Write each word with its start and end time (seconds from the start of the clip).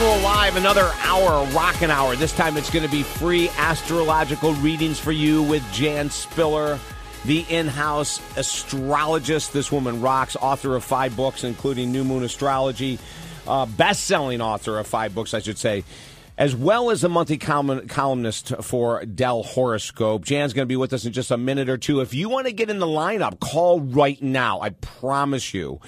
Live, 0.00 0.56
another 0.56 0.90
hour, 1.02 1.46
rockin' 1.48 1.90
hour. 1.90 2.16
This 2.16 2.32
time 2.32 2.56
it's 2.56 2.70
going 2.70 2.86
to 2.86 2.90
be 2.90 3.02
free 3.02 3.50
astrological 3.58 4.54
readings 4.54 4.98
for 4.98 5.12
you 5.12 5.42
with 5.42 5.62
Jan 5.74 6.08
Spiller, 6.08 6.78
the 7.26 7.44
in 7.50 7.68
house 7.68 8.18
astrologist. 8.38 9.52
This 9.52 9.70
woman 9.70 10.00
rocks, 10.00 10.36
author 10.36 10.74
of 10.74 10.84
five 10.84 11.14
books, 11.16 11.44
including 11.44 11.92
New 11.92 12.02
Moon 12.02 12.24
Astrology, 12.24 12.98
uh, 13.46 13.66
best 13.66 14.04
selling 14.04 14.40
author 14.40 14.78
of 14.78 14.86
five 14.86 15.14
books, 15.14 15.34
I 15.34 15.40
should 15.40 15.58
say, 15.58 15.84
as 16.38 16.56
well 16.56 16.90
as 16.90 17.04
a 17.04 17.10
monthly 17.10 17.36
column- 17.36 17.86
columnist 17.86 18.54
for 18.62 19.04
Dell 19.04 19.42
Horoscope. 19.42 20.24
Jan's 20.24 20.54
going 20.54 20.66
to 20.66 20.72
be 20.72 20.76
with 20.76 20.94
us 20.94 21.04
in 21.04 21.12
just 21.12 21.30
a 21.30 21.36
minute 21.36 21.68
or 21.68 21.76
two. 21.76 22.00
If 22.00 22.14
you 22.14 22.30
want 22.30 22.46
to 22.46 22.54
get 22.54 22.70
in 22.70 22.78
the 22.78 22.86
lineup, 22.86 23.38
call 23.38 23.80
right 23.80 24.20
now. 24.22 24.62
I 24.62 24.70
promise 24.70 25.52
you. 25.52 25.78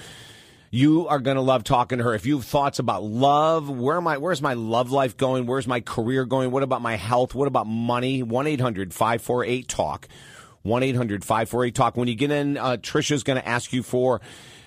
You 0.73 1.07
are 1.07 1.19
going 1.19 1.35
to 1.35 1.41
love 1.41 1.63
talking 1.63 1.99
to 1.99 2.03
her. 2.03 2.15
If 2.15 2.25
you 2.25 2.37
have 2.37 2.47
thoughts 2.47 2.79
about 2.79 3.03
love, 3.03 3.69
where 3.69 3.95
am 3.95 4.07
I? 4.07 4.17
Where's 4.17 4.41
my 4.41 4.55
love 4.55 4.89
life 4.89 5.15
going? 5.15 5.45
Where's 5.45 5.67
my 5.67 5.81
career 5.81 6.25
going? 6.25 6.49
What 6.49 6.63
about 6.63 6.81
my 6.81 6.95
health? 6.95 7.35
What 7.35 7.47
about 7.47 7.67
money? 7.67 8.23
1 8.23 8.47
800 8.47 8.91
548 8.91 9.67
TALK. 9.67 10.07
1 10.63 10.81
800 10.81 11.23
548 11.23 11.75
TALK. 11.75 11.95
When 11.95 12.07
you 12.07 12.15
get 12.15 12.31
in, 12.31 12.57
uh, 12.57 12.77
Trisha's 12.77 13.21
going 13.21 13.39
to 13.39 13.47
ask 13.47 13.71
you 13.71 13.83
for 13.83 14.19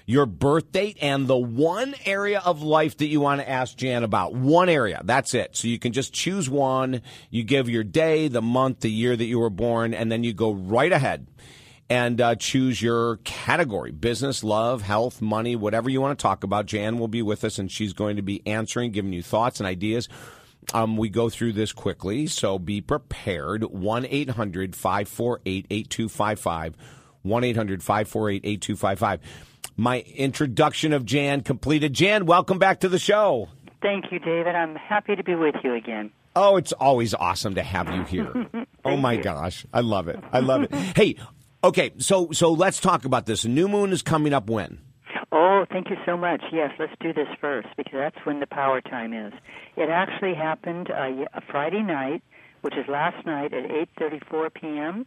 your 0.07 0.27
birth 0.27 0.71
date 0.71 0.97
and 1.03 1.27
the 1.27 1.37
one 1.37 1.97
area 2.05 2.39
of 2.39 2.63
life 2.63 2.97
that 2.99 3.07
you 3.07 3.21
want 3.21 3.41
to 3.41 3.51
ask 3.51 3.77
Jan 3.77 4.05
about. 4.05 4.33
One 4.33 4.69
area. 4.69 5.01
That's 5.03 5.35
it. 5.35 5.57
So 5.57 5.67
you 5.67 5.81
can 5.81 5.93
just 5.93 6.13
choose 6.13 6.49
one. 6.49 7.03
You 7.31 7.43
give 7.43 7.69
your 7.69 7.83
day, 7.83 8.29
the 8.29 8.41
month, 8.41 8.79
the 8.79 8.93
year 8.93 9.17
that 9.17 9.25
you 9.25 9.41
were 9.41 9.51
born, 9.51 9.93
and 9.93 10.13
then 10.13 10.23
you 10.23 10.33
go 10.35 10.53
right 10.53 10.93
ahead 10.93 11.27
and 11.89 12.21
uh, 12.21 12.35
choose 12.35 12.83
your 12.83 13.19
category 13.19 13.93
business, 13.93 14.43
love, 14.43 14.83
health, 14.83 15.23
money, 15.23 15.57
whatever 15.57 15.89
you 15.89 16.01
want 16.01 16.19
to 16.19 16.23
talk 16.23 16.45
about. 16.45 16.67
Jan 16.67 16.99
will 16.99 17.09
be 17.09 17.23
with 17.23 17.45
us 17.45 17.59
and 17.59 17.71
she's 17.71 17.93
going 17.93 18.17
to 18.17 18.23
be 18.23 18.43
answering, 18.47 18.91
giving 18.91 19.13
you 19.13 19.23
thoughts 19.23 19.61
and 19.61 19.67
ideas. 19.67 20.09
Um, 20.75 20.97
we 20.97 21.09
go 21.09 21.29
through 21.31 21.53
this 21.53 21.73
quickly, 21.73 22.27
so 22.27 22.59
be 22.59 22.81
prepared. 22.81 23.63
1 23.65 24.07
800 24.07 24.75
548 24.75 25.67
8255. 25.71 26.77
1 27.23 27.45
800 27.45 27.83
548 27.83 28.41
8255. 28.45 29.21
My 29.77 30.01
introduction 30.01 30.93
of 30.93 31.05
Jan 31.05 31.43
completed. 31.43 31.93
Jan, 31.93 32.27
welcome 32.27 32.59
back 32.59 32.81
to 32.81 32.89
the 32.89 32.99
show. 32.99 33.49
Thank 33.83 34.11
you, 34.11 34.19
David. 34.19 34.55
I'm 34.55 34.75
happy 34.75 35.15
to 35.15 35.23
be 35.23 35.35
with 35.35 35.55
you 35.63 35.75
again. 35.75 36.11
Oh, 36.35 36.57
it's 36.57 36.73
always 36.73 37.15
awesome 37.15 37.55
to 37.55 37.63
have 37.63 37.91
you 37.95 38.03
here. 38.05 38.47
oh 38.85 38.97
my 38.97 39.17
gosh, 39.17 39.65
I 39.73 39.81
love 39.81 40.09
it. 40.09 40.19
I 40.33 40.41
love 40.41 40.63
it. 40.65 40.75
Hey, 40.97 41.17
Okay, 41.67 41.91
so 41.99 42.31
so 42.31 42.53
let's 42.53 42.79
talk 42.79 43.05
about 43.05 43.27
this. 43.27 43.45
New 43.45 43.67
moon 43.67 43.91
is 43.91 44.01
coming 44.01 44.33
up 44.33 44.49
when? 44.49 44.79
Oh, 45.33 45.67
thank 45.69 45.91
you 45.91 45.97
so 46.07 46.17
much. 46.17 46.41
Yes, 46.53 46.71
let's 46.79 46.93
do 47.01 47.13
this 47.13 47.27
first 47.41 47.67
because 47.77 47.93
that's 47.95 48.25
when 48.25 48.39
the 48.39 48.47
power 48.47 48.81
time 48.81 49.13
is. 49.13 49.33
It 49.77 49.89
actually 49.89 50.35
happened 50.35 50.93
uh, 50.93 51.25
a 51.35 51.41
Friday 51.51 51.83
night, 51.83 52.23
which 52.61 52.75
is 52.77 52.87
last 52.87 53.27
night 53.27 53.53
at 53.53 53.65
8:34 53.99 54.55
p.m. 54.55 55.07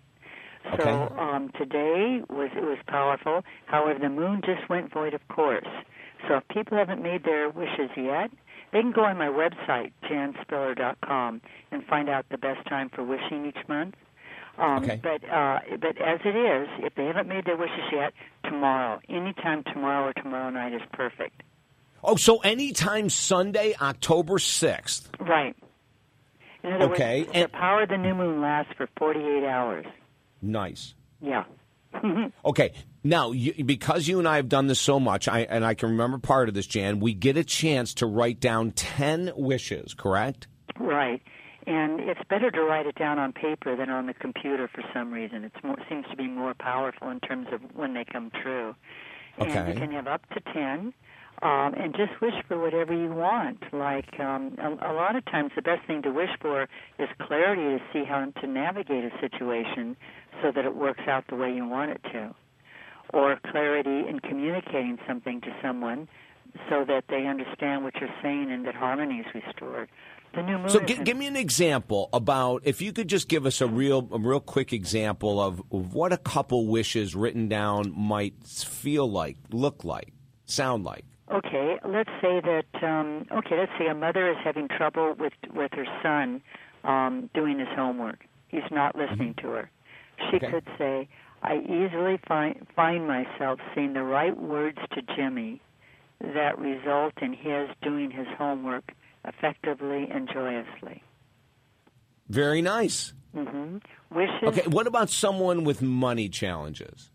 So 0.78 0.84
Okay. 0.84 1.16
um, 1.18 1.50
today 1.58 2.24
was 2.30 2.50
it 2.54 2.64
was 2.64 2.78
powerful. 2.88 3.46
However, 3.68 3.98
the 3.98 4.10
moon 4.10 4.42
just 4.46 4.68
went 4.70 4.92
void 4.92 5.14
of 5.14 5.26
course. 5.30 5.72
So 6.28 6.36
if 6.36 6.48
people 6.50 6.78
haven't 6.78 7.02
made 7.02 7.24
their 7.24 7.50
wishes 7.50 7.90
yet, 7.96 8.32
they 8.74 8.82
can 8.82 8.92
go 8.92 9.06
on 9.06 9.18
my 9.18 9.30
website 9.30 9.94
janspiller.com 10.04 11.42
and 11.72 11.86
find 11.86 12.10
out 12.10 12.26
the 12.30 12.38
best 12.38 12.68
time 12.68 12.90
for 12.94 13.02
wishing 13.06 13.46
each 13.46 13.66
month. 13.70 13.96
Um, 14.60 14.84
Okay. 14.84 15.00
But 15.02 15.24
uh, 15.30 15.60
but 15.80 16.02
as 16.02 16.20
it 16.26 16.36
is, 16.36 16.68
if 16.80 16.94
they 16.96 17.06
haven't 17.06 17.28
made 17.28 17.46
their 17.46 17.58
wishes 17.58 17.80
yet, 17.92 18.14
tomorrow, 18.44 19.00
anytime 19.10 19.64
tomorrow 19.64 20.10
or 20.10 20.14
tomorrow 20.14 20.50
night 20.50 20.74
is 20.74 20.82
perfect. 20.94 21.44
Oh, 22.04 22.16
so 22.16 22.40
anytime 22.40 23.10
Sunday, 23.10 23.76
October 23.82 24.36
6th. 24.36 25.08
Right. 25.20 25.56
In 26.64 26.74
other 26.74 26.86
Okay, 26.94 27.20
words, 27.22 27.32
and- 27.34 27.44
the 27.46 27.50
power 27.50 27.84
of 27.84 27.90
the 27.90 27.98
new 27.98 28.14
moon 28.16 28.42
lasts 28.42 28.74
for 28.78 28.88
48 28.98 29.46
hours. 29.46 29.86
Nice. 30.42 30.94
Yeah. 31.22 31.44
Okay, 32.46 32.74
now 33.04 33.32
you, 33.32 33.64
because 33.66 34.08
you 34.08 34.20
and 34.20 34.28
I 34.28 34.36
have 34.38 34.48
done 34.48 34.68
this 34.68 34.80
so 34.80 35.00
much, 35.00 35.28
I, 35.28 35.40
and 35.42 35.66
I 35.66 35.74
can 35.74 35.90
remember 35.90 36.18
part 36.20 36.48
of 36.48 36.54
this, 36.56 36.68
Jan, 36.68 37.00
we 37.00 37.14
get 37.14 37.36
a 37.38 37.44
chance 37.44 37.94
to 37.96 38.06
write 38.06 38.40
down 38.40 38.72
10 38.72 39.32
wishes, 39.36 39.94
correct? 39.94 40.48
Right. 40.78 41.22
And 41.70 42.00
it's 42.00 42.22
better 42.30 42.50
to 42.50 42.64
write 42.64 42.88
it 42.88 42.96
down 42.96 43.20
on 43.20 43.32
paper 43.32 43.76
than 43.76 43.92
on 43.92 44.08
the 44.08 44.14
computer 44.16 44.68
for 44.74 44.84
some 44.92 45.14
reason. 45.14 45.44
It 45.44 45.54
seems 45.88 46.06
to 46.10 46.16
be 46.16 46.28
more 46.28 46.56
powerful 46.56 47.10
in 47.12 47.20
terms 47.20 47.48
of 47.52 47.62
when 47.76 47.94
they 47.94 48.04
come 48.12 48.32
true. 48.42 48.74
And 49.38 49.68
you 49.68 49.80
can 49.80 49.92
have 49.92 50.08
up 50.08 50.28
to 50.30 50.40
10. 50.52 50.94
Um, 51.42 51.74
and 51.76 51.96
just 51.96 52.20
wish 52.22 52.34
for 52.48 52.60
whatever 52.60 52.92
you 52.94 53.14
want. 53.14 53.62
Like 53.72 54.20
um, 54.20 54.58
a, 54.58 54.92
a 54.92 54.94
lot 54.94 55.16
of 55.16 55.24
times, 55.26 55.52
the 55.56 55.62
best 55.62 55.86
thing 55.86 56.02
to 56.02 56.12
wish 56.12 56.32
for 56.42 56.64
is 56.98 57.08
clarity 57.22 57.78
to 57.78 57.80
see 57.94 58.04
how 58.04 58.26
to 58.26 58.48
navigate 58.48 59.06
a 59.06 59.12
situation 59.22 59.96
so 60.42 60.52
that 60.52 60.66
it 60.66 60.76
works 60.76 61.04
out 61.08 61.26
the 61.30 61.36
way 61.36 61.54
you 61.54 61.66
want 61.66 61.92
it 61.92 62.02
to, 62.12 62.36
or 63.14 63.40
clarity 63.52 64.10
in 64.10 64.20
communicating 64.20 64.98
something 65.08 65.40
to 65.42 65.56
someone 65.62 66.10
so 66.70 66.84
that 66.86 67.06
they 67.10 67.26
understand 67.26 67.84
what 67.84 67.96
you're 68.02 68.10
saying 68.22 68.52
and 68.52 68.66
that 68.66 68.76
harmony 68.76 69.20
is 69.20 69.28
restored. 69.34 69.88
The 70.34 70.44
new 70.44 70.58
moon. 70.60 70.70
So 70.70 70.80
in- 70.80 71.04
give 71.04 71.18
me 71.18 71.26
an 71.28 71.36
example 71.36 72.10
about 72.14 72.62
if 72.66 72.82
you 72.82 72.94
could 72.94 73.08
just 73.08 73.28
give 73.28 73.46
us 73.46 73.62
a 73.62 73.68
real, 73.68 74.08
a 74.12 74.20
real 74.20 74.40
quick 74.40 74.72
example 74.74 75.42
of, 75.42 75.62
what 75.70 76.14
a 76.14 76.18
couple 76.18 76.68
wishes 76.68 77.16
written 77.16 77.48
down 77.50 77.94
might 77.96 78.36
feel 78.46 79.10
like, 79.10 79.38
look 79.52 79.84
like, 79.84 80.14
sound 80.46 80.84
like. 80.84 81.04
Okay, 81.32 81.78
let's 81.86 82.10
say 82.22 82.42
that. 82.42 82.66
Um, 82.84 83.26
okay, 83.32 83.58
let's 83.60 83.72
say 83.78 83.88
a 83.88 83.94
mother 83.96 84.30
is 84.32 84.38
having 84.44 84.68
trouble 84.68 85.14
with 85.20 85.34
with 85.54 85.72
her 85.74 85.86
son 86.02 86.42
um, 86.84 87.30
doing 87.36 87.60
his 87.60 87.68
homework. 87.76 88.26
He's 88.48 88.64
not 88.72 88.96
listening 88.96 89.36
to 89.42 89.48
her. 89.50 89.70
She 90.32 90.38
Okay. 90.38 90.50
could 90.50 90.68
say, 90.80 91.08
"I 91.44 91.58
easily 91.60 92.18
find 92.28 92.66
find 92.76 93.08
myself 93.08 93.60
saying 93.76 93.94
the 93.94 94.02
right 94.04 94.36
words 94.36 94.80
to 94.94 95.02
Jimmy 95.16 95.62
that 96.20 96.58
result 96.58 97.14
in 97.22 97.34
his 97.34 97.70
doing 97.84 98.10
his 98.10 98.28
homework 98.38 98.92
effectively 99.30 100.08
and 100.12 100.28
joyously." 100.28 101.04
Very 102.28 102.62
nice. 102.62 103.14
hmm 103.34 103.78
Wishes. 104.12 104.44
Okay, 104.44 104.68
what 104.68 104.88
about 104.88 105.10
someone 105.10 105.64
with 105.64 105.82
money 105.82 106.30
challenges? 106.30 107.12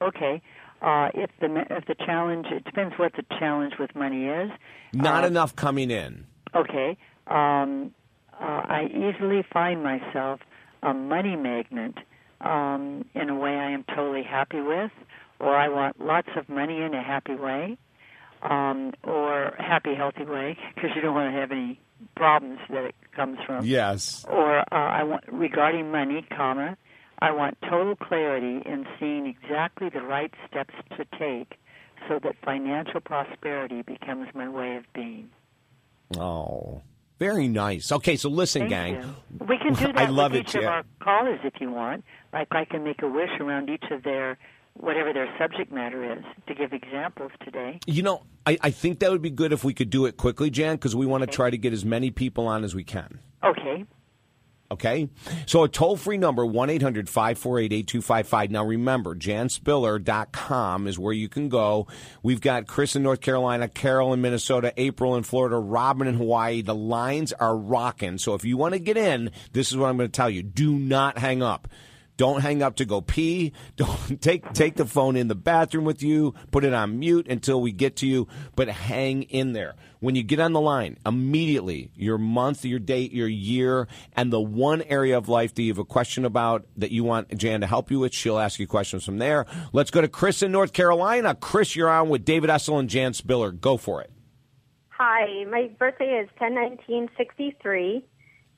Okay. 0.00 0.40
Uh, 0.80 1.08
if 1.12 1.30
the 1.40 1.66
if 1.70 1.84
the 1.86 1.94
challenge, 2.06 2.46
it 2.50 2.64
depends 2.64 2.94
what 2.98 3.12
the 3.14 3.24
challenge 3.38 3.74
with 3.78 3.94
money 3.94 4.26
is. 4.26 4.50
Not 4.94 5.24
Uh, 5.24 5.26
enough 5.26 5.54
coming 5.56 5.90
in. 5.90 6.26
Okay. 6.54 6.96
Um, 7.26 7.92
uh, 8.40 8.44
I 8.78 8.86
easily 8.86 9.42
find 9.52 9.82
myself 9.82 10.40
a 10.82 10.94
money 10.94 11.36
magnet 11.36 11.94
um, 12.40 13.04
in 13.14 13.28
a 13.28 13.34
way 13.34 13.54
I 13.56 13.70
am 13.72 13.84
totally 13.94 14.22
happy 14.22 14.60
with, 14.60 14.90
or 15.38 15.54
I 15.54 15.68
want 15.68 16.00
lots 16.00 16.28
of 16.36 16.48
money 16.48 16.80
in 16.80 16.94
a 16.94 17.02
happy 17.02 17.34
way, 17.34 17.76
um, 18.42 18.92
or 19.04 19.54
happy, 19.58 19.94
healthy 19.94 20.24
way, 20.24 20.56
because 20.74 20.90
you 20.94 21.00
don't 21.02 21.14
want 21.14 21.32
to 21.34 21.40
have 21.40 21.50
any 21.52 21.80
problems 22.16 22.58
that 22.70 22.84
it 22.84 22.94
comes 23.14 23.38
from. 23.46 23.64
Yes. 23.64 24.24
Or 24.28 24.60
uh, 24.60 24.64
I 24.70 25.02
want 25.02 25.24
regarding 25.30 25.90
money, 25.90 26.24
comma, 26.36 26.76
I 27.20 27.32
want 27.32 27.58
total 27.68 27.96
clarity 27.96 28.62
in 28.66 28.86
seeing 28.98 29.26
exactly 29.26 29.90
the 29.90 30.00
right 30.02 30.32
steps 30.48 30.74
to 30.96 31.04
take 31.18 31.58
so 32.08 32.18
that 32.22 32.34
financial 32.44 33.00
prosperity 33.00 33.82
becomes 33.82 34.28
my 34.34 34.48
way 34.48 34.76
of 34.76 34.84
being. 34.94 35.28
Oh, 36.18 36.80
very 37.18 37.46
nice. 37.48 37.92
Okay, 37.92 38.16
so 38.16 38.30
listen, 38.30 38.62
Thank 38.62 38.70
gang. 38.70 38.94
you. 38.94 39.46
We 39.46 39.58
can 39.58 39.74
do 39.74 39.86
that 39.92 39.98
I 39.98 40.06
love 40.06 40.32
with 40.32 40.40
it, 40.40 40.48
each 40.48 40.54
of 40.54 40.62
Jan. 40.62 40.72
our 40.72 40.84
callers 41.00 41.40
if 41.44 41.60
you 41.60 41.70
want. 41.70 42.04
Like 42.32 42.48
I 42.52 42.64
can 42.64 42.82
make 42.82 43.02
a 43.02 43.08
wish 43.08 43.30
around 43.38 43.68
each 43.68 43.84
of 43.90 44.02
their 44.02 44.38
whatever 44.74 45.12
their 45.12 45.28
subject 45.38 45.72
matter 45.72 46.12
is 46.12 46.24
to 46.46 46.54
give 46.54 46.72
examples 46.72 47.32
today. 47.44 47.78
You 47.86 48.02
know, 48.02 48.22
I, 48.46 48.58
I 48.60 48.70
think 48.70 49.00
that 49.00 49.10
would 49.10 49.22
be 49.22 49.30
good 49.30 49.52
if 49.52 49.64
we 49.64 49.74
could 49.74 49.90
do 49.90 50.06
it 50.06 50.16
quickly, 50.16 50.50
Jan, 50.50 50.76
because 50.76 50.96
we 50.96 51.06
want 51.06 51.22
to 51.22 51.26
try 51.26 51.50
to 51.50 51.58
get 51.58 51.72
as 51.72 51.84
many 51.84 52.10
people 52.10 52.46
on 52.46 52.64
as 52.64 52.74
we 52.74 52.84
can. 52.84 53.20
Okay. 53.44 53.84
Okay? 54.72 55.08
So 55.46 55.64
a 55.64 55.68
toll 55.68 55.96
free 55.96 56.16
number, 56.16 56.46
1 56.46 56.70
800 56.70 57.08
548 57.08 57.72
8255. 57.72 58.50
Now 58.50 58.64
remember, 58.64 59.16
janspiller.com 59.16 60.86
is 60.86 60.98
where 60.98 61.12
you 61.12 61.28
can 61.28 61.48
go. 61.48 61.88
We've 62.22 62.40
got 62.40 62.66
Chris 62.66 62.94
in 62.94 63.02
North 63.02 63.20
Carolina, 63.20 63.68
Carol 63.68 64.12
in 64.12 64.20
Minnesota, 64.20 64.72
April 64.76 65.16
in 65.16 65.24
Florida, 65.24 65.56
Robin 65.56 66.06
in 66.06 66.14
Hawaii. 66.14 66.62
The 66.62 66.74
lines 66.74 67.32
are 67.32 67.56
rocking. 67.56 68.18
So 68.18 68.34
if 68.34 68.44
you 68.44 68.56
want 68.56 68.74
to 68.74 68.80
get 68.80 68.96
in, 68.96 69.32
this 69.52 69.70
is 69.70 69.76
what 69.76 69.88
I'm 69.88 69.96
going 69.96 70.08
to 70.08 70.16
tell 70.16 70.30
you. 70.30 70.42
Do 70.42 70.72
not 70.72 71.18
hang 71.18 71.42
up. 71.42 71.66
Don't 72.20 72.42
hang 72.42 72.62
up 72.62 72.76
to 72.76 72.84
go 72.84 73.00
pee. 73.00 73.54
Don't 73.76 74.20
take 74.20 74.52
take 74.52 74.76
the 74.76 74.84
phone 74.84 75.16
in 75.16 75.28
the 75.28 75.34
bathroom 75.34 75.86
with 75.86 76.02
you. 76.02 76.34
Put 76.50 76.64
it 76.64 76.74
on 76.74 76.98
mute 76.98 77.26
until 77.26 77.62
we 77.62 77.72
get 77.72 77.96
to 77.96 78.06
you. 78.06 78.28
But 78.54 78.68
hang 78.68 79.22
in 79.22 79.54
there. 79.54 79.74
When 80.00 80.14
you 80.14 80.22
get 80.22 80.38
on 80.38 80.52
the 80.52 80.60
line, 80.60 80.98
immediately 81.06 81.90
your 81.94 82.18
month, 82.18 82.62
your 82.62 82.78
date, 82.78 83.12
your 83.12 83.26
year, 83.26 83.88
and 84.12 84.30
the 84.30 84.38
one 84.38 84.82
area 84.82 85.16
of 85.16 85.30
life 85.30 85.54
that 85.54 85.62
you 85.62 85.70
have 85.70 85.78
a 85.78 85.84
question 85.86 86.26
about 86.26 86.66
that 86.76 86.90
you 86.90 87.04
want 87.04 87.34
Jan 87.38 87.62
to 87.62 87.66
help 87.66 87.90
you 87.90 88.00
with, 88.00 88.12
she'll 88.12 88.38
ask 88.38 88.60
you 88.60 88.66
questions 88.66 89.02
from 89.02 89.16
there. 89.16 89.46
Let's 89.72 89.90
go 89.90 90.02
to 90.02 90.08
Chris 90.08 90.42
in 90.42 90.52
North 90.52 90.74
Carolina. 90.74 91.34
Chris, 91.34 91.74
you're 91.74 91.88
on 91.88 92.10
with 92.10 92.26
David 92.26 92.50
Essel 92.50 92.78
and 92.78 92.90
Jan 92.90 93.14
Spiller. 93.14 93.50
Go 93.50 93.78
for 93.78 94.02
it. 94.02 94.10
Hi, 94.90 95.44
my 95.44 95.70
birthday 95.78 96.20
is 96.22 96.28
101963, 96.36 98.04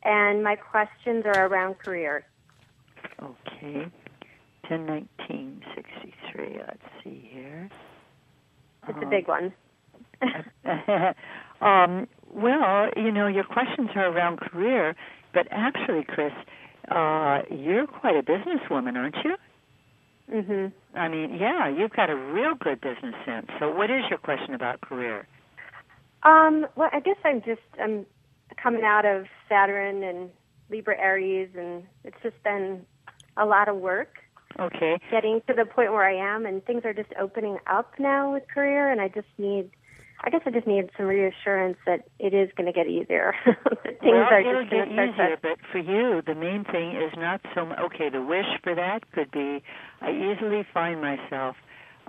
and 0.02 0.42
my 0.42 0.56
questions 0.56 1.22
are 1.26 1.46
around 1.46 1.78
career. 1.78 2.26
Okay. 3.22 3.90
101963. 4.68 6.58
Let's 6.58 6.78
see 7.02 7.28
here. 7.32 7.68
It's 8.88 8.98
a 9.02 9.06
big 9.06 9.28
one. 9.28 9.52
um, 11.60 12.08
well, 12.32 12.88
you 12.96 13.10
know, 13.12 13.26
your 13.26 13.44
questions 13.44 13.90
are 13.94 14.06
around 14.06 14.38
career, 14.40 14.94
but 15.34 15.46
actually, 15.50 16.04
Chris, 16.08 16.32
uh, 16.90 17.42
you're 17.50 17.86
quite 17.86 18.16
a 18.16 18.22
businesswoman, 18.22 18.96
aren't 18.96 19.16
you? 19.24 19.36
Mhm. 20.32 20.72
I 20.94 21.08
mean, 21.08 21.34
yeah, 21.34 21.68
you've 21.68 21.92
got 21.92 22.08
a 22.10 22.16
real 22.16 22.54
good 22.54 22.80
business 22.80 23.14
sense. 23.26 23.50
So, 23.58 23.70
what 23.70 23.90
is 23.90 24.04
your 24.08 24.18
question 24.18 24.54
about 24.54 24.80
career? 24.80 25.26
Um, 26.22 26.66
well, 26.76 26.88
I 26.92 27.00
guess 27.00 27.16
I'm 27.24 27.42
just 27.42 27.60
I'm 27.80 28.06
coming 28.62 28.84
out 28.84 29.04
of 29.04 29.26
Saturn 29.48 30.02
and 30.02 30.30
Libra 30.70 30.96
Aries, 30.98 31.50
and 31.56 31.84
it's 32.04 32.16
just 32.22 32.40
been 32.44 32.86
a 33.36 33.44
lot 33.46 33.68
of 33.68 33.76
work 33.76 34.08
Okay. 34.60 34.98
getting 35.10 35.40
to 35.46 35.54
the 35.54 35.64
point 35.64 35.92
where 35.92 36.04
I 36.04 36.14
am, 36.34 36.44
and 36.46 36.64
things 36.64 36.82
are 36.84 36.92
just 36.92 37.08
opening 37.18 37.56
up 37.66 37.92
now 37.98 38.32
with 38.32 38.42
career, 38.52 38.90
and 38.90 39.00
I 39.00 39.08
just 39.08 39.28
need. 39.38 39.70
I 40.24 40.30
guess 40.30 40.42
I 40.46 40.50
just 40.50 40.68
need 40.68 40.88
some 40.96 41.06
reassurance 41.06 41.78
that 41.84 42.02
it 42.20 42.32
is 42.32 42.48
going 42.56 42.66
to 42.66 42.72
get 42.72 42.86
easier. 42.86 43.34
Things 43.44 44.00
well, 44.04 44.28
are 44.30 44.40
it'll 44.40 44.62
just 44.62 44.70
get 44.70 44.88
easier, 44.88 45.36
but 45.42 45.58
for 45.72 45.78
you, 45.78 46.22
the 46.24 46.34
main 46.36 46.64
thing 46.64 46.90
is 46.94 47.12
not 47.16 47.40
so. 47.54 47.66
mu- 47.66 47.74
Okay, 47.86 48.08
the 48.08 48.22
wish 48.22 48.46
for 48.62 48.72
that 48.74 49.10
could 49.12 49.32
be. 49.32 49.62
I 50.00 50.10
easily 50.12 50.64
find 50.72 51.00
myself 51.00 51.56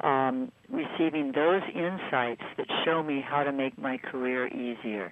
um, 0.04 0.52
receiving 0.70 1.32
those 1.34 1.62
insights 1.74 2.42
that 2.58 2.68
show 2.86 3.02
me 3.02 3.24
how 3.28 3.44
to 3.44 3.52
make 3.52 3.80
my 3.80 3.98
career 3.98 4.48
easier. 4.48 5.12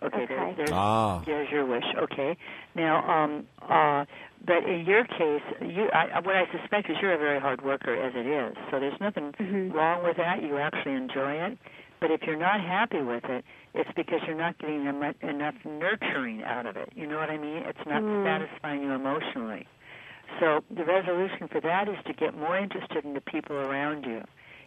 Okay, 0.00 0.22
Okay. 0.22 0.26
There's, 0.36 0.56
there's, 0.56 0.70
Ah. 0.72 1.22
there's 1.26 1.50
your 1.50 1.66
wish. 1.66 1.84
Okay, 1.96 2.36
now, 2.76 3.02
um, 3.10 3.46
uh, 3.68 4.04
but 4.46 4.62
in 4.64 4.86
your 4.86 5.04
case, 5.04 5.42
you, 5.60 5.88
I, 5.92 6.20
what 6.20 6.36
I 6.36 6.46
suspect 6.56 6.88
is 6.88 6.96
you're 7.02 7.14
a 7.14 7.18
very 7.18 7.40
hard 7.40 7.62
worker 7.64 7.94
as 7.94 8.12
it 8.14 8.26
is. 8.26 8.56
So 8.70 8.78
there's 8.78 8.98
nothing 9.00 9.32
Mhm. 9.32 9.72
wrong 9.74 10.04
with 10.04 10.16
that. 10.18 10.42
You 10.42 10.58
actually 10.58 10.94
enjoy 10.94 11.32
it. 11.32 11.58
But 12.00 12.12
if 12.12 12.22
you're 12.22 12.36
not 12.36 12.60
happy 12.60 13.02
with 13.02 13.24
it, 13.24 13.44
it's 13.74 13.90
because 13.96 14.20
you're 14.24 14.36
not 14.36 14.56
getting 14.58 14.86
em- 14.86 15.14
enough 15.20 15.56
nurturing 15.64 16.44
out 16.44 16.66
of 16.66 16.76
it. 16.76 16.92
You 16.94 17.08
know 17.08 17.18
what 17.18 17.28
I 17.30 17.38
mean? 17.38 17.64
It's 17.64 17.84
not 17.86 18.00
Mm. 18.02 18.22
satisfying 18.24 18.82
you 18.82 18.92
emotionally. 18.92 19.66
So 20.38 20.62
the 20.70 20.84
resolution 20.84 21.48
for 21.48 21.58
that 21.60 21.88
is 21.88 21.96
to 22.04 22.12
get 22.12 22.36
more 22.36 22.56
interested 22.56 23.04
in 23.04 23.14
the 23.14 23.20
people 23.20 23.56
around 23.56 24.06
you. 24.06 24.22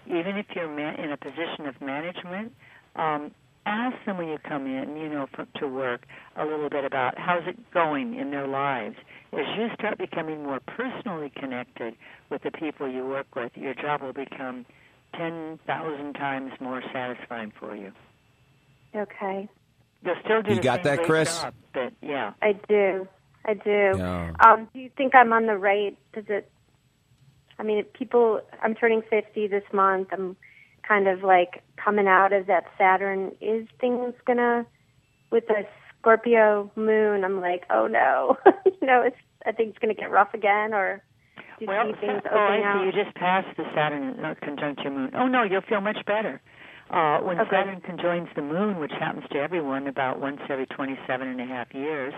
Even 0.07 0.35
if 0.35 0.53
you're 0.55 0.67
ma- 0.67 1.01
in 1.01 1.13
a 1.13 1.17
position 1.17 1.67
of 1.67 1.79
management, 1.79 2.51
um, 2.97 3.31
ask 3.65 3.95
them 4.05 4.17
when 4.17 4.27
you 4.27 4.37
come 4.47 4.65
in, 4.65 4.97
you 4.97 5.09
know, 5.09 5.27
for, 5.35 5.45
to 5.59 5.67
work 5.67 6.05
a 6.35 6.45
little 6.45 6.69
bit 6.69 6.83
about 6.85 7.17
how's 7.17 7.47
it 7.47 7.57
going 7.73 8.15
in 8.15 8.31
their 8.31 8.47
lives. 8.47 8.95
As 9.33 9.45
you 9.57 9.67
start 9.75 9.97
becoming 9.97 10.43
more 10.43 10.59
personally 10.59 11.31
connected 11.35 11.95
with 12.29 12.43
the 12.43 12.51
people 12.51 12.89
you 12.89 13.05
work 13.05 13.27
with, 13.35 13.51
your 13.55 13.73
job 13.73 14.01
will 14.01 14.13
become 14.13 14.65
10,000 15.15 16.13
times 16.13 16.51
more 16.59 16.81
satisfying 16.93 17.51
for 17.59 17.75
you. 17.75 17.91
Okay, 18.95 19.47
You'll 20.03 20.15
still 20.23 20.41
do 20.41 20.51
You 20.51 20.55
the 20.57 20.61
got 20.61 20.83
same 20.83 20.97
that, 20.97 21.03
Chris? 21.05 21.41
job, 21.41 21.53
but 21.73 21.93
yeah. 22.01 22.33
I 22.41 22.53
do. 22.67 23.07
I 23.45 23.53
do. 23.53 23.93
Yeah. 23.97 24.31
Um, 24.39 24.67
do 24.73 24.79
you 24.79 24.89
think 24.97 25.13
I'm 25.15 25.31
on 25.31 25.45
the 25.45 25.57
right? 25.57 25.97
Does 26.13 26.25
it? 26.27 26.49
I 27.59 27.63
mean, 27.63 27.77
if 27.79 27.93
people. 27.93 28.41
I'm 28.61 28.73
turning 28.75 29.03
50 29.09 29.47
this 29.47 29.63
month. 29.71 30.09
I'm 30.11 30.35
kind 30.87 31.07
of 31.07 31.23
like 31.23 31.63
coming 31.83 32.07
out 32.07 32.33
of 32.33 32.47
that 32.47 32.65
Saturn. 32.77 33.31
Is 33.41 33.67
things 33.79 34.13
gonna 34.25 34.65
with 35.31 35.47
the 35.47 35.63
Scorpio 35.99 36.71
moon? 36.75 37.23
I'm 37.23 37.41
like, 37.41 37.63
oh 37.69 37.87
no, 37.87 38.37
you 38.65 38.87
know, 38.87 39.01
it's. 39.01 39.17
I 39.45 39.51
think 39.51 39.69
it's 39.69 39.79
gonna 39.79 39.95
get 39.95 40.11
rough 40.11 40.33
again, 40.35 40.73
or 40.73 41.01
do 41.57 41.65
you 41.65 41.67
Well, 41.67 41.87
see 41.93 41.99
things 42.07 42.21
oh, 42.31 42.37
I 42.37 42.57
see. 42.57 42.63
out? 42.63 42.83
You 42.85 42.91
just 43.03 43.15
passed 43.15 43.57
the 43.57 43.63
Saturn 43.75 44.19
uh, 44.23 44.35
conjunct 44.41 44.81
your 44.81 44.91
moon. 44.91 45.11
Oh 45.15 45.27
no, 45.27 45.43
you'll 45.43 45.61
feel 45.67 45.81
much 45.81 45.97
better. 46.05 46.41
Uh, 46.91 47.19
when 47.21 47.39
Okay. 47.39 47.49
Saturn 47.51 47.79
conjoins 47.81 48.27
the 48.35 48.41
moon, 48.41 48.77
which 48.79 48.91
happens 48.91 49.23
to 49.31 49.39
everyone 49.39 49.87
about 49.87 50.19
once 50.19 50.41
every 50.49 50.65
27 50.65 51.25
and 51.27 51.39
a 51.39 51.45
half 51.45 51.73
years, 51.73 52.13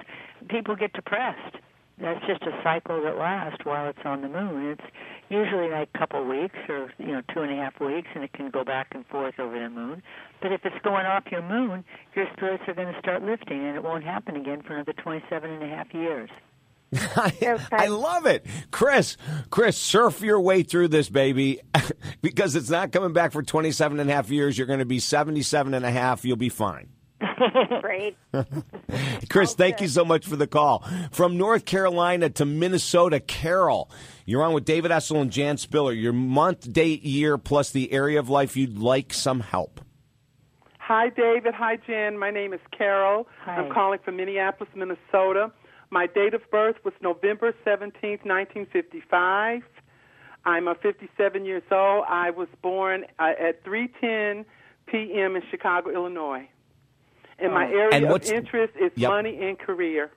people 0.50 0.76
get 0.76 0.92
depressed. 0.94 1.58
That's 2.00 2.26
just 2.26 2.42
a 2.44 2.60
cycle 2.64 3.04
that 3.04 3.18
lasts 3.18 3.64
while 3.66 3.88
it's 3.88 4.00
on 4.04 4.22
the 4.22 4.28
moon. 4.28 4.72
It's 4.72 4.94
usually 5.30 5.70
like 5.70 5.90
a 5.94 5.98
couple 5.98 6.26
weeks 6.26 6.58
or 6.68 6.92
you 6.98 7.12
know 7.12 7.22
two 7.34 7.42
and 7.42 7.52
a 7.52 7.56
half 7.56 7.80
weeks, 7.80 8.08
and 8.16 8.24
it 8.24 8.34
can 8.34 8.50
go 8.50 8.64
back 8.64 8.88
and 8.92 9.06
forth 9.08 9.40
over 9.40 9.58
the 9.58 9.70
moon. 9.70 10.02
But 10.42 10.52
if 10.52 10.66
it's 10.66 10.76
going 10.84 11.06
off 11.06 11.24
your 11.32 11.44
moon, 11.44 11.84
your 12.16 12.26
spirits 12.36 12.64
are 12.68 12.74
going 12.74 12.92
to 12.92 13.00
start 13.00 13.24
lifting, 13.24 13.64
and 13.64 13.76
it 13.76 13.84
won't 13.84 14.04
happen 14.04 14.36
again 14.36 14.64
for 14.64 14.74
another 14.74 14.94
27 14.94 15.50
and 15.50 15.64
a 15.64 15.68
half 15.68 15.94
years. 15.94 16.30
I, 17.16 17.58
I 17.72 17.88
love 17.88 18.26
it. 18.26 18.46
Chris, 18.72 19.18
Chris, 19.50 19.78
surf 19.78 20.22
your 20.22 20.40
way 20.40 20.64
through 20.64 20.90
this, 20.90 21.10
baby, 21.10 21.62
because 22.22 22.56
it's 22.56 22.70
not 22.70 22.92
coming 22.92 23.14
back 23.14 23.32
for 23.32 23.42
27 23.42 24.00
and 24.00 24.10
a 24.10 24.14
half 24.14 24.30
years. 24.30 24.58
You're 24.58 24.68
going 24.68 24.80
to 24.80 24.86
be 24.86 25.00
77 25.00 25.74
and 25.74 25.86
a 25.86 25.92
half. 25.92 26.26
You'll 26.26 26.38
be 26.38 26.50
fine. 26.50 26.90
Great. 27.82 28.18
Chris, 29.30 29.54
thank 29.54 29.82
you 29.82 29.88
so 29.88 30.04
much 30.06 30.26
for 30.26 30.36
the 30.36 30.48
call. 30.48 30.86
From 31.12 31.38
North 31.38 31.66
Carolina 31.66 32.30
to 32.32 32.46
Minnesota, 32.46 33.20
Carol, 33.20 33.90
you're 34.26 34.44
on 34.44 34.54
with 34.54 34.66
David 34.66 34.92
Essel 34.92 35.22
and 35.22 35.32
Jan 35.32 35.58
Spiller. 35.58 35.94
Your 35.94 36.14
month, 36.14 36.72
date, 36.72 37.04
year, 37.04 37.38
plus 37.38 37.72
the 37.72 37.92
area 37.92 38.20
of 38.20 38.30
life 38.30 38.58
you'd 38.58 38.78
like 38.78 39.14
some 39.14 39.40
help. 39.40 39.82
Hi, 40.80 41.10
David. 41.10 41.54
Hi, 41.54 41.78
Jen. 41.88 42.18
My 42.18 42.30
name 42.30 42.54
is 42.54 42.60
Carol. 42.78 43.28
Hi. 43.42 43.56
I'm 43.56 43.72
calling 43.72 44.00
from 44.04 44.18
Minneapolis, 44.18 44.70
Minnesota. 44.76 45.52
My 45.90 46.08
date 46.08 46.34
of 46.34 46.42
birth 46.52 46.76
was 46.84 46.94
November 47.02 47.54
17th, 47.66 48.26
1955. 48.26 49.62
I'm 50.46 50.68
a 50.68 50.76
57 50.76 51.46
years 51.46 51.64
old. 51.72 52.04
I 52.10 52.32
was 52.32 52.50
born 52.62 53.06
uh, 53.18 53.32
at 53.40 53.64
3:10 53.64 54.44
p.m. 54.88 55.36
in 55.38 55.42
Chicago, 55.50 55.90
Illinois. 55.90 56.50
And 57.44 57.54
my 57.54 57.66
Oh. 57.68 57.78
area 57.78 57.90
And 57.92 58.06
of 58.06 58.24
interest 58.32 58.74
is 58.80 58.92
Yep. 58.96 59.10
money 59.10 59.38
and 59.48 59.60
career. 59.60 60.12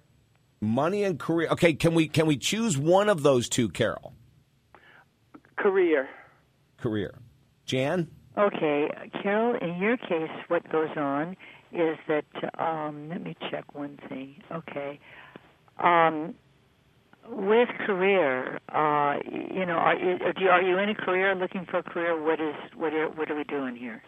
Money 0.60 1.02
and 1.04 1.18
career. 1.18 1.48
Okay, 1.50 1.74
can 1.74 1.92
we 1.94 2.08
can 2.08 2.26
we 2.26 2.36
choose 2.36 2.78
one 2.78 3.08
of 3.08 3.22
those 3.22 3.48
two, 3.48 3.68
Carol? 3.68 4.14
Career. 5.56 6.08
Career. 6.78 7.14
Jan? 7.64 8.08
Okay, 8.38 8.88
Carol, 9.22 9.56
in 9.56 9.76
your 9.82 9.96
case, 9.96 10.30
what 10.48 10.68
goes 10.70 10.94
on 10.96 11.36
is 11.72 11.98
that, 12.06 12.24
um, 12.58 13.08
let 13.08 13.22
me 13.22 13.34
check 13.50 13.74
one 13.74 13.98
thing. 14.08 14.42
Okay. 14.52 15.00
Um, 15.78 16.34
with 17.28 17.68
career, 17.86 18.60
uh, 18.72 19.16
you 19.26 19.66
know, 19.66 19.74
are 19.74 19.96
you, 19.96 20.18
you, 20.38 20.48
are 20.48 20.62
you 20.62 20.78
in 20.78 20.90
a 20.90 20.94
career 20.94 21.34
looking 21.34 21.64
for 21.66 21.78
a 21.78 21.82
career? 21.82 22.22
What 22.22 22.40
is, 22.40 22.54
what 22.76 22.92
are, 22.92 23.08
what 23.08 23.30
are 23.30 23.36
we 23.36 23.44
doing 23.44 23.74
here? 23.74 24.02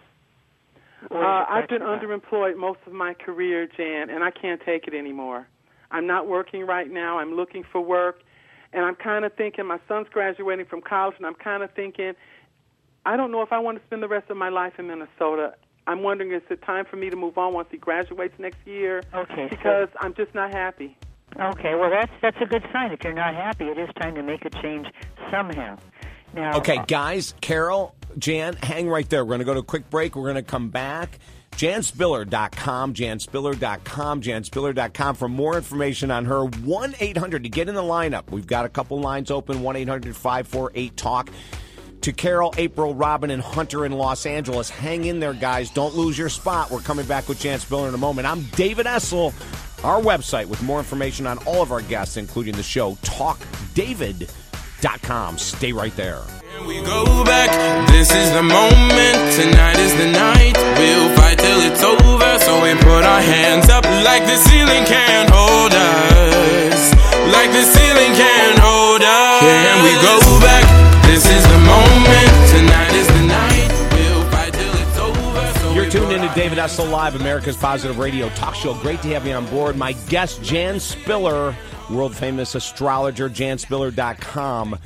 Uh, 1.10 1.44
I've 1.48 1.68
been 1.68 1.82
about? 1.82 2.02
underemployed 2.02 2.56
most 2.56 2.80
of 2.86 2.92
my 2.92 3.14
career, 3.14 3.68
Jan, 3.76 4.10
and 4.10 4.22
I 4.24 4.30
can't 4.30 4.60
take 4.64 4.86
it 4.88 4.94
anymore. 4.94 5.46
I'm 5.90 6.06
not 6.06 6.26
working 6.28 6.66
right 6.66 6.90
now. 6.90 7.18
I'm 7.18 7.34
looking 7.34 7.64
for 7.70 7.80
work, 7.80 8.20
and 8.72 8.84
I'm 8.84 8.96
kind 8.96 9.24
of 9.24 9.32
thinking 9.34 9.66
my 9.66 9.78
son's 9.88 10.08
graduating 10.10 10.66
from 10.66 10.80
college, 10.82 11.14
and 11.18 11.26
I'm 11.26 11.34
kind 11.36 11.62
of 11.62 11.70
thinking, 11.72 12.12
I 13.06 13.16
don't 13.16 13.30
know 13.32 13.42
if 13.42 13.52
I 13.52 13.58
want 13.58 13.78
to 13.78 13.84
spend 13.86 14.02
the 14.02 14.08
rest 14.08 14.28
of 14.30 14.36
my 14.36 14.48
life 14.48 14.74
in 14.78 14.86
Minnesota. 14.88 15.54
I'm 15.86 16.02
wondering 16.02 16.32
is 16.32 16.42
it 16.50 16.60
time 16.62 16.84
for 16.84 16.96
me 16.96 17.08
to 17.08 17.16
move 17.16 17.38
on 17.38 17.54
once 17.54 17.68
he 17.70 17.78
graduates 17.78 18.34
next 18.38 18.58
year? 18.66 19.02
Okay, 19.14 19.48
so- 19.50 19.56
Because 19.56 19.88
I'm 20.00 20.14
just 20.14 20.34
not 20.34 20.50
happy. 20.50 20.96
Okay, 21.38 21.74
well, 21.74 21.90
that's, 21.90 22.10
that's 22.22 22.36
a 22.40 22.46
good 22.46 22.62
sign. 22.72 22.90
If 22.90 23.04
you're 23.04 23.12
not 23.12 23.34
happy, 23.34 23.66
it 23.66 23.78
is 23.78 23.88
time 24.00 24.14
to 24.16 24.22
make 24.22 24.44
a 24.46 24.50
change 24.62 24.86
somehow. 25.30 25.78
Now, 26.34 26.58
Okay, 26.58 26.80
guys, 26.86 27.34
Carol, 27.40 27.94
Jan, 28.18 28.56
hang 28.56 28.88
right 28.88 29.08
there. 29.08 29.24
We're 29.24 29.30
going 29.30 29.40
to 29.40 29.44
go 29.44 29.54
to 29.54 29.60
a 29.60 29.64
quick 29.64 29.88
break. 29.90 30.16
We're 30.16 30.24
going 30.24 30.34
to 30.36 30.42
come 30.42 30.68
back. 30.68 31.18
JanSpiller.com, 31.56 32.94
JanSpiller.com, 32.94 34.22
JanSpiller.com 34.22 35.14
for 35.16 35.28
more 35.28 35.56
information 35.56 36.10
on 36.10 36.24
her. 36.26 36.44
1 36.44 36.94
800 37.00 37.42
to 37.42 37.48
get 37.48 37.68
in 37.68 37.74
the 37.74 37.82
lineup. 37.82 38.30
We've 38.30 38.46
got 38.46 38.64
a 38.64 38.68
couple 38.68 39.00
lines 39.00 39.30
open 39.30 39.62
1 39.62 39.76
800 39.76 40.14
548 40.14 40.96
TALK. 40.96 41.30
To 42.02 42.12
Carol, 42.12 42.54
April, 42.58 42.94
Robin, 42.94 43.30
and 43.30 43.42
Hunter 43.42 43.84
in 43.84 43.90
Los 43.90 44.24
Angeles. 44.24 44.70
Hang 44.70 45.06
in 45.06 45.18
there, 45.18 45.34
guys. 45.34 45.68
Don't 45.68 45.96
lose 45.96 46.16
your 46.16 46.28
spot. 46.28 46.70
We're 46.70 46.78
coming 46.78 47.06
back 47.06 47.28
with 47.28 47.40
Jan 47.40 47.58
Spiller 47.58 47.88
in 47.88 47.94
a 47.94 47.98
moment. 47.98 48.28
I'm 48.28 48.44
David 48.54 48.86
Essel. 48.86 49.34
Our 49.84 50.00
website 50.00 50.46
with 50.46 50.62
more 50.62 50.78
information 50.78 51.26
on 51.26 51.38
all 51.38 51.60
of 51.60 51.72
our 51.72 51.82
guests, 51.82 52.16
including 52.16 52.54
the 52.54 52.62
show, 52.62 52.96
talkdavid.com. 54.80 55.38
Stay 55.38 55.72
right 55.72 55.94
there. 55.96 56.22
We 56.66 56.82
go 56.82 57.24
back, 57.24 57.50
this 57.88 58.10
is 58.10 58.32
the 58.32 58.42
moment, 58.42 59.16
tonight 59.36 59.78
is 59.78 59.94
the 59.96 60.10
night. 60.10 60.56
We'll 60.56 61.16
fight 61.16 61.38
till 61.38 61.60
it's 61.60 61.82
over, 61.82 62.38
so 62.40 62.62
we 62.62 62.74
put 62.74 63.04
our 63.04 63.20
hands 63.20 63.68
up 63.68 63.84
like 63.84 64.24
the 64.24 64.36
ceiling 64.36 64.84
can't 64.84 65.30
hold 65.30 65.72
us. 65.72 66.92
Like 67.32 67.50
the 67.52 67.62
ceiling 67.62 68.12
can't 68.14 68.58
hold 68.58 69.02
us. 69.02 69.40
Can 69.40 69.84
we 69.84 69.92
go 70.02 70.18
back? 70.40 70.64
This 71.06 71.24
is 71.24 71.42
the 71.46 71.58
moment, 71.58 72.30
tonight 72.50 72.92
is 72.94 73.06
the 73.06 73.26
night. 73.26 73.68
We'll 73.94 74.30
fight 74.30 74.52
till 74.52 74.74
it's 74.74 74.98
over, 74.98 75.58
so 75.60 75.72
You're 75.74 75.90
tuned 75.90 76.12
into 76.12 76.26
our 76.28 76.34
David 76.34 76.58
Essel 76.58 76.90
Live, 76.90 77.14
America's 77.14 77.56
Positive 77.56 77.98
Radio 77.98 78.28
Talk 78.30 78.54
Show. 78.56 78.74
Great 78.74 79.00
to 79.02 79.08
have 79.10 79.26
you 79.26 79.34
on 79.34 79.46
board. 79.46 79.76
My 79.76 79.92
guest, 80.08 80.42
Jan 80.42 80.80
Spiller, 80.80 81.54
world 81.90 82.14
famous 82.14 82.54
astrologer, 82.54 83.28
janspiller.com 83.28 84.78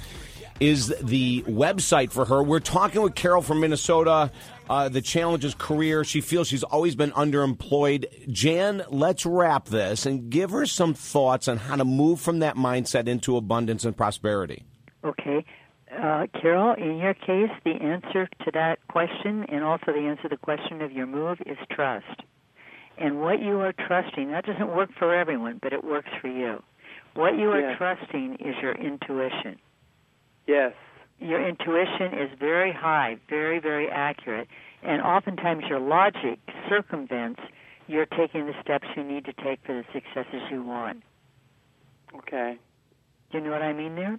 is 0.61 0.95
the 1.03 1.43
website 1.43 2.13
for 2.13 2.25
her. 2.25 2.43
We're 2.43 2.61
talking 2.61 3.03
with 3.03 3.15
Carol 3.15 3.43
from 3.43 3.61
Minnesota. 3.61 4.31
Uh, 4.71 4.89
the 4.89 5.03
challenge 5.03 5.45
is 5.45 5.55
career. 5.55 6.05
She 6.05 6.21
feels 6.21 6.47
she's 6.47 6.63
always 6.63 6.95
been 6.95 7.11
underemployed. 7.13 8.31
Jan, 8.31 8.85
let's 8.89 9.27
wrap 9.27 9.67
this 9.67 10.07
and 10.07 10.31
give 10.31 10.51
her 10.51 10.65
some 10.67 10.95
thoughts 10.95 11.49
on 11.49 11.57
how 11.57 11.77
to 11.77 11.85
move 11.85 12.21
from 12.21 12.39
that 12.39 12.57
mindset 12.57 13.09
into 13.09 13.37
abundance 13.37 13.85
and 13.85 13.97
prosperity. 13.97 14.65
Okay. 15.05 15.45
Uh, 15.91 16.27
Carol, 16.41 16.75
in 16.75 16.99
your 16.99 17.15
case, 17.15 17.51
the 17.65 17.73
answer 17.73 18.29
to 18.45 18.51
that 18.53 18.79
question 18.89 19.45
and 19.49 19.65
also 19.65 19.87
the 19.87 19.99
answer 19.99 20.23
to 20.23 20.29
the 20.29 20.37
question 20.37 20.81
of 20.81 20.93
your 20.93 21.07
move 21.07 21.39
is 21.45 21.59
trust. 21.71 22.23
And 22.99 23.21
what 23.21 23.43
you 23.43 23.59
are 23.61 23.73
trusting, 23.73 24.31
that 24.31 24.47
doesn't 24.47 24.75
work 24.75 24.91
for 24.99 25.15
everyone, 25.15 25.59
but 25.61 25.73
it 25.73 25.83
works 25.83 26.11
for 26.21 26.29
you. 26.29 26.63
What 27.15 27.37
you 27.37 27.51
are 27.53 27.61
Yeah. 27.61 27.77
trusting 27.77 28.37
is 28.37 28.57
your 28.63 28.73
intuition. 28.73 29.59
Yes. 30.47 30.73
Your 31.21 31.41
intuition 31.47 32.15
is 32.15 32.31
very 32.39 32.73
high, 32.73 33.17
very, 33.29 33.59
very 33.59 33.89
accurate, 33.91 34.49
and 34.83 35.01
oftentimes 35.03 35.65
your 35.69 35.79
logic 35.79 36.39
circumvents 36.69 37.41
you're 37.89 38.07
taking 38.07 38.47
the 38.47 38.55
steps 38.63 38.87
you 38.97 39.03
need 39.05 39.25
to 39.27 39.33
take 39.35 39.61
for 39.65 39.75
the 39.75 39.85
successes 39.93 40.43
you 40.51 40.63
want. 40.63 41.03
Okay. 42.17 42.59
Do 43.31 43.39
you 43.39 43.45
know 43.45 43.51
what 43.51 43.63
I 43.63 43.73
mean 43.73 43.95
there? 43.97 44.19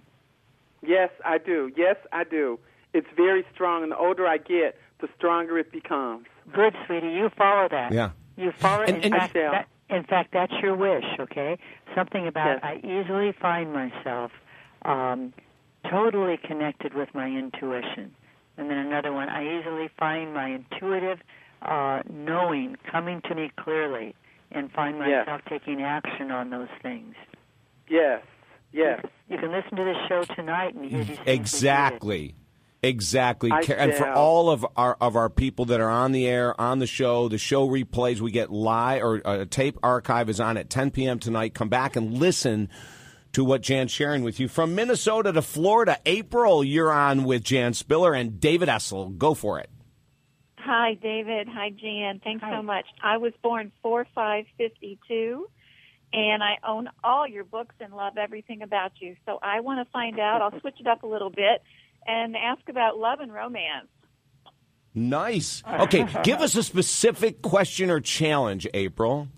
Yes, 0.82 1.10
I 1.24 1.38
do. 1.38 1.72
Yes, 1.76 1.96
I 2.12 2.24
do. 2.24 2.58
It's 2.92 3.06
very 3.16 3.44
strong, 3.52 3.82
and 3.82 3.90
the 3.90 3.96
older 3.96 4.26
I 4.26 4.36
get, 4.38 4.78
the 5.00 5.08
stronger 5.16 5.58
it 5.58 5.72
becomes. 5.72 6.26
Good, 6.52 6.74
sweetie. 6.86 7.08
You 7.08 7.30
follow 7.30 7.68
that. 7.68 7.92
Yeah. 7.92 8.10
You 8.36 8.52
follow 8.52 8.82
it. 8.82 8.90
And- 8.90 9.04
in, 9.04 9.12
and- 9.12 9.22
fact, 9.22 9.34
that, 9.34 9.68
in 9.90 10.04
fact, 10.04 10.30
that's 10.32 10.52
your 10.62 10.74
wish, 10.76 11.04
okay? 11.20 11.58
Something 11.94 12.26
about 12.26 12.60
Yes. 12.62 12.80
I 12.82 12.86
easily 12.86 13.32
find 13.32 13.72
myself 13.72 14.32
um, 14.82 15.32
totally 15.90 16.36
connected 16.36 16.94
with 16.94 17.14
my 17.14 17.26
intuition. 17.28 18.14
And 18.56 18.70
then 18.70 18.78
another 18.78 19.12
one, 19.12 19.28
I 19.28 19.58
easily 19.60 19.88
find 19.98 20.32
my 20.32 20.48
intuitive 20.48 21.18
uh, 21.62 22.02
knowing 22.10 22.76
coming 22.90 23.20
to 23.28 23.34
me 23.34 23.50
clearly 23.56 24.14
and 24.50 24.70
find 24.72 24.96
Yes. 24.98 25.26
myself 25.26 25.42
taking 25.48 25.82
action 25.82 26.30
on 26.30 26.50
those 26.50 26.68
things. 26.82 27.14
Yes. 27.88 28.22
Yes. 28.72 29.04
You 29.28 29.38
can 29.38 29.52
listen 29.52 29.76
to 29.76 29.84
this 29.84 29.96
show 30.08 30.24
tonight 30.34 30.74
and 30.74 30.84
hear 30.90 31.04
these 31.04 31.16
things. 31.18 31.28
Exactly. 31.28 32.34
Exactly. 32.84 33.50
I 33.50 33.62
Ca- 33.64 33.74
and 33.74 33.94
for 33.94 34.08
all 34.10 34.50
of 34.50 34.66
our 34.76 34.96
of 35.00 35.16
our 35.16 35.30
people 35.30 35.64
that 35.66 35.80
are 35.80 35.90
on 35.90 36.12
the 36.12 36.26
air, 36.26 36.58
on 36.60 36.78
the 36.78 36.86
show, 36.86 37.28
the 37.28 37.38
show 37.38 37.68
replays, 37.68 38.20
we 38.20 38.30
get 38.30 38.50
live 38.50 39.02
or 39.02 39.22
uh, 39.24 39.44
tape 39.48 39.78
archive 39.82 40.28
is 40.28 40.40
on 40.40 40.56
at 40.56 40.68
10 40.68 40.90
p.m. 40.90 41.18
tonight. 41.18 41.54
Come 41.54 41.68
back 41.68 41.96
and 41.96 42.18
listen 42.18 42.68
to 43.32 43.44
what 43.44 43.62
Jan's 43.62 43.90
sharing 43.90 44.22
with 44.22 44.38
you. 44.38 44.48
From 44.48 44.74
Minnesota 44.74 45.32
to 45.32 45.42
Florida, 45.42 45.98
April, 46.06 46.62
you're 46.62 46.92
on 46.92 47.24
with 47.24 47.42
Jan 47.42 47.74
Spiller 47.74 48.14
and 48.14 48.38
David 48.38 48.68
Essel. 48.68 49.16
Go 49.16 49.34
for 49.34 49.58
it. 49.58 49.70
Hi, 50.58 50.94
David. 50.94 51.48
Hi, 51.50 51.70
Jan. 51.70 52.20
Thanks 52.22 52.42
Hi. 52.44 52.56
so 52.56 52.62
much. 52.62 52.86
I 53.02 53.16
was 53.16 53.32
born 53.42 53.72
four 53.82 54.06
five 54.14 54.44
fifty 54.56 54.98
two, 55.08 55.48
and 56.12 56.42
I 56.42 56.56
own 56.66 56.88
all 57.02 57.26
your 57.26 57.44
books 57.44 57.74
and 57.80 57.94
love 57.94 58.16
everything 58.18 58.62
about 58.62 58.92
you. 59.00 59.16
So 59.26 59.38
I 59.42 59.60
want 59.60 59.86
to 59.86 59.90
find 59.90 60.18
out. 60.18 60.42
I'll 60.42 60.60
switch 60.60 60.76
it 60.80 60.86
up 60.86 61.02
a 61.02 61.06
little 61.06 61.30
bit 61.30 61.62
and 62.06 62.36
ask 62.36 62.68
about 62.68 62.98
love 62.98 63.20
and 63.20 63.32
romance. 63.32 63.88
Nice. 64.94 65.62
Okay, 65.80 66.06
give 66.22 66.40
us 66.40 66.54
a 66.54 66.62
specific 66.62 67.42
question 67.42 67.90
or 67.90 68.00
challenge, 68.00 68.66
April. 68.74 69.28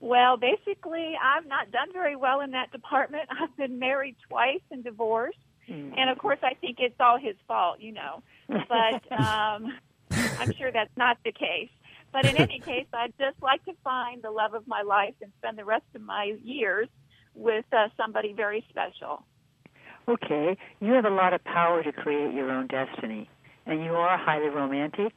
Well, 0.00 0.36
basically, 0.36 1.14
I've 1.22 1.46
not 1.46 1.70
done 1.70 1.92
very 1.92 2.16
well 2.16 2.40
in 2.40 2.52
that 2.52 2.72
department. 2.72 3.24
I've 3.40 3.54
been 3.56 3.78
married 3.78 4.16
twice 4.28 4.62
and 4.70 4.82
divorced, 4.82 5.38
and 5.68 6.08
of 6.10 6.18
course, 6.18 6.38
I 6.42 6.54
think 6.54 6.78
it's 6.78 6.94
all 7.00 7.18
his 7.18 7.34
fault, 7.48 7.80
you 7.80 7.92
know. 7.92 8.22
But 8.48 9.12
um, 9.20 9.72
I'm 10.10 10.52
sure 10.52 10.70
that's 10.72 10.96
not 10.96 11.18
the 11.24 11.32
case. 11.32 11.70
But 12.12 12.24
in 12.24 12.36
any 12.36 12.60
case, 12.60 12.86
I'd 12.92 13.12
just 13.18 13.42
like 13.42 13.64
to 13.64 13.72
find 13.84 14.22
the 14.22 14.30
love 14.30 14.54
of 14.54 14.66
my 14.66 14.82
life 14.82 15.14
and 15.20 15.32
spend 15.38 15.58
the 15.58 15.64
rest 15.64 15.84
of 15.94 16.00
my 16.00 16.34
years 16.42 16.88
with 17.34 17.64
uh, 17.72 17.88
somebody 17.96 18.32
very 18.32 18.64
special. 18.70 19.24
Okay, 20.08 20.56
you 20.80 20.92
have 20.92 21.04
a 21.04 21.10
lot 21.10 21.32
of 21.34 21.42
power 21.44 21.82
to 21.82 21.92
create 21.92 22.32
your 22.32 22.50
own 22.50 22.68
destiny, 22.68 23.28
and 23.66 23.82
you 23.84 23.92
are 23.92 24.16
highly 24.16 24.48
romantic. 24.48 25.16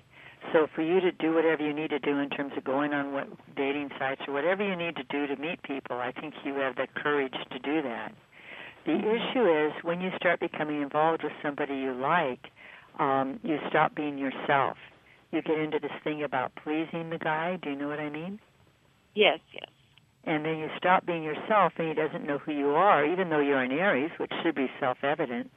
So 0.51 0.67
for 0.73 0.81
you 0.81 0.99
to 0.99 1.11
do 1.11 1.33
whatever 1.35 1.63
you 1.63 1.73
need 1.73 1.91
to 1.91 1.99
do 1.99 2.17
in 2.17 2.29
terms 2.29 2.53
of 2.57 2.63
going 2.63 2.93
on 2.93 3.13
what 3.13 3.27
dating 3.55 3.89
sites 3.99 4.21
or 4.27 4.33
whatever 4.33 4.63
you 4.63 4.75
need 4.75 4.95
to 4.95 5.03
do 5.03 5.27
to 5.27 5.35
meet 5.39 5.61
people, 5.63 5.97
I 5.97 6.11
think 6.11 6.33
you 6.43 6.55
have 6.55 6.75
the 6.75 6.87
courage 6.95 7.35
to 7.51 7.59
do 7.59 7.81
that. 7.83 8.13
The 8.85 8.97
issue 8.97 9.45
is 9.45 9.73
when 9.83 10.01
you 10.01 10.09
start 10.15 10.39
becoming 10.39 10.81
involved 10.81 11.23
with 11.23 11.33
somebody 11.43 11.75
you 11.75 11.93
like, 11.93 12.47
um, 12.97 13.39
you 13.43 13.59
stop 13.69 13.93
being 13.93 14.17
yourself. 14.17 14.77
You 15.31 15.41
get 15.43 15.59
into 15.59 15.79
this 15.79 15.91
thing 16.03 16.23
about 16.23 16.53
pleasing 16.55 17.11
the 17.11 17.19
guy. 17.19 17.59
Do 17.61 17.69
you 17.69 17.75
know 17.75 17.87
what 17.87 17.99
I 17.99 18.09
mean? 18.09 18.39
Yes, 19.13 19.39
yes. 19.53 19.69
And 20.25 20.45
then 20.45 20.57
you 20.57 20.67
stop 20.77 21.05
being 21.05 21.23
yourself 21.23 21.73
and 21.77 21.87
he 21.87 21.93
doesn't 21.93 22.25
know 22.25 22.37
who 22.37 22.51
you 22.51 22.69
are 22.69 23.05
even 23.05 23.29
though 23.29 23.39
you're 23.39 23.61
an 23.61 23.71
aries 23.71 24.11
which 24.17 24.31
should 24.43 24.55
be 24.55 24.69
self-evident. 24.79 25.51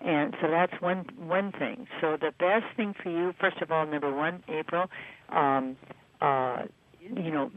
And 0.00 0.34
so 0.40 0.50
that's 0.50 0.72
one 0.80 1.06
one 1.16 1.52
thing. 1.52 1.86
So 2.00 2.16
the 2.20 2.32
best 2.38 2.64
thing 2.76 2.94
for 3.00 3.10
you 3.10 3.32
first 3.40 3.58
of 3.62 3.70
all 3.70 3.86
number 3.86 4.14
one 4.14 4.42
april 4.48 4.86
um 5.28 5.76
uh 6.20 6.62
you 7.00 7.30
know 7.30 7.50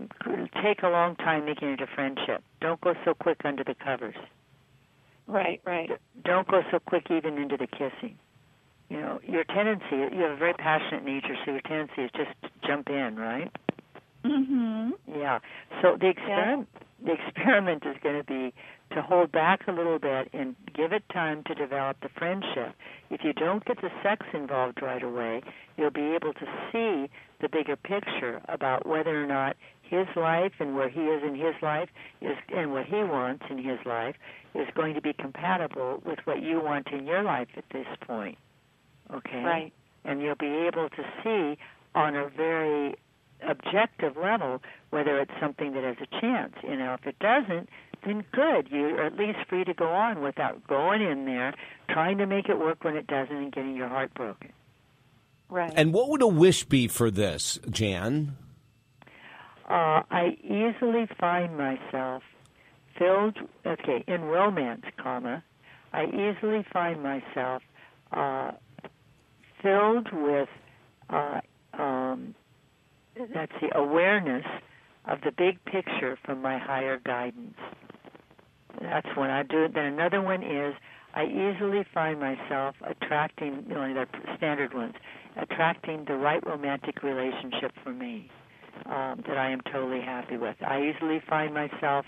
take 0.64 0.84
a 0.84 0.90
long 0.90 1.16
time 1.16 1.46
making 1.46 1.70
it 1.70 1.82
a 1.82 1.88
friendship. 1.88 2.44
Don't 2.62 2.80
go 2.82 2.94
so 3.04 3.14
quick 3.14 3.42
under 3.44 3.64
the 3.64 3.75
covers. 3.75 4.16
Right, 5.28 5.60
right. 5.66 5.90
don't 6.24 6.48
go 6.48 6.62
so 6.72 6.78
quick 6.80 7.08
even 7.10 7.40
into 7.40 7.58
the 7.58 7.68
kissing. 7.68 8.18
You 8.90 9.02
know 9.02 9.20
your 9.28 9.44
tendency 9.44 10.16
you 10.16 10.22
have 10.22 10.32
a 10.32 10.38
very 10.38 10.54
passionate 10.54 11.04
nature 11.04 11.36
so 11.44 11.52
your 11.54 11.62
tendency 11.62 12.04
is 12.04 12.12
just 12.16 12.30
to 12.44 12.68
jump 12.68 12.90
in 12.90 13.16
right 13.16 13.52
Mhm. 14.25 14.94
Yeah. 15.08 15.39
So 15.82 15.98
the 15.98 16.08
experiment 16.10 16.67
the 17.03 17.12
experiment 17.13 17.86
is 17.86 17.98
going 18.01 18.17
to 18.17 18.24
be 18.24 18.53
to 18.91 19.01
hold 19.01 19.32
back 19.32 19.67
a 19.67 19.72
little 19.72 20.00
bit 20.00 20.29
and 20.34 20.55
give 20.74 20.94
it 20.94 21.03
time 21.10 21.44
to 21.44 21.53
develop 21.53 21.98
the 22.01 22.10
friendship. 22.10 22.74
If 23.10 23.24
you 23.24 23.34
don't 23.34 23.63
get 23.65 23.82
the 23.82 23.91
sex 24.01 24.25
involved 24.34 24.82
right 24.82 25.03
away, 25.03 25.41
you'll 25.77 25.91
be 25.91 26.15
able 26.15 26.34
to 26.34 26.46
see 26.72 27.10
the 27.41 27.50
bigger 27.50 27.75
picture 27.75 28.41
about 28.48 28.86
whether 28.86 29.22
or 29.22 29.27
not 29.27 29.58
his 29.82 30.08
life 30.15 30.53
and 30.60 30.75
where 30.75 30.89
he 30.89 31.01
is 31.01 31.22
in 31.24 31.36
his 31.36 31.55
life 31.62 31.89
is 32.22 32.38
and 32.55 32.72
what 32.72 32.86
he 32.86 33.03
wants 33.03 33.44
in 33.50 33.58
his 33.58 33.79
life 33.86 34.15
is 34.55 34.67
going 34.74 34.96
to 34.96 35.01
be 35.01 35.13
compatible 35.13 36.01
with 36.05 36.20
what 36.25 36.41
you 36.41 36.60
want 36.60 36.88
in 36.91 37.05
your 37.05 37.24
life 37.24 37.50
at 37.58 37.65
this 37.72 37.88
point. 38.08 38.38
Okay? 39.13 39.44
Right. 39.44 39.74
And 40.05 40.22
you'll 40.22 40.36
be 40.36 40.67
able 40.67 40.89
to 40.89 41.03
see 41.24 41.58
on 41.94 42.15
a 42.15 42.29
very 42.29 42.96
objective 43.48 44.18
level 44.18 44.62
whether 44.89 45.20
it's 45.20 45.32
something 45.42 45.74
that 45.74 45.84
has 45.84 45.98
a 46.01 46.22
chance. 46.22 46.54
You 46.63 46.77
know, 46.77 46.94
if 46.94 47.06
it 47.06 47.20
doesn't, 47.20 47.70
then 48.06 48.24
good. 48.32 48.70
You're 48.72 49.04
at 49.04 49.18
least 49.18 49.39
free 49.50 49.65
to 49.65 49.74
go 49.74 49.88
on 49.88 50.22
without 50.22 50.65
going 50.68 51.01
in 51.01 51.25
there 51.25 51.54
trying 51.89 52.18
to 52.20 52.25
make 52.25 52.48
it 52.48 52.58
work 52.58 52.84
when 52.84 52.96
it 52.96 53.08
doesn't 53.08 53.36
and 53.36 53.51
getting 53.51 53.75
your 53.75 53.89
heart 53.89 54.13
broken. 54.13 54.51
Right. 55.50 55.72
And 55.75 55.94
what 55.94 56.10
would 56.10 56.22
a 56.22 56.27
wish 56.27 56.63
be 56.63 56.88
for 56.88 57.12
this, 57.12 57.60
Jan? 57.70 58.38
Uh, 59.70 60.04
I 60.10 60.38
easily 60.44 61.08
find 61.20 61.58
myself 61.58 62.24
filled, 62.98 63.38
okay, 63.65 64.04
in 64.08 64.22
romance, 64.22 64.86
comma, 64.98 65.44
I 65.92 66.06
easily 66.06 66.65
find 66.72 67.01
myself 67.01 67.63
uh, 68.12 68.51
filled 69.62 70.08
with, 70.13 70.50
uh, 71.10 71.42
um, 71.74 72.36
let's 73.36 73.51
see, 73.60 73.69
awareness 73.74 74.45
of 75.05 75.19
the 75.22 75.31
big 75.31 75.63
picture 75.65 76.17
from 76.25 76.41
my 76.41 76.57
higher 76.57 77.00
guidance. 77.05 77.57
That's 78.81 79.07
one 79.15 79.29
I 79.29 79.43
do. 79.43 79.65
it. 79.65 79.74
Then 79.74 79.86
another 79.86 80.22
one 80.22 80.43
is 80.43 80.74
I 81.13 81.25
easily 81.25 81.86
find 81.93 82.19
myself 82.19 82.75
attracting, 82.86 83.65
you 83.67 83.75
know, 83.75 83.93
the 83.93 84.07
standard 84.38 84.74
ones, 84.74 84.95
attracting 85.38 86.05
the 86.05 86.15
right 86.15 86.45
romantic 86.45 87.03
relationship 87.03 87.72
for 87.84 87.93
me 87.93 88.29
um, 88.86 89.24
that 89.27 89.38
I 89.38 89.50
am 89.51 89.62
totally 89.72 90.01
happy 90.01 90.38
with. 90.38 90.57
I 90.62 90.91
easily 90.93 91.22
find 91.27 91.53
myself 91.53 92.05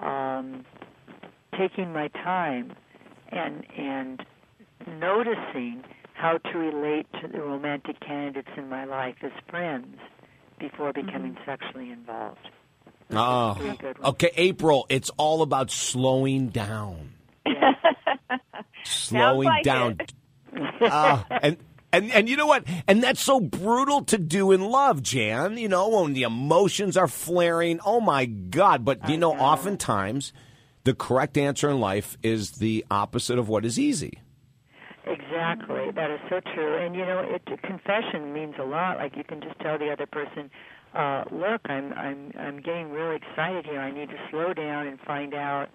um, 0.00 0.64
taking 1.58 1.92
my 1.92 2.08
time 2.08 2.72
and 3.30 3.64
and 3.76 4.24
noticing 4.98 5.82
how 6.14 6.38
to 6.38 6.58
relate 6.58 7.06
to 7.20 7.28
the 7.28 7.40
romantic 7.40 7.98
candidates 8.00 8.48
in 8.56 8.68
my 8.68 8.84
life 8.84 9.16
as 9.22 9.32
friends 9.50 9.96
before 10.68 10.92
becoming 10.92 11.36
sexually 11.44 11.90
involved. 11.90 12.48
Oh, 13.10 13.56
Pretty 13.58 13.76
good 13.76 13.98
one. 13.98 14.10
okay, 14.12 14.30
April. 14.36 14.86
It's 14.88 15.10
all 15.16 15.42
about 15.42 15.70
slowing 15.70 16.48
down. 16.48 17.12
Slowing 18.84 19.46
like 19.46 19.64
down. 19.64 19.98
Uh, 20.80 21.22
and 21.42 21.56
And 21.92 22.10
and 22.10 22.28
you 22.28 22.36
know 22.36 22.46
what? 22.46 22.64
And 22.88 23.02
that's 23.02 23.20
so 23.20 23.38
brutal 23.40 24.02
to 24.06 24.18
do 24.18 24.50
in 24.52 24.62
love, 24.62 25.00
Jan. 25.02 25.56
You 25.56 25.68
know, 25.68 25.88
when 26.02 26.12
the 26.12 26.24
emotions 26.24 26.96
are 26.96 27.06
flaring. 27.06 27.78
Oh 27.84 28.00
my 28.00 28.24
God. 28.24 28.84
But 28.84 29.08
you 29.08 29.16
know, 29.16 29.32
know, 29.32 29.38
oftentimes 29.38 30.32
the 30.82 30.94
correct 30.94 31.38
answer 31.38 31.70
in 31.70 31.78
life 31.78 32.18
is 32.22 32.52
the 32.52 32.84
opposite 32.90 33.38
of 33.38 33.48
what 33.48 33.64
is 33.64 33.78
easy. 33.78 34.18
Exactly. 35.34 35.90
That 35.94 36.10
is 36.10 36.20
so 36.28 36.40
true. 36.54 36.76
And 36.76 36.94
you 36.94 37.04
know, 37.04 37.20
it 37.20 37.42
confession 37.62 38.32
means 38.32 38.54
a 38.58 38.64
lot. 38.64 38.98
Like 38.98 39.16
you 39.16 39.24
can 39.24 39.40
just 39.40 39.58
tell 39.60 39.78
the 39.78 39.90
other 39.90 40.06
person, 40.06 40.50
uh, 40.94 41.24
look, 41.30 41.60
I'm 41.66 41.92
I'm 41.94 42.32
I'm 42.38 42.60
getting 42.60 42.90
really 42.90 43.16
excited 43.16 43.64
here. 43.64 43.80
I 43.80 43.90
need 43.90 44.08
to 44.10 44.18
slow 44.30 44.54
down 44.54 44.86
and 44.86 44.98
find 45.00 45.34
out 45.34 45.68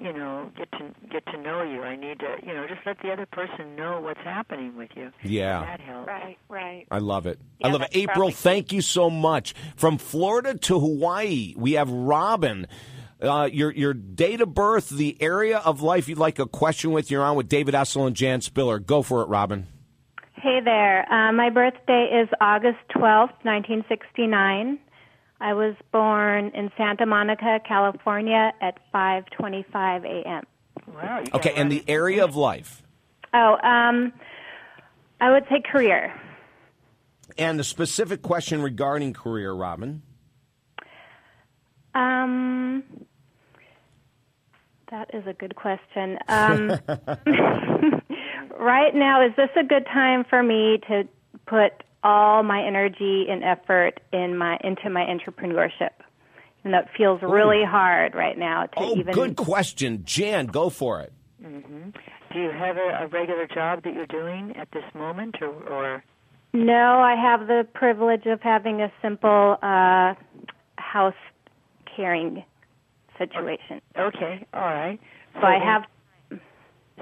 you 0.00 0.12
know 0.12 0.50
get 0.56 0.70
to 0.72 0.94
get 1.10 1.24
to 1.26 1.38
know 1.40 1.62
you. 1.62 1.82
I 1.82 1.96
need 1.96 2.20
to 2.20 2.36
you 2.44 2.54
know 2.54 2.66
just 2.66 2.80
let 2.86 2.98
the 3.02 3.12
other 3.12 3.26
person 3.26 3.76
know 3.76 4.00
what's 4.00 4.20
happening 4.20 4.76
with 4.76 4.90
you. 4.96 5.10
Yeah. 5.22 5.60
That 5.60 5.80
helps. 5.80 6.08
Right 6.08 6.38
right. 6.48 6.86
I 6.90 6.98
love 6.98 7.26
it. 7.26 7.38
Yeah, 7.58 7.68
i 7.68 7.70
love 7.70 7.82
it. 7.82 7.90
april 7.92 8.30
thank 8.30 8.72
you 8.72 8.80
so 8.80 9.10
much. 9.10 9.54
From 9.76 9.98
florida 9.98 10.56
to 10.58 10.78
hawaii 10.80 11.54
we 11.56 11.72
have 11.72 11.90
robin 11.90 12.66
uh, 13.20 13.48
your 13.52 13.72
your 13.72 13.94
date 13.94 14.40
of 14.40 14.54
birth, 14.54 14.88
the 14.88 15.16
area 15.20 15.58
of 15.58 15.82
life 15.82 16.08
you'd 16.08 16.18
like 16.18 16.38
a 16.38 16.46
question 16.46 16.92
with. 16.92 17.10
You're 17.10 17.22
on 17.22 17.36
with 17.36 17.48
David 17.48 17.74
Essel 17.74 18.06
and 18.06 18.14
Jan 18.14 18.40
Spiller. 18.40 18.78
Go 18.78 19.02
for 19.02 19.22
it, 19.22 19.26
Robin. 19.26 19.66
Hey 20.34 20.60
there. 20.64 21.10
Uh, 21.12 21.32
my 21.32 21.50
birthday 21.50 22.22
is 22.22 22.28
August 22.40 22.78
12th, 22.94 23.34
1969. 23.42 24.78
I 25.40 25.54
was 25.54 25.74
born 25.92 26.52
in 26.54 26.70
Santa 26.76 27.06
Monica, 27.06 27.60
California 27.66 28.52
at 28.60 28.78
5:25 28.92 30.04
a.m. 30.04 30.44
Wow. 30.94 31.24
Okay, 31.34 31.52
and 31.54 31.70
the 31.70 31.84
area 31.88 32.24
of 32.24 32.36
life. 32.36 32.82
Oh, 33.34 33.56
um, 33.62 34.12
I 35.20 35.30
would 35.30 35.44
say 35.50 35.60
career. 35.60 36.14
And 37.36 37.58
the 37.58 37.64
specific 37.64 38.22
question 38.22 38.62
regarding 38.62 39.12
career, 39.12 39.52
Robin. 39.52 40.02
Um, 41.94 42.84
that 44.90 45.14
is 45.14 45.26
a 45.26 45.32
good 45.32 45.56
question. 45.56 46.18
Um, 46.28 46.68
right 48.58 48.94
now, 48.94 49.26
is 49.26 49.34
this 49.36 49.50
a 49.58 49.64
good 49.64 49.86
time 49.86 50.24
for 50.28 50.42
me 50.42 50.80
to 50.88 51.08
put 51.46 51.72
all 52.02 52.42
my 52.42 52.64
energy 52.64 53.26
and 53.28 53.42
effort 53.44 54.00
in 54.12 54.36
my 54.36 54.58
into 54.62 54.90
my 54.90 55.04
entrepreneurship? 55.04 55.90
And 56.64 56.74
that 56.74 56.88
feels 56.96 57.22
really 57.22 57.62
Ooh. 57.62 57.66
hard 57.66 58.14
right 58.14 58.36
now 58.36 58.66
to 58.66 58.78
oh, 58.78 58.96
even. 58.96 59.14
good 59.14 59.36
question, 59.36 60.02
Jan. 60.04 60.46
Go 60.46 60.70
for 60.70 61.00
it. 61.00 61.12
Mm-hmm. 61.42 61.90
Do 62.32 62.40
you 62.40 62.50
have 62.50 62.76
a, 62.76 63.04
a, 63.04 63.06
regular 63.06 63.46
job 63.46 63.84
that 63.84 63.94
you're 63.94 64.06
doing 64.06 64.54
at 64.56 64.70
this 64.72 64.84
moment, 64.94 65.36
or, 65.40 65.48
or? 65.48 66.04
No, 66.52 67.00
I 67.00 67.14
have 67.14 67.46
the 67.46 67.66
privilege 67.74 68.26
of 68.26 68.42
having 68.42 68.82
a 68.82 68.92
simple 69.00 69.56
uh, 69.62 70.14
house 70.76 71.14
caring 71.96 72.44
situation. 73.18 73.80
Okay, 73.98 74.46
all 74.54 74.60
right. 74.60 74.98
So, 75.34 75.40
so 75.40 75.46
I 75.46 75.58
have. 75.64 75.82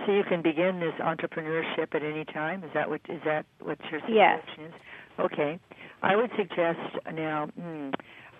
So 0.04 0.12
you 0.12 0.24
can 0.24 0.42
begin 0.42 0.78
this 0.78 0.92
entrepreneurship 1.00 1.94
at 1.94 2.02
any 2.02 2.24
time. 2.26 2.62
Is 2.64 2.70
that 2.74 2.88
what 2.88 3.00
is 3.08 3.20
that 3.24 3.46
what 3.60 3.78
your 3.90 4.00
situation 4.00 4.14
yes. 4.14 4.68
is? 4.68 4.74
Okay, 5.18 5.58
I 6.02 6.16
would 6.16 6.30
suggest 6.36 6.78
now. 7.14 7.48
Hmm, 7.58 7.90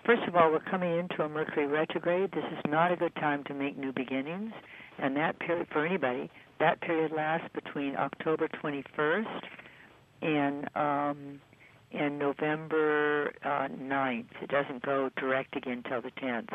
first 0.05 0.21
of 0.27 0.35
all, 0.35 0.51
we're 0.51 0.59
coming 0.59 0.97
into 0.97 1.23
a 1.23 1.29
Mercury 1.29 1.67
retrograde. 1.67 2.31
This 2.31 2.45
is 2.51 2.59
not 2.67 2.91
a 2.91 2.95
good 2.95 3.15
time 3.15 3.43
to 3.45 3.53
make 3.53 3.77
new 3.77 3.91
beginnings, 3.91 4.51
and 4.99 5.15
that 5.17 5.39
period 5.39 5.67
for 5.71 5.85
anybody. 5.85 6.29
That 6.59 6.81
period 6.81 7.11
lasts 7.11 7.49
between 7.53 7.95
October 7.95 8.47
21st 8.47 9.41
and 10.21 10.69
um, 10.75 11.41
and 11.91 12.19
November 12.19 13.33
uh, 13.43 13.67
9th. 13.67 14.25
It 14.41 14.49
doesn't 14.49 14.83
go 14.83 15.09
direct 15.17 15.55
again 15.55 15.83
till 15.87 16.01
the 16.01 16.11
10th. 16.11 16.49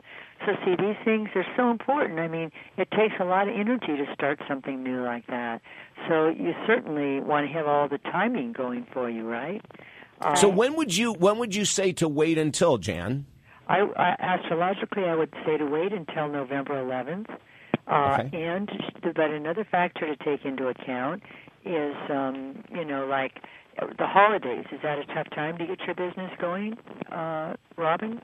So 0.44 0.52
see, 0.64 0.74
these 0.78 0.96
things 1.04 1.30
are 1.34 1.46
so 1.56 1.70
important. 1.70 2.18
I 2.18 2.28
mean, 2.28 2.50
it 2.76 2.90
takes 2.90 3.14
a 3.20 3.24
lot 3.24 3.48
of 3.48 3.54
energy 3.54 3.96
to 3.96 4.06
start 4.12 4.40
something 4.48 4.82
new 4.82 5.02
like 5.02 5.26
that. 5.28 5.62
So 6.08 6.28
you 6.28 6.52
certainly 6.66 7.20
want 7.20 7.46
to 7.46 7.52
have 7.52 7.66
all 7.66 7.88
the 7.88 7.98
timing 7.98 8.52
going 8.52 8.86
for 8.92 9.08
you, 9.08 9.26
right? 9.26 9.64
Uh, 10.20 10.34
so 10.34 10.48
when 10.48 10.76
would 10.76 10.96
you 10.96 11.12
when 11.14 11.38
would 11.38 11.54
you 11.54 11.64
say 11.64 11.92
to 11.92 12.08
wait 12.08 12.38
until 12.38 12.78
Jan? 12.78 13.26
I, 13.68 13.80
I 13.96 14.36
astrologically, 14.36 15.04
I 15.04 15.14
would 15.14 15.32
say 15.46 15.56
to 15.56 15.64
wait 15.64 15.92
until 15.92 16.28
November 16.28 16.74
11th. 16.74 17.28
Uh, 17.86 18.18
okay. 18.20 18.44
And 18.44 18.70
but 19.02 19.30
another 19.30 19.66
factor 19.68 20.06
to 20.06 20.24
take 20.24 20.44
into 20.44 20.68
account 20.68 21.22
is, 21.64 21.96
um, 22.10 22.64
you 22.72 22.84
know, 22.84 23.06
like 23.06 23.32
the 23.78 24.06
holidays. 24.06 24.64
Is 24.72 24.80
that 24.82 24.98
a 24.98 25.04
tough 25.06 25.30
time 25.34 25.58
to 25.58 25.66
get 25.66 25.80
your 25.86 25.94
business 25.94 26.30
going, 26.40 26.76
uh, 27.10 27.54
Robin? 27.76 28.20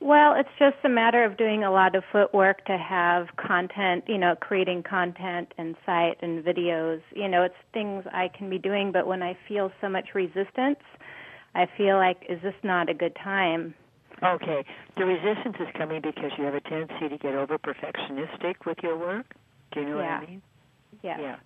Well, 0.00 0.34
it's 0.34 0.48
just 0.58 0.84
a 0.84 0.88
matter 0.88 1.24
of 1.24 1.36
doing 1.36 1.62
a 1.62 1.70
lot 1.70 1.94
of 1.94 2.02
footwork 2.10 2.64
to 2.66 2.76
have 2.76 3.28
content, 3.36 4.02
you 4.08 4.18
know, 4.18 4.34
creating 4.34 4.82
content 4.82 5.52
and 5.58 5.76
site 5.86 6.16
and 6.22 6.44
videos. 6.44 7.00
You 7.14 7.28
know, 7.28 7.44
it's 7.44 7.54
things 7.72 8.04
I 8.12 8.28
can 8.36 8.50
be 8.50 8.58
doing, 8.58 8.90
but 8.90 9.06
when 9.06 9.22
I 9.22 9.38
feel 9.46 9.70
so 9.80 9.88
much 9.88 10.08
resistance, 10.12 10.80
I 11.54 11.66
feel 11.76 11.98
like, 11.98 12.16
is 12.28 12.42
this 12.42 12.54
not 12.64 12.88
a 12.88 12.94
good 12.94 13.16
time? 13.22 13.74
Okay. 14.24 14.64
The 14.96 15.04
resistance 15.04 15.56
is 15.60 15.68
coming 15.78 16.00
because 16.02 16.32
you 16.36 16.44
have 16.44 16.54
a 16.54 16.60
tendency 16.60 17.08
to 17.08 17.18
get 17.18 17.34
over 17.34 17.56
perfectionistic 17.58 18.66
with 18.66 18.78
your 18.82 18.98
work. 18.98 19.26
Do 19.72 19.80
you 19.80 19.86
know 19.86 19.98
yeah. 19.98 20.18
what 20.18 20.28
I 20.28 20.30
mean? 20.30 20.42
Yeah. 21.02 21.20
Yeah. 21.20 21.36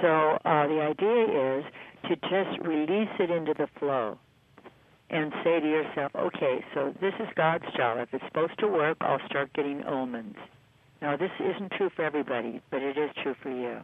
So 0.00 0.38
uh, 0.44 0.66
the 0.66 0.80
idea 0.80 1.58
is 1.58 1.64
to 2.08 2.16
just 2.16 2.60
release 2.66 3.10
it 3.18 3.30
into 3.30 3.54
the 3.54 3.68
flow 3.78 4.18
and 5.10 5.32
say 5.42 5.60
to 5.60 5.66
yourself, 5.66 6.12
okay, 6.14 6.64
so 6.72 6.94
this 7.00 7.14
is 7.18 7.28
God's 7.36 7.64
job. 7.76 7.98
If 7.98 8.14
it's 8.14 8.24
supposed 8.26 8.58
to 8.60 8.68
work, 8.68 8.96
I'll 9.00 9.20
start 9.26 9.52
getting 9.52 9.82
omens. 9.84 10.36
Now, 11.02 11.16
this 11.16 11.32
isn't 11.40 11.72
true 11.72 11.90
for 11.94 12.04
everybody, 12.04 12.60
but 12.70 12.82
it 12.82 12.96
is 12.96 13.10
true 13.22 13.34
for 13.42 13.50
you. 13.50 13.80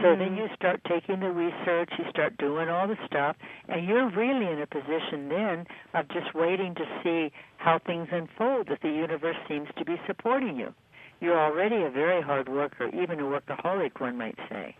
So 0.00 0.06
mm-hmm. 0.06 0.20
then 0.20 0.36
you 0.36 0.46
start 0.54 0.80
taking 0.88 1.20
the 1.20 1.30
research, 1.30 1.90
you 1.98 2.04
start 2.10 2.36
doing 2.38 2.68
all 2.68 2.86
the 2.86 2.96
stuff, 3.06 3.36
and 3.68 3.86
you're 3.86 4.10
really 4.10 4.50
in 4.50 4.60
a 4.60 4.66
position 4.66 5.28
then 5.28 5.66
of 5.94 6.08
just 6.08 6.34
waiting 6.34 6.74
to 6.74 6.84
see 7.02 7.32
how 7.56 7.78
things 7.78 8.08
unfold, 8.10 8.68
if 8.70 8.80
the 8.80 8.88
universe 8.88 9.36
seems 9.48 9.68
to 9.78 9.84
be 9.84 9.96
supporting 10.06 10.56
you. 10.56 10.72
You're 11.20 11.38
already 11.38 11.82
a 11.82 11.90
very 11.90 12.22
hard 12.22 12.48
worker, 12.48 12.88
even 12.88 13.20
a 13.20 13.24
workaholic, 13.24 14.00
one 14.00 14.18
might 14.18 14.38
say. 14.48 14.76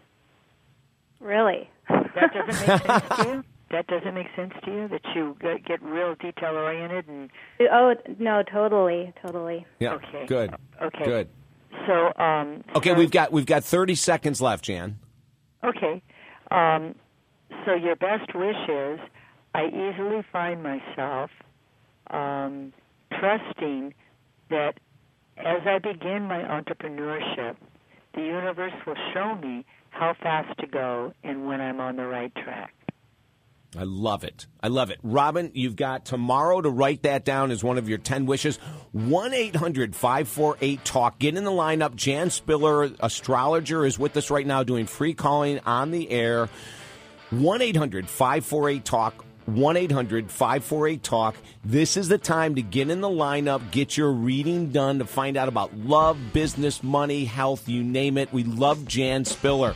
Really? 1.25 1.69
that 1.89 2.33
doesn't 2.35 2.69
make 2.69 2.83
sense 2.83 3.17
to 3.17 3.29
you? 3.29 3.45
That 3.71 3.89
doesn't 3.89 4.15
make 4.15 4.29
sense 4.37 4.53
to 4.67 4.71
you 4.71 4.89
that 4.89 5.01
you 5.17 5.37
get, 5.41 5.65
get 5.65 5.83
real 5.83 6.15
detail 6.15 6.55
oriented 6.55 7.09
and 7.09 7.29
Oh, 7.73 7.95
no, 8.21 8.45
totally, 8.45 9.13
totally. 9.21 9.67
Yeah. 9.81 9.95
Okay. 9.95 10.27
Good. 10.27 10.55
Okay. 10.81 11.05
Good. 11.05 11.29
So, 11.87 12.13
um 12.23 12.63
Okay, 12.77 12.91
so, 12.91 12.95
we've 12.95 13.11
got 13.11 13.33
we've 13.33 13.47
got 13.47 13.65
30 13.65 13.97
seconds 13.97 14.41
left, 14.41 14.65
Jan. 14.67 14.99
Okay. 15.65 16.03
Um 16.53 16.95
so 17.65 17.75
your 17.75 17.97
best 17.97 18.33
wish 18.33 18.69
is 18.69 19.01
I 19.55 19.67
easily 19.67 20.23
find 20.31 20.63
myself 20.63 21.31
um 22.11 22.73
trusting 23.19 23.93
that 24.51 24.75
as 25.39 25.63
I 25.67 25.79
begin 25.81 26.25
my 26.29 26.43
entrepreneurship, 26.43 27.57
the 28.15 28.23
universe 28.23 28.73
will 28.87 28.97
show 29.13 29.35
me 29.37 29.65
how 29.91 30.15
fast 30.23 30.59
to 30.59 30.67
go 30.67 31.13
and 31.23 31.47
when 31.47 31.61
I'm 31.61 31.81
on 31.81 31.97
the 31.97 32.07
right 32.07 32.35
track. 32.35 32.75
I 33.77 33.83
love 33.83 34.23
it. 34.23 34.47
I 34.63 34.69
love 34.69 34.91
it. 34.91 34.99
Robin, 35.03 35.51
you've 35.55 35.75
got 35.75 36.05
tomorrow 36.05 36.61
to 36.61 36.71
write 36.71 37.03
that 37.03 37.25
down 37.25 37.51
as 37.51 37.65
one 37.65 37.77
of 37.77 37.89
your 37.89 37.99
10 37.99 38.27
wishes. 38.27 38.57
1 38.93 39.35
800 39.35 39.97
548 39.97 40.85
Talk. 40.85 41.19
Get 41.19 41.37
in 41.37 41.45
the 41.45 41.51
lineup. 41.51 41.97
Jan 41.97 42.31
Spiller, 42.31 42.91
astrologer, 43.01 43.85
is 43.85 43.99
with 43.99 44.17
us 44.17 44.31
right 44.31 44.47
now 44.47 44.63
doing 44.63 44.87
free 44.87 45.15
calling 45.15 45.59
on 45.61 45.91
the 45.91 46.11
air. 46.11 46.49
1 47.31 47.63
800 47.63 48.09
548 48.09 48.85
Talk. 48.85 49.25
1 49.47 49.77
800 49.77 50.31
548 50.31 51.03
Talk. 51.03 51.37
This 51.65 51.97
is 51.97 52.09
the 52.09 52.19
time 52.19 52.55
to 52.55 52.63
get 52.63 52.91
in 52.91 53.01
the 53.01 53.09
lineup, 53.09 53.71
get 53.71 53.97
your 53.97 54.11
reading 54.11 54.71
done 54.71 54.99
to 54.99 55.05
find 55.05 55.37
out 55.37 55.49
about 55.49 55.77
love, 55.77 56.19
business, 56.33 56.83
money, 56.83 57.25
health, 57.25 57.69
you 57.69 57.83
name 57.83 58.19
it. 58.19 58.33
We 58.33 58.45
love 58.45 58.87
Jan 58.87 59.25
Spiller. 59.25 59.75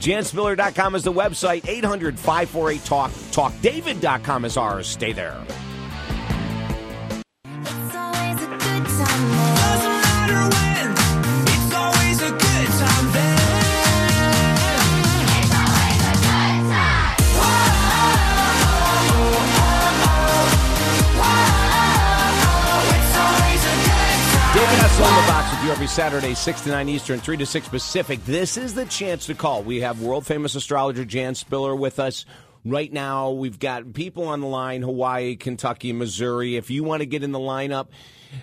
JanSpiller.com 0.00 0.94
is 0.94 1.04
the 1.04 1.12
website. 1.12 1.68
800 1.68 2.18
548 2.18 2.84
Talk. 2.84 3.10
TalkDavid.com 3.10 4.44
is 4.44 4.56
ours. 4.56 4.86
Stay 4.86 5.12
there. 5.12 5.36
Every 25.80 25.88
Saturday, 25.88 26.34
6 26.34 26.60
to 26.60 26.68
9 26.68 26.88
Eastern, 26.90 27.20
3 27.20 27.38
to 27.38 27.46
6 27.46 27.68
Pacific. 27.68 28.22
This 28.26 28.58
is 28.58 28.74
the 28.74 28.84
chance 28.84 29.24
to 29.24 29.34
call. 29.34 29.62
We 29.62 29.80
have 29.80 30.02
world 30.02 30.26
famous 30.26 30.54
astrologer 30.54 31.06
Jan 31.06 31.34
Spiller 31.34 31.74
with 31.74 31.98
us. 31.98 32.26
Right 32.66 32.92
now, 32.92 33.30
we've 33.30 33.58
got 33.58 33.94
people 33.94 34.24
on 34.24 34.42
the 34.42 34.46
line 34.46 34.82
Hawaii, 34.82 35.36
Kentucky, 35.36 35.94
Missouri. 35.94 36.56
If 36.56 36.68
you 36.70 36.84
want 36.84 37.00
to 37.00 37.06
get 37.06 37.22
in 37.22 37.32
the 37.32 37.38
lineup 37.38 37.86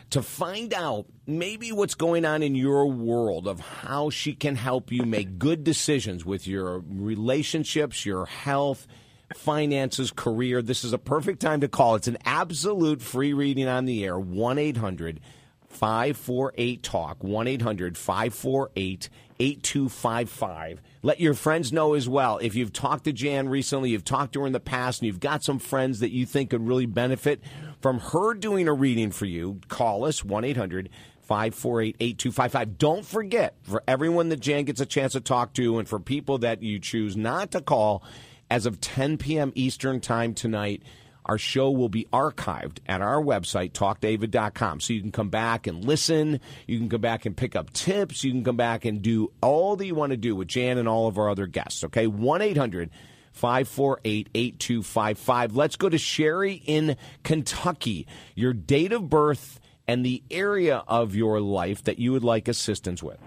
to 0.10 0.24
find 0.24 0.74
out 0.74 1.06
maybe 1.28 1.72
what's 1.72 1.94
going 1.94 2.26
on 2.26 2.42
in 2.42 2.56
your 2.56 2.90
world 2.90 3.48
of 3.48 3.60
how 3.60 4.10
she 4.10 4.34
can 4.34 4.56
help 4.56 4.92
you 4.92 5.04
make 5.04 5.38
good 5.38 5.64
decisions 5.64 6.26
with 6.26 6.48
your 6.48 6.84
relationships, 6.90 8.04
your 8.04 8.26
health, 8.26 8.88
finances, 9.36 10.10
career, 10.10 10.64
this 10.64 10.84
is 10.84 10.92
a 10.92 10.98
perfect 10.98 11.40
time 11.40 11.62
to 11.62 11.68
call. 11.68 11.94
It's 11.94 12.08
an 12.08 12.18
absolute 12.26 13.00
free 13.00 13.34
reading 13.34 13.68
on 13.68 13.86
the 13.86 14.04
air 14.06 14.18
1 14.18 14.58
800 14.58 15.20
548 15.68 16.82
Talk, 16.82 17.24
1 17.24 17.48
800 17.48 17.98
548 17.98 19.10
8255. 19.40 20.82
Let 21.04 21.20
your 21.20 21.34
friends 21.34 21.72
know 21.72 21.94
as 21.94 22.10
well. 22.10 22.40
If 22.40 22.56
you've 22.56 22.74
talked 22.74 23.04
to 23.04 23.14
Jan 23.14 23.50
recently, 23.50 23.92
you've 23.92 24.04
talked 24.04 24.34
to 24.34 24.42
her 24.42 24.48
in 24.48 24.54
the 24.54 24.60
past, 24.60 25.02
and 25.02 25.08
you've 25.08 25.20
got 25.20 25.44
some 25.44 25.60
friends 25.60 26.00
that 26.00 26.12
you 26.12 26.26
think 26.26 26.50
could 26.50 26.68
really 26.68 26.86
benefit 26.88 27.42
from 27.82 28.00
her 28.00 28.34
doing 28.34 28.68
a 28.68 28.74
reading 28.74 29.12
for 29.12 29.26
you, 29.26 29.62
call 29.68 30.06
us 30.06 30.24
1 30.24 30.44
800 30.44 30.90
548 31.22 31.96
8255. 32.00 32.78
Don't 32.78 33.06
forget, 33.06 33.56
for 33.62 33.84
everyone 33.88 34.30
that 34.30 34.40
Jan 34.40 34.64
gets 34.64 34.82
a 34.82 34.86
chance 34.86 35.14
to 35.14 35.22
talk 35.22 35.54
to, 35.54 35.78
and 35.78 35.88
for 35.88 36.00
people 36.00 36.40
that 36.40 36.64
you 36.64 36.80
choose 36.80 37.16
not 37.16 37.52
to 37.52 37.62
call, 37.62 38.04
as 38.50 38.66
of 38.66 38.80
10 38.82 39.18
p.m. 39.18 39.52
Eastern 39.54 40.00
Time 40.00 40.34
tonight, 40.34 40.82
our 41.28 41.38
show 41.38 41.70
will 41.70 41.90
be 41.90 42.08
archived 42.12 42.80
at 42.88 43.02
our 43.02 43.22
website, 43.22 43.74
talkdavid.com. 43.74 44.80
So 44.80 44.94
you 44.94 45.02
can 45.02 45.12
come 45.12 45.30
back 45.30 45.68
and 45.68 45.84
listen. 45.86 46.40
You 46.66 46.80
can 46.80 46.90
come 46.90 47.02
back 47.02 47.26
and 47.26 47.36
pick 47.36 47.56
up 47.56 47.72
tips. 47.74 48.24
You 48.24 48.32
can 48.32 48.44
come 48.44 48.58
back 48.58 48.86
and 48.86 49.02
do 49.02 49.32
all 49.42 49.76
that 49.76 49.86
you 49.86 49.94
want 49.94 50.12
to 50.12 50.18
do 50.18 50.36
with 50.36 50.48
Jan 50.48 50.78
and 50.78 50.88
all 50.88 51.08
of 51.08 51.18
our 51.18 51.30
other 51.30 51.46
guests. 51.46 51.84
Okay? 51.84 52.08
1 52.08 52.42
800 52.42 52.90
548 53.34 54.30
8255. 54.34 55.56
Let's 55.56 55.76
go 55.76 55.90
to 55.90 55.98
Sherry 55.98 56.64
in 56.66 56.98
Kentucky. 57.24 58.08
Your 58.34 58.54
date 58.54 58.94
of 58.94 59.10
birth 59.10 59.60
and 59.88 60.06
the 60.06 60.24
area 60.32 60.84
of 60.88 61.16
your 61.16 61.40
life 61.40 61.84
that 61.84 62.00
you 62.00 62.12
would 62.12 62.24
like 62.24 62.48
assistance 62.48 63.04
with. 63.04 63.20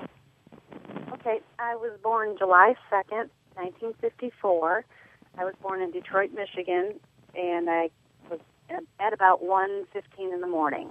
Okay, 1.12 1.40
I 1.58 1.76
was 1.76 1.92
born 2.02 2.36
July 2.38 2.74
2nd, 2.90 3.28
1954. 3.54 4.84
I 5.38 5.44
was 5.44 5.54
born 5.62 5.80
in 5.80 5.90
Detroit, 5.90 6.30
Michigan, 6.34 6.98
and 7.34 7.68
I 7.68 7.90
was 8.30 8.40
at 8.98 9.12
about 9.12 9.42
1.15 9.42 9.84
in 10.18 10.40
the 10.40 10.46
morning. 10.46 10.90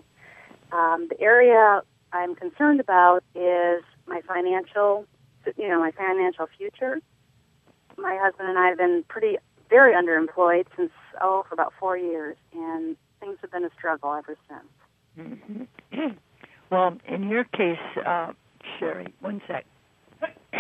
Um, 0.72 1.08
the 1.10 1.20
area 1.20 1.82
I'm 2.14 2.36
concerned 2.36 2.80
about 2.80 3.24
is 3.36 3.84
my 4.08 4.22
financial, 4.28 5.06
you 5.58 5.68
know, 5.68 5.80
my 5.80 5.92
financial 5.92 6.48
future. 6.58 7.00
My 7.98 8.18
husband 8.22 8.50
and 8.50 8.58
I 8.58 8.68
have 8.70 8.78
been 8.78 9.04
pretty, 9.08 9.38
very 9.70 9.94
underemployed 9.94 10.66
since, 10.78 10.92
oh, 11.22 11.46
for 11.48 11.54
about 11.54 11.74
four 11.80 11.98
years, 11.98 12.38
and 12.54 12.96
things 13.20 13.38
have 13.42 13.52
been 13.52 13.66
a 13.66 13.70
struggle 13.78 14.14
ever 14.14 14.38
since. 14.48 15.38
Mm-hmm. 15.92 16.08
well, 16.70 16.98
in 17.08 17.30
your 17.30 17.44
case, 17.44 17.78
uh, 18.06 18.34
Sherry, 18.80 19.14
one 19.20 19.42
sec. 19.48 19.66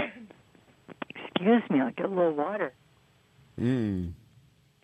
Excuse 1.14 1.64
me, 1.70 1.80
I'll 1.80 1.92
get 1.92 2.06
a 2.06 2.10
little 2.10 2.34
water. 2.34 2.74
Mm. 3.60 4.14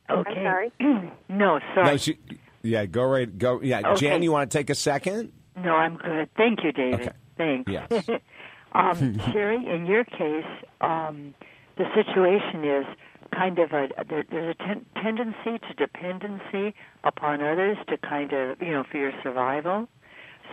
Okay. 0.10 0.30
I'm 0.30 0.46
sorry. 0.46 0.72
no, 1.30 1.60
sorry. 1.74 1.86
No, 1.92 1.98
she, 1.98 2.18
yeah, 2.62 2.86
go 2.86 3.04
right. 3.04 3.38
Go. 3.38 3.62
Yeah, 3.62 3.80
Okay. 3.92 4.08
Jan, 4.08 4.24
you 4.24 4.32
want 4.32 4.50
to 4.52 4.58
take 4.58 4.70
a 4.70 4.76
second? 4.76 5.32
No, 5.58 5.72
I'm 5.76 5.98
good. 5.98 6.30
Thank 6.36 6.64
you, 6.64 6.72
David. 6.72 7.02
Okay. 7.02 7.12
Thanks. 7.38 7.72
Yes. 7.72 8.10
um, 8.74 9.20
Sherry, 9.32 9.58
in 9.58 9.86
your 9.86 10.04
case, 10.04 10.46
um, 10.82 11.34
the 11.78 11.86
situation 11.96 12.64
is 12.64 12.86
kind 13.34 13.60
of 13.60 13.72
a 13.72 13.88
there, 14.08 14.24
there's 14.30 14.56
a 14.60 14.64
ten- 14.64 14.86
tendency 15.02 15.60
to 15.68 15.74
dependency 15.78 16.74
upon 17.04 17.42
others 17.42 17.78
to 17.90 17.98
kind 17.98 18.32
of 18.34 18.62
you 18.62 18.72
know 18.72 18.84
for 18.90 18.98
your 18.98 19.12
survival. 19.24 19.88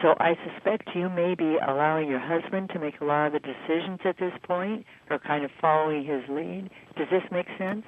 So 0.01 0.15
I 0.19 0.37
suspect 0.51 0.89
you 0.95 1.11
may 1.11 1.35
be 1.35 1.59
allowing 1.67 2.09
your 2.09 2.19
husband 2.19 2.71
to 2.73 2.79
make 2.79 3.01
a 3.03 3.05
lot 3.05 3.27
of 3.27 3.33
the 3.35 3.41
decisions 3.41 4.01
at 4.07 4.17
this 4.19 4.33
point, 4.43 4.87
or 5.11 5.19
kind 5.19 5.45
of 5.45 5.51
following 5.61 6.05
his 6.05 6.23
lead. 6.31 6.71
Does 6.97 7.09
this 7.11 7.23
make 7.31 7.47
sense? 7.59 7.85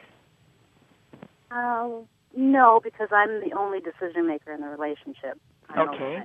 Um, 1.54 2.06
no, 2.36 2.80
because 2.82 3.08
I'm 3.12 3.40
the 3.40 3.56
only 3.56 3.78
decision 3.80 4.26
maker 4.26 4.52
in 4.52 4.60
the 4.60 4.66
relationship. 4.66 5.40
I 5.70 5.82
Okay. 5.82 6.22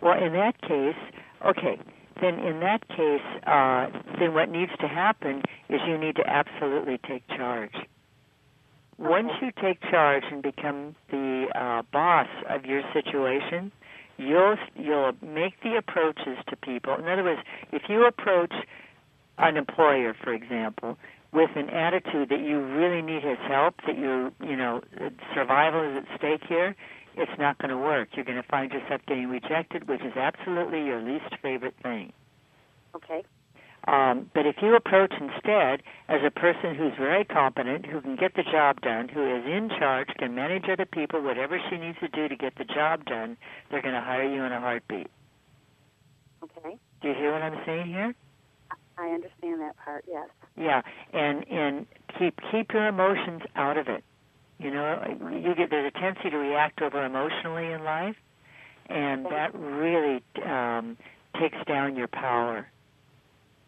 Well, 0.00 0.22
in 0.22 0.32
that 0.32 0.60
case, 0.62 0.96
okay, 1.44 1.78
then 2.20 2.38
in 2.38 2.60
that 2.60 2.88
case, 2.88 3.20
uh, 3.46 3.88
then 4.18 4.32
what 4.32 4.48
needs 4.48 4.72
to 4.80 4.88
happen 4.88 5.42
is 5.68 5.80
you 5.86 5.98
need 5.98 6.16
to 6.16 6.26
absolutely 6.26 6.98
take 7.06 7.26
charge. 7.28 7.74
Once 8.98 9.30
you 9.42 9.50
take 9.60 9.80
charge 9.82 10.24
and 10.30 10.42
become 10.42 10.94
the 11.10 11.46
uh, 11.54 11.82
boss 11.92 12.28
of 12.48 12.64
your 12.64 12.82
situation, 12.92 13.72
you'll 14.16 14.56
you'll 14.76 15.12
make 15.22 15.54
the 15.62 15.76
approaches 15.76 16.38
to 16.48 16.56
people. 16.56 16.94
In 16.94 17.08
other 17.08 17.24
words, 17.24 17.40
if 17.72 17.82
you 17.88 18.06
approach 18.06 18.52
an 19.38 19.56
employer, 19.56 20.14
for 20.22 20.34
example, 20.34 20.98
with 21.32 21.50
an 21.54 21.70
attitude 21.70 22.28
that 22.28 22.40
you 22.40 22.60
really 22.60 23.02
need 23.02 23.22
his 23.22 23.38
help, 23.48 23.74
that 23.86 23.96
you 23.96 24.32
you 24.44 24.56
know 24.56 24.82
survival 25.34 25.82
is 25.82 26.04
at 26.04 26.18
stake 26.18 26.42
here, 26.48 26.74
it's 27.16 27.38
not 27.38 27.58
going 27.58 27.70
to 27.70 27.76
work. 27.76 28.08
You're 28.14 28.24
going 28.24 28.40
to 28.40 28.48
find 28.48 28.70
yourself 28.72 29.00
getting 29.06 29.28
rejected, 29.28 29.88
which 29.88 30.00
is 30.02 30.16
absolutely 30.16 30.84
your 30.84 31.00
least 31.00 31.34
favorite 31.42 31.74
thing. 31.82 32.12
Okay. 32.94 33.22
Um, 33.88 34.30
but 34.34 34.44
if 34.44 34.56
you 34.60 34.76
approach 34.76 35.12
instead 35.18 35.82
as 36.08 36.20
a 36.24 36.30
person 36.30 36.74
who's 36.74 36.92
very 36.98 37.24
competent, 37.24 37.86
who 37.86 38.00
can 38.00 38.14
get 38.14 38.34
the 38.34 38.42
job 38.42 38.80
done, 38.82 39.08
who 39.08 39.24
is 39.24 39.44
in 39.46 39.70
charge, 39.70 40.08
can 40.18 40.34
manage 40.34 40.64
other 40.70 40.84
people, 40.84 41.22
whatever 41.22 41.58
she 41.70 41.78
needs 41.78 41.98
to 42.00 42.08
do 42.08 42.28
to 42.28 42.36
get 42.36 42.56
the 42.56 42.64
job 42.64 43.06
done, 43.06 43.38
they're 43.70 43.80
going 43.82 43.94
to 43.94 44.00
hire 44.00 44.28
you 44.30 44.42
in 44.42 44.52
a 44.52 44.60
heartbeat. 44.60 45.08
Okay. 46.42 46.76
Do 47.00 47.08
you 47.08 47.14
hear 47.14 47.32
what 47.32 47.42
I'm 47.42 47.58
saying 47.64 47.86
here? 47.86 48.14
I 48.98 49.08
understand 49.08 49.62
that 49.62 49.76
part. 49.82 50.04
Yes. 50.06 50.28
Yeah, 50.56 50.82
and 51.12 51.46
and 51.48 51.86
keep 52.18 52.38
keep 52.50 52.72
your 52.72 52.86
emotions 52.86 53.42
out 53.56 53.76
of 53.76 53.88
it. 53.88 54.04
You 54.58 54.70
know, 54.70 55.02
you 55.32 55.54
get 55.54 55.70
there's 55.70 55.92
a 55.94 55.98
tendency 55.98 56.30
to 56.30 56.36
react 56.36 56.82
over 56.82 57.04
emotionally 57.04 57.72
in 57.72 57.82
life, 57.82 58.16
and 58.88 59.24
that 59.26 59.54
really 59.54 60.22
um, 60.44 60.98
takes 61.38 61.56
down 61.66 61.96
your 61.96 62.08
power. 62.08 62.68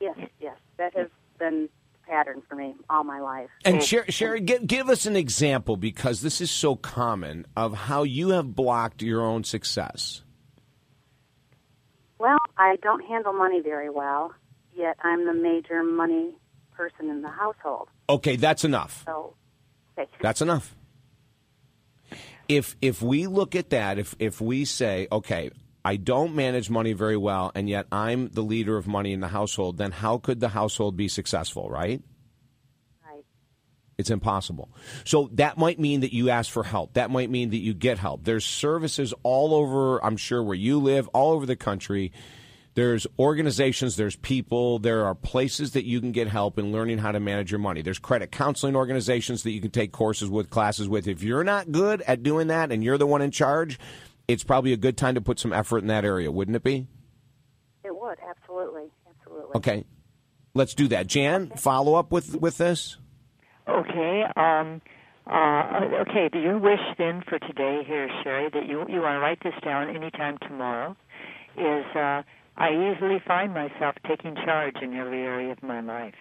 Yes. 0.00 0.18
Yes. 0.40 0.56
That 0.76 0.94
has 0.96 1.08
been 1.38 1.68
a 2.04 2.10
pattern 2.10 2.42
for 2.48 2.56
me 2.56 2.74
all 2.90 3.04
my 3.04 3.20
life. 3.20 3.48
And 3.64 3.82
Sher- 3.82 4.10
Sherry, 4.10 4.40
give, 4.40 4.66
give 4.66 4.88
us 4.90 5.06
an 5.06 5.16
example 5.16 5.76
because 5.76 6.20
this 6.20 6.40
is 6.40 6.50
so 6.50 6.74
common 6.74 7.46
of 7.56 7.72
how 7.72 8.02
you 8.02 8.30
have 8.30 8.54
blocked 8.54 9.00
your 9.00 9.22
own 9.22 9.44
success. 9.44 10.22
Well, 12.18 12.38
I 12.58 12.76
don't 12.82 13.04
handle 13.04 13.32
money 13.32 13.60
very 13.60 13.90
well, 13.90 14.34
yet 14.76 14.96
I'm 15.02 15.24
the 15.24 15.34
major 15.34 15.82
money 15.82 16.34
person 16.82 17.10
in 17.10 17.22
the 17.22 17.28
household. 17.28 17.88
Okay, 18.08 18.36
that's 18.36 18.64
enough. 18.64 19.02
So, 19.06 19.34
okay. 19.98 20.08
That's 20.20 20.42
enough. 20.42 20.74
If 22.48 22.76
if 22.82 23.00
we 23.00 23.26
look 23.26 23.54
at 23.54 23.70
that, 23.70 23.98
if 23.98 24.14
if 24.18 24.40
we 24.40 24.64
say, 24.64 25.06
okay, 25.10 25.50
I 25.84 25.96
don't 25.96 26.34
manage 26.34 26.70
money 26.70 26.92
very 26.92 27.16
well, 27.16 27.52
and 27.54 27.68
yet 27.68 27.86
I'm 27.92 28.28
the 28.28 28.42
leader 28.42 28.76
of 28.76 28.86
money 28.86 29.12
in 29.12 29.20
the 29.20 29.28
household, 29.28 29.78
then 29.78 29.92
how 29.92 30.18
could 30.18 30.40
the 30.40 30.48
household 30.48 30.96
be 30.96 31.08
successful, 31.08 31.70
right? 31.70 32.02
Right. 33.04 33.24
It's 33.96 34.10
impossible. 34.10 34.68
So 35.04 35.30
that 35.34 35.58
might 35.58 35.78
mean 35.78 36.00
that 36.00 36.12
you 36.12 36.30
ask 36.30 36.50
for 36.50 36.64
help. 36.64 36.94
That 36.94 37.10
might 37.10 37.30
mean 37.30 37.50
that 37.50 37.58
you 37.58 37.74
get 37.74 37.98
help. 37.98 38.24
There's 38.24 38.44
services 38.44 39.14
all 39.22 39.54
over, 39.54 40.04
I'm 40.04 40.16
sure, 40.16 40.42
where 40.42 40.56
you 40.56 40.80
live, 40.80 41.08
all 41.08 41.32
over 41.32 41.46
the 41.46 41.56
country. 41.56 42.12
There's 42.74 43.06
organizations, 43.18 43.96
there's 43.96 44.16
people, 44.16 44.78
there 44.78 45.04
are 45.04 45.14
places 45.14 45.72
that 45.72 45.84
you 45.84 46.00
can 46.00 46.10
get 46.10 46.28
help 46.28 46.58
in 46.58 46.72
learning 46.72 46.98
how 46.98 47.12
to 47.12 47.20
manage 47.20 47.50
your 47.50 47.58
money. 47.58 47.82
There's 47.82 47.98
credit 47.98 48.32
counseling 48.32 48.74
organizations 48.74 49.42
that 49.42 49.50
you 49.50 49.60
can 49.60 49.70
take 49.70 49.92
courses 49.92 50.30
with, 50.30 50.48
classes 50.48 50.88
with. 50.88 51.06
If 51.06 51.22
you're 51.22 51.44
not 51.44 51.70
good 51.70 52.00
at 52.02 52.22
doing 52.22 52.46
that 52.46 52.72
and 52.72 52.82
you're 52.82 52.96
the 52.96 53.06
one 53.06 53.20
in 53.20 53.30
charge, 53.30 53.78
it's 54.26 54.42
probably 54.42 54.72
a 54.72 54.78
good 54.78 54.96
time 54.96 55.14
to 55.16 55.20
put 55.20 55.38
some 55.38 55.52
effort 55.52 55.78
in 55.78 55.88
that 55.88 56.04
area, 56.04 56.30
wouldn't 56.30 56.56
it 56.56 56.62
be? 56.62 56.86
It 57.84 57.94
would 57.94 58.18
absolutely, 58.26 58.84
absolutely. 59.06 59.56
Okay. 59.56 59.84
Let's 60.54 60.74
do 60.74 60.88
that. 60.88 61.06
Jan, 61.06 61.50
follow 61.56 61.94
up 61.94 62.12
with 62.12 62.36
with 62.36 62.58
this? 62.58 62.98
Okay. 63.66 64.24
Um, 64.36 64.82
uh, 65.26 65.80
okay. 66.06 66.28
Do 66.30 66.38
your 66.40 66.58
wish 66.58 66.80
then 66.98 67.22
for 67.26 67.38
today 67.38 67.82
here, 67.86 68.08
Sherry, 68.22 68.50
that 68.52 68.66
you 68.66 68.84
you 68.88 69.00
want 69.00 69.16
to 69.16 69.20
write 69.20 69.42
this 69.42 69.54
down 69.64 69.88
anytime 69.94 70.36
tomorrow, 70.46 70.94
is 71.56 71.86
uh, 71.96 72.22
I 72.56 72.70
easily 72.70 73.20
find 73.26 73.52
myself 73.54 73.96
taking 74.06 74.34
charge 74.36 74.76
in 74.82 74.94
every 74.94 75.22
area 75.22 75.52
of 75.52 75.62
my 75.62 75.80
life. 75.80 76.14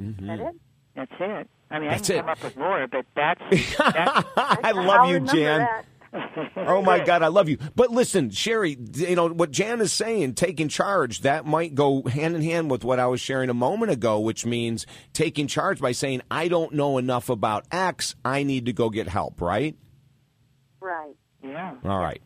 Mm-hmm. 0.00 0.30
Is 0.30 0.38
that 0.38 0.48
it? 0.48 0.54
That's 0.94 1.12
it. 1.20 1.50
I 1.70 1.78
mean, 1.80 1.90
That's 1.90 2.08
I 2.10 2.14
can 2.14 2.16
it. 2.16 2.20
come 2.22 2.28
up 2.30 2.42
with 2.44 2.56
more, 2.56 2.86
but 2.86 3.06
that's, 3.14 3.40
that's 3.50 3.78
I 4.36 4.56
I'll 4.64 4.84
love 4.84 5.08
you, 5.10 5.20
Jan. 5.20 5.60
that. 5.60 5.84
Oh 6.56 6.80
my 6.82 6.98
God, 7.04 7.22
I 7.22 7.26
love 7.26 7.48
you. 7.50 7.58
But 7.76 7.90
listen, 7.90 8.30
Sherry, 8.30 8.78
you 8.94 9.14
know 9.14 9.28
what 9.28 9.50
Jan 9.50 9.80
is 9.82 9.92
saying, 9.92 10.34
taking 10.34 10.68
charge, 10.68 11.20
that 11.20 11.44
might 11.44 11.74
go 11.74 12.02
hand 12.04 12.34
in 12.36 12.42
hand 12.42 12.70
with 12.70 12.84
what 12.84 12.98
I 12.98 13.06
was 13.06 13.20
sharing 13.20 13.50
a 13.50 13.54
moment 13.54 13.92
ago, 13.92 14.18
which 14.18 14.46
means 14.46 14.86
taking 15.12 15.46
charge 15.46 15.80
by 15.80 15.92
saying, 15.92 16.22
I 16.30 16.48
don't 16.48 16.72
know 16.72 16.96
enough 16.96 17.28
about 17.28 17.66
X, 17.70 18.14
I 18.24 18.42
need 18.44 18.64
to 18.66 18.72
go 18.72 18.88
get 18.88 19.08
help, 19.08 19.40
right? 19.42 19.76
Right. 20.80 21.14
Yeah. 21.42 21.74
All 21.84 21.98
right. 21.98 22.22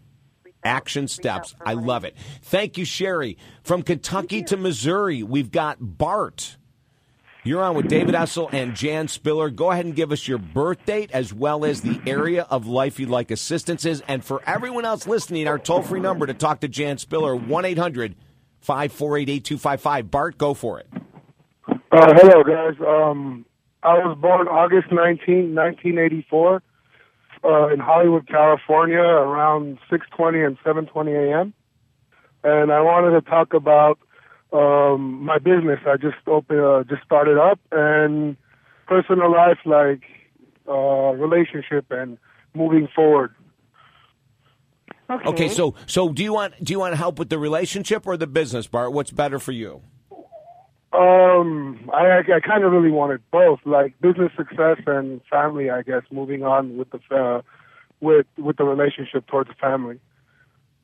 Reach 0.65 0.71
out- 0.71 0.77
Action 0.77 1.09
steps. 1.09 1.55
out 1.61 1.69
I 1.69 1.75
love 1.75 2.05
it. 2.05 2.15
Thank 2.43 2.79
you, 2.79 2.85
Sherry. 2.85 3.37
From 3.63 3.83
Kentucky 3.83 4.43
to 4.45 4.57
Missouri, 4.57 5.23
we've 5.23 5.51
got 5.51 5.77
Bart. 5.81 6.57
You're 7.45 7.63
on 7.63 7.75
with 7.75 7.89
David 7.89 8.15
Essel 8.15 8.53
and 8.53 8.77
Jan 8.77 9.09
Spiller. 9.09 9.51
Go 9.51 9.73
ahead 9.73 9.85
and 9.85 9.97
give 9.97 10.13
us 10.13 10.29
your 10.29 10.39
birth 10.39 10.85
date 10.87 11.11
as 11.13 11.35
well 11.35 11.65
as 11.65 11.81
the 11.81 12.01
area 12.07 12.47
of 12.51 12.69
life 12.69 13.01
you'd 13.01 13.11
like 13.11 13.33
assistance 13.33 13.85
is. 13.85 14.01
And 14.07 14.25
for 14.25 14.41
everyone 14.47 14.85
else 14.85 15.09
listening, 15.09 15.49
our 15.49 15.59
toll 15.59 15.83
free 15.83 15.99
number 15.99 16.25
to 16.27 16.35
talk 16.35 16.61
to 16.61 16.69
Jan 16.69 16.99
Spiller, 16.99 17.35
1 17.35 17.65
800 17.65 18.15
548 18.61 19.29
8255. 19.29 20.11
Bart, 20.13 20.39
go 20.39 20.55
for 20.55 20.79
it. 20.79 20.87
Uh, 21.69 22.15
hello, 22.15 22.45
guys. 22.45 22.75
Um, 22.81 23.45
I 23.83 23.95
was 23.95 24.17
born 24.21 24.47
August 24.47 24.93
19, 24.93 25.53
1984, 25.53 26.63
uh, 27.45 27.69
in 27.69 27.81
Hollywood, 27.81 28.27
California, 28.29 29.01
around 29.01 29.79
6:20 29.91 30.47
and 30.47 30.59
7:20 30.61 31.31
a.m. 31.31 31.55
And 32.45 32.73
I 32.73 32.81
wanted 32.81 33.13
to 33.13 33.31
talk 33.31 33.55
about 33.55 33.99
um, 34.53 35.25
my 35.25 35.39
business. 35.39 35.81
I 35.87 35.97
just 35.97 36.17
opened, 36.27 36.61
uh, 36.61 36.85
just 36.89 37.03
started 37.03 37.39
up, 37.39 37.61
and 37.71 38.37
personal 38.87 39.31
life, 39.31 39.59
like 39.65 40.03
uh, 40.69 41.13
relationship, 41.15 41.87
and 41.91 42.19
moving 42.55 42.89
forward. 42.95 43.35
Okay. 45.11 45.29
Okay, 45.29 45.49
so 45.49 45.75
so 45.87 46.11
do 46.11 46.23
you 46.23 46.33
want 46.33 46.63
do 46.63 46.73
you 46.73 46.79
want 46.79 46.93
to 46.93 46.97
help 46.97 47.19
with 47.19 47.29
the 47.29 47.39
relationship 47.39 48.07
or 48.07 48.17
the 48.17 48.27
business, 48.27 48.67
Bart? 48.67 48.93
What's 48.93 49.11
better 49.11 49.39
for 49.39 49.53
you? 49.53 49.83
Um, 50.93 51.91
I, 51.93 52.05
I, 52.05 52.19
I 52.19 52.41
kind 52.41 52.65
of 52.65 52.73
really 52.73 52.91
wanted 52.91 53.23
both, 53.31 53.61
like 53.65 53.99
business 54.01 54.31
success 54.37 54.79
and 54.87 55.23
family. 55.31 55.71
I 55.71 55.83
guess 55.83 56.03
moving 56.11 56.43
on 56.43 56.77
with 56.77 56.89
the 56.91 57.01
uh, 57.15 57.43
with 58.01 58.27
with 58.37 58.59
the 58.59 58.65
relationship 58.65 59.27
towards 59.27 59.49
the 59.49 59.55
family. 59.55 60.01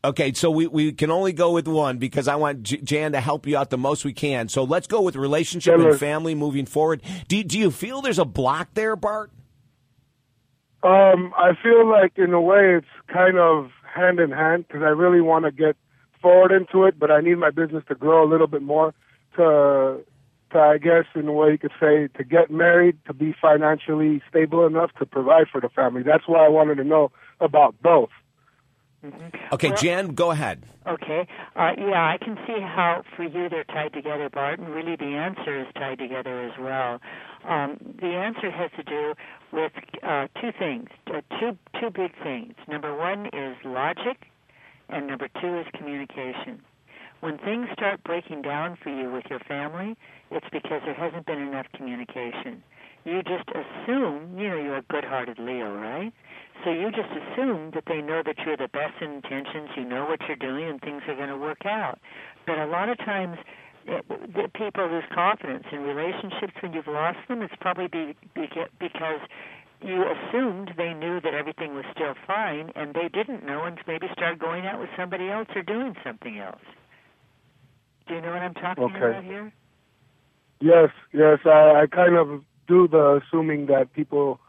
Okay, 0.04 0.32
so 0.32 0.50
we, 0.50 0.66
we 0.68 0.92
can 0.92 1.10
only 1.10 1.32
go 1.32 1.52
with 1.52 1.66
one 1.66 1.98
because 1.98 2.28
I 2.28 2.36
want 2.36 2.62
J- 2.62 2.80
Jan 2.80 3.12
to 3.12 3.20
help 3.20 3.46
you 3.46 3.56
out 3.58 3.68
the 3.70 3.76
most 3.76 4.04
we 4.04 4.12
can. 4.12 4.48
So 4.48 4.62
let's 4.62 4.86
go 4.86 5.02
with 5.02 5.16
relationship 5.16 5.76
Yeah, 5.76 5.88
and 5.88 5.98
family 5.98 6.36
moving 6.36 6.66
forward. 6.66 7.02
Do 7.26 7.42
do 7.42 7.58
you 7.58 7.70
feel 7.70 8.00
there's 8.00 8.20
a 8.20 8.24
block 8.24 8.68
there, 8.74 8.96
Bart? 8.96 9.30
Um, 10.82 11.34
I 11.36 11.52
feel 11.60 11.86
like 11.86 12.12
in 12.16 12.32
a 12.32 12.40
way 12.40 12.76
it's 12.76 12.86
kind 13.12 13.36
of 13.36 13.70
hand 13.92 14.20
in 14.20 14.30
hand 14.30 14.66
because 14.68 14.82
I 14.82 14.90
really 14.90 15.20
want 15.20 15.44
to 15.44 15.50
get 15.50 15.76
forward 16.22 16.52
into 16.52 16.84
it, 16.84 16.98
but 16.98 17.10
I 17.10 17.20
need 17.20 17.34
my 17.36 17.50
business 17.50 17.82
to 17.88 17.94
grow 17.94 18.24
a 18.24 18.28
little 18.28 18.46
bit 18.46 18.62
more 18.62 18.94
to, 19.38 20.04
to 20.52 20.58
I 20.58 20.78
guess 20.78 21.04
in 21.14 21.26
a 21.26 21.32
way 21.32 21.52
you 21.52 21.58
could 21.58 21.72
say 21.80 22.08
to 22.16 22.24
get 22.24 22.50
married, 22.50 22.98
to 23.06 23.14
be 23.14 23.34
financially 23.40 24.22
stable 24.28 24.66
enough 24.66 24.90
to 24.98 25.06
provide 25.06 25.46
for 25.50 25.60
the 25.60 25.68
family. 25.70 26.02
That's 26.02 26.28
why 26.28 26.44
I 26.44 26.48
wanted 26.48 26.76
to 26.76 26.84
know 26.84 27.10
about 27.40 27.74
both. 27.82 28.10
Okay, 29.52 29.72
Jan, 29.76 30.14
go 30.14 30.32
ahead. 30.32 30.64
Okay. 30.86 31.28
Uh, 31.54 31.72
yeah, 31.78 32.04
I 32.04 32.18
can 32.20 32.36
see 32.46 32.60
how 32.60 33.04
for 33.14 33.22
you 33.22 33.48
they're 33.48 33.64
tied 33.64 33.92
together, 33.92 34.28
Bart, 34.28 34.58
and 34.58 34.68
really 34.68 34.96
the 34.96 35.04
answer 35.04 35.60
is 35.60 35.66
tied 35.74 35.98
together 35.98 36.42
as 36.42 36.58
well. 36.58 37.00
Um, 37.48 37.78
the 38.00 38.08
answer 38.08 38.50
has 38.50 38.70
to 38.76 38.82
do 38.82 39.14
with 39.52 39.72
uh, 40.02 40.26
two 40.40 40.50
things, 40.58 40.88
uh, 41.06 41.20
two 41.38 41.56
two 41.80 41.90
big 41.90 42.12
things. 42.22 42.54
Number 42.66 42.96
one 42.96 43.26
is 43.26 43.56
logic, 43.64 44.26
and 44.88 45.06
number 45.06 45.28
two 45.40 45.58
is 45.58 45.66
communication. 45.74 46.62
When 47.20 47.36
things 47.38 47.66
start 47.72 48.04
breaking 48.04 48.42
down 48.42 48.78
for 48.80 48.90
you 48.90 49.10
with 49.10 49.24
your 49.28 49.40
family, 49.40 49.96
it's 50.30 50.46
because 50.52 50.82
there 50.84 50.94
hasn't 50.94 51.26
been 51.26 51.40
enough 51.40 51.66
communication. 51.74 52.62
You 53.04 53.22
just 53.22 53.48
assume, 53.50 54.38
you 54.38 54.48
know, 54.48 54.56
you're 54.56 54.76
a 54.78 54.82
good-hearted 54.82 55.38
Leo, 55.38 55.74
right? 55.74 56.12
So 56.64 56.70
you 56.70 56.90
just 56.90 57.10
assume 57.10 57.72
that 57.74 57.84
they 57.86 58.02
know 58.02 58.22
that 58.24 58.36
you're 58.44 58.56
the 58.56 58.68
best 58.68 59.00
in 59.00 59.12
intentions, 59.12 59.70
you 59.76 59.84
know 59.84 60.06
what 60.06 60.20
you're 60.28 60.36
doing, 60.36 60.68
and 60.68 60.80
things 60.80 61.02
are 61.08 61.16
going 61.16 61.28
to 61.28 61.36
work 61.36 61.66
out. 61.66 61.98
But 62.46 62.58
a 62.58 62.66
lot 62.66 62.88
of 62.88 62.98
times, 62.98 63.38
eh, 63.88 64.00
people 64.54 64.88
lose 64.88 65.04
confidence 65.12 65.64
in 65.72 65.80
relationships 65.80 66.54
when 66.60 66.72
you've 66.72 66.86
lost 66.86 67.18
them. 67.28 67.42
It's 67.42 67.54
probably 67.60 67.88
be, 67.88 68.14
be, 68.34 68.48
because 68.78 69.20
you 69.80 70.04
assumed 70.04 70.72
they 70.76 70.94
knew 70.94 71.20
that 71.20 71.34
everything 71.34 71.74
was 71.74 71.84
still 71.94 72.14
fine, 72.26 72.70
and 72.76 72.94
they 72.94 73.08
didn't 73.08 73.44
know, 73.44 73.64
and 73.64 73.78
maybe 73.86 74.06
started 74.12 74.38
going 74.38 74.66
out 74.66 74.78
with 74.78 74.90
somebody 74.96 75.30
else 75.30 75.48
or 75.56 75.62
doing 75.62 75.94
something 76.04 76.38
else. 76.38 76.62
Do 78.08 78.14
you 78.14 78.20
know 78.22 78.32
what 78.32 78.42
I'm 78.42 78.54
talking 78.54 78.84
Okay. 78.84 78.96
about 78.96 79.24
here? 79.24 79.52
Yes, 80.60 80.90
yes, 81.12 81.38
I, 81.44 81.82
I 81.82 81.86
kind 81.86 82.16
of 82.16 82.42
do 82.66 82.88
the 82.88 83.20
assuming 83.22 83.66
that 83.66 83.92
people 83.92 84.40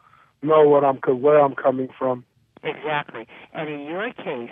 know 0.42 0.68
what 0.68 0.84
I'm 0.84 0.98
where 1.22 1.40
I'm 1.40 1.56
coming 1.56 1.90
from. 1.98 2.26
Exactly. 2.64 3.28
And 3.54 3.70
in 3.70 3.82
your 3.82 4.12
case, 4.14 4.52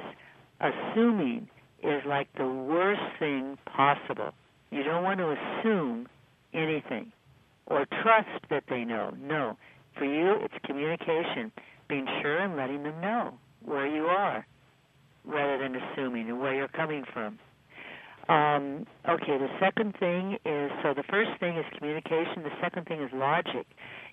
assuming 0.59 1.49
is 1.83 2.03
like 2.05 2.27
the 2.37 2.47
worst 2.47 3.01
thing 3.19 3.57
possible. 3.65 4.33
You 4.71 4.83
don't 4.83 5.03
want 5.03 5.19
to 5.19 5.31
assume 5.31 6.07
anything 6.53 7.11
or 7.67 7.85
trust 7.85 8.45
that 8.49 8.63
they 8.69 8.83
know. 8.83 9.13
No. 9.19 9.57
For 9.97 10.05
you, 10.05 10.35
it's 10.41 10.53
communication, 10.65 11.51
being 11.87 12.07
sure 12.21 12.39
and 12.39 12.55
letting 12.55 12.83
them 12.83 12.99
know 13.01 13.33
where 13.63 13.87
you 13.87 14.05
are 14.05 14.45
rather 15.25 15.57
than 15.57 15.75
assuming 15.75 16.29
and 16.29 16.39
where 16.39 16.53
you're 16.53 16.67
coming 16.67 17.03
from. 17.13 17.39
Um, 18.29 18.85
okay, 19.07 19.37
the 19.37 19.47
second 19.59 19.95
thing 19.99 20.37
is 20.45 20.71
so 20.83 20.93
the 20.93 21.03
first 21.09 21.31
thing 21.39 21.57
is 21.57 21.65
communication, 21.77 22.43
the 22.43 22.55
second 22.61 22.85
thing 22.85 23.01
is 23.01 23.09
logic. 23.13 23.65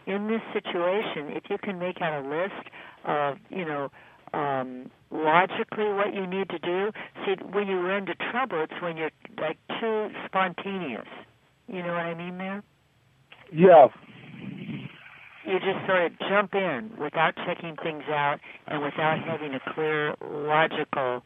In 0.07 0.29
this 0.29 0.41
situation, 0.53 1.35
if 1.35 1.45
you 1.51 1.59
can 1.59 1.79
make 1.79 2.01
out 2.01 2.25
a 2.25 2.29
list 2.29 2.69
of, 3.05 3.39
you 3.51 3.65
know, 3.65 3.91
um, 4.33 4.91
logically 5.11 5.93
what 5.93 6.15
you 6.15 6.27
need 6.27 6.49
to 6.51 6.59
do, 6.59 6.93
see, 7.25 7.35
when 7.53 7.67
you 7.67 7.81
run 7.81 8.03
into 8.03 8.15
trouble, 8.31 8.63
it's 8.63 8.81
when 8.81 8.97
you're 8.97 9.11
like 9.41 9.59
too 9.81 10.09
spontaneous. 10.27 11.09
You 11.67 11.83
know 11.83 11.93
what 11.93 12.07
I 12.07 12.15
mean 12.15 12.39
there? 12.39 12.63
Yeah, 13.53 13.89
you 15.47 15.59
just 15.61 15.87
sort 15.87 16.07
of 16.07 16.13
jump 16.29 16.55
in 16.55 16.91
without 16.99 17.35
checking 17.47 17.77
things 17.83 18.05
out 18.09 18.39
and 18.67 18.83
without 18.83 19.19
having 19.21 19.55
a 19.55 19.61
clear 19.75 20.15
logical 20.23 21.23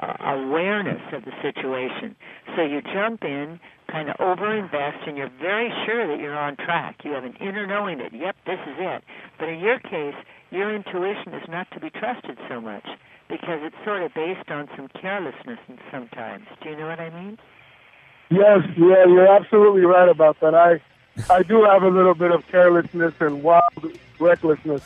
Uh, 0.00 0.14
awareness 0.20 1.02
of 1.12 1.24
the 1.24 1.32
situation. 1.42 2.14
So 2.54 2.62
you 2.62 2.80
jump 2.82 3.24
in, 3.24 3.58
kind 3.90 4.08
of 4.08 4.16
overinvest, 4.18 5.08
and 5.08 5.16
you're 5.16 5.32
very 5.40 5.72
sure 5.84 6.06
that 6.06 6.20
you're 6.20 6.38
on 6.38 6.54
track. 6.54 7.00
You 7.04 7.10
have 7.12 7.24
an 7.24 7.34
inner 7.40 7.66
knowing 7.66 7.98
that, 7.98 8.12
yep, 8.14 8.36
this 8.46 8.60
is 8.64 8.76
it. 8.78 9.02
But 9.40 9.48
in 9.48 9.58
your 9.58 9.80
case, 9.80 10.14
your 10.52 10.72
intuition 10.72 11.34
is 11.34 11.48
not 11.48 11.68
to 11.72 11.80
be 11.80 11.90
trusted 11.90 12.38
so 12.48 12.60
much 12.60 12.86
because 13.28 13.58
it's 13.62 13.74
sort 13.84 14.02
of 14.02 14.14
based 14.14 14.48
on 14.50 14.68
some 14.76 14.86
carelessness 15.00 15.58
and 15.66 15.78
sometimes. 15.90 16.46
Do 16.62 16.70
you 16.70 16.76
know 16.76 16.86
what 16.86 17.00
I 17.00 17.10
mean? 17.10 17.36
Yes, 18.30 18.60
yeah, 18.76 19.04
you're 19.04 19.34
absolutely 19.34 19.82
right 19.82 20.08
about 20.08 20.38
that. 20.40 20.54
I 20.54 20.80
I 21.28 21.42
do 21.42 21.64
have 21.64 21.82
a 21.82 21.88
little 21.88 22.14
bit 22.14 22.30
of 22.30 22.46
carelessness 22.46 23.14
and 23.18 23.42
wild 23.42 23.98
recklessness. 24.20 24.82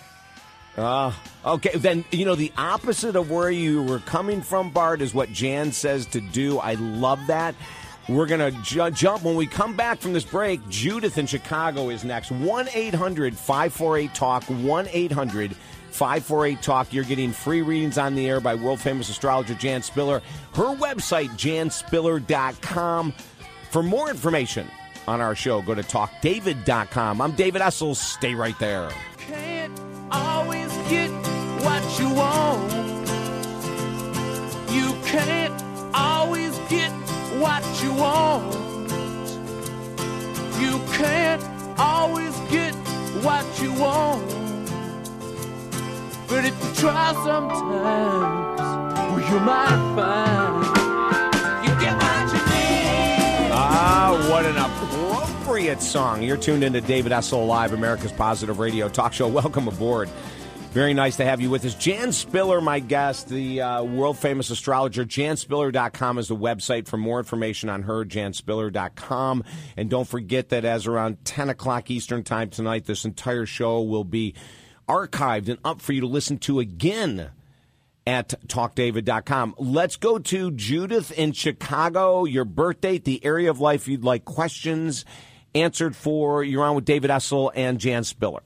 Uh, 0.77 1.13
okay, 1.45 1.77
then, 1.77 2.05
you 2.11 2.25
know, 2.25 2.35
the 2.35 2.53
opposite 2.57 3.15
of 3.15 3.31
where 3.31 3.51
you 3.51 3.83
were 3.83 3.99
coming 4.01 4.41
from, 4.41 4.71
Bart, 4.71 5.03
is 5.03 5.13
what 5.13 5.31
Jan 5.33 5.73
says 5.73 6.07
to 6.07 6.21
do. 6.21 6.59
I 6.59 6.75
love 6.75 7.27
that. 7.27 7.55
We're 8.09 8.27
going 8.27 8.41
to 8.41 8.63
ju- 8.63 8.91
jump. 8.91 9.23
When 9.23 9.37
we 9.37 9.47
come 9.47 9.77
back 9.77 9.99
from 9.99 10.13
this 10.13 10.25
break, 10.25 10.67
Judith 10.69 11.19
in 11.19 11.27
Chicago 11.27 11.91
is 11.91 12.05
next. 12.05 12.31
1 12.31 12.69
800 12.75 13.37
548 13.37 14.15
Talk. 14.15 14.43
1 14.45 14.89
800 14.91 15.55
548 15.55 16.63
Talk. 16.63 16.93
You're 16.93 17.05
getting 17.05 17.33
free 17.33 17.63
readings 17.63 17.99
on 17.99 18.15
the 18.15 18.29
air 18.29 18.41
by 18.41 18.55
world 18.55 18.81
famous 18.81 19.09
astrologer 19.09 19.55
Jan 19.55 19.83
Spiller. 19.83 20.21
Her 20.55 20.75
website, 20.75 21.31
janspiller.com. 21.31 23.13
For 23.71 23.83
more 23.83 24.11
information 24.11 24.67
on 25.07 25.21
our 25.21 25.35
show, 25.35 25.63
go 25.63 25.75
to 25.75 25.83
talkdavid.com. 25.83 27.21
I'm 27.21 27.33
David 27.33 27.63
Essel. 27.63 27.95
Stay 27.95 28.35
right 28.35 28.59
there. 28.59 28.91
Always 30.13 30.71
get 30.89 31.11
what 31.65 31.83
you 31.99 32.09
want. 32.11 32.73
You 34.71 34.93
can't 35.05 35.55
always 35.95 36.59
get 36.69 36.93
what 37.41 37.65
you 37.83 37.93
want. 37.95 38.55
You 40.61 40.79
can't 40.93 41.43
always 41.79 42.35
get 42.51 42.75
what 43.25 43.47
you 43.61 43.73
want. 43.73 44.29
But 46.29 46.45
if 46.45 46.55
you 46.63 46.75
try 46.75 47.13
sometimes, 47.25 48.61
well, 49.11 49.21
you 49.31 49.41
might 49.41 49.83
find 49.97 50.65
you 51.65 51.73
get 51.81 51.95
what 51.97 52.27
you 52.33 52.43
need. 52.53 53.51
Ah, 53.53 54.27
what 54.31 54.45
an 54.47 54.57
song. 55.53 56.23
You're 56.23 56.39
tuned 56.39 56.65
into 56.65 56.81
David 56.81 57.13
Essel 57.13 57.47
Live, 57.47 57.75
America's 57.75 58.11
Positive 58.11 58.59
Radio 58.59 58.89
Talk 58.89 59.13
Show. 59.13 59.29
Welcome 59.29 59.69
aboard. 59.69 60.09
Very 60.71 60.95
nice 60.95 61.17
to 61.17 61.27
have 61.27 61.43
you 61.43 61.51
with 61.51 61.67
us. 61.67 61.75
Jan 61.75 62.11
Spiller, 62.13 62.63
my 62.63 62.79
guest, 62.79 63.29
the 63.29 63.61
uh, 63.61 63.83
world 63.83 64.17
famous 64.17 64.49
astrologer. 64.49 65.05
JanSpiller.com 65.05 66.17
is 66.17 66.29
the 66.29 66.37
website 66.37 66.89
for 66.89 66.97
more 66.97 67.19
information 67.19 67.69
on 67.69 67.83
her, 67.83 68.03
janspiller.com. 68.03 69.45
And 69.77 69.91
don't 69.91 70.09
forget 70.09 70.49
that 70.49 70.65
as 70.65 70.87
around 70.87 71.23
10 71.27 71.51
o'clock 71.51 71.91
Eastern 71.91 72.25
Time 72.25 72.49
tonight, 72.49 72.87
this 72.87 73.05
entire 73.05 73.45
show 73.45 73.83
will 73.83 74.05
be 74.05 74.35
archived 74.89 75.51
and 75.51 75.59
up 75.67 75.83
for 75.83 75.93
you 75.93 76.01
to 76.01 76.07
listen 76.07 76.39
to 76.39 76.61
again 76.61 77.31
at 78.07 78.33
talkdavid.com. 78.47 79.57
Let's 79.59 79.97
go 79.97 80.19
to 80.19 80.51
Judith 80.51 81.13
in 81.13 81.33
Chicago. 81.33 82.25
Your 82.25 82.47
birth 82.47 82.81
date, 82.81 83.05
the 83.05 83.23
area 83.23 83.51
of 83.51 83.61
life 83.61 83.87
you'd 83.87 84.03
like 84.03 84.25
questions 84.25 85.05
answered 85.55 85.95
for. 85.97 86.43
You're 86.45 86.65
on 86.65 86.75
with 86.75 86.85
David 86.85 87.11
Essel 87.11 87.51
and 87.55 87.79
Jan 87.79 88.05
Spiller. 88.05 88.43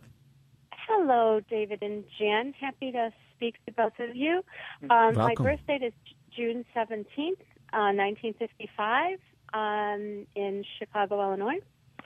Hello, 0.89 1.41
David 1.49 1.83
and 1.83 2.05
Jan. 2.19 2.55
Happy 2.61 2.93
to 2.93 3.11
speak 3.35 3.55
to 3.67 3.73
both 3.73 3.93
of 3.99 4.15
you. 4.17 4.43
Um, 4.83 4.89
my 4.91 5.13
Welcome. 5.13 5.45
birth 5.45 5.61
date 5.67 5.83
is 5.83 5.93
June 6.35 6.65
17th, 6.75 7.41
uh, 7.73 7.93
1955, 7.93 9.19
um, 9.55 10.27
in 10.35 10.65
Chicago, 10.79 11.21
Illinois. 11.23 11.61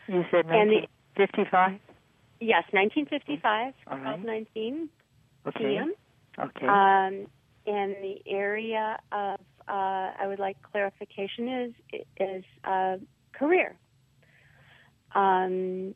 You 0.09 0.25
said 0.31 0.47
And 0.47 0.71
1955? 1.17 1.79
Yes, 2.41 2.65
1955, 2.73 3.75
All 3.87 3.99
right. 3.99 4.19
1219 4.19 4.89
Okay. 5.47 5.59
p.m. 5.59 5.95
Okay. 6.39 6.67
Um, 6.67 7.27
and 7.67 7.95
the 8.03 8.21
area 8.27 8.99
of 9.13 9.41
uh, 9.69 10.13
I 10.19 10.27
would 10.27 10.39
like 10.39 10.57
clarification 10.63 11.49
is 11.49 12.03
is 12.19 12.45
uh, 12.65 12.97
career. 13.33 13.77
Um, 15.15 15.95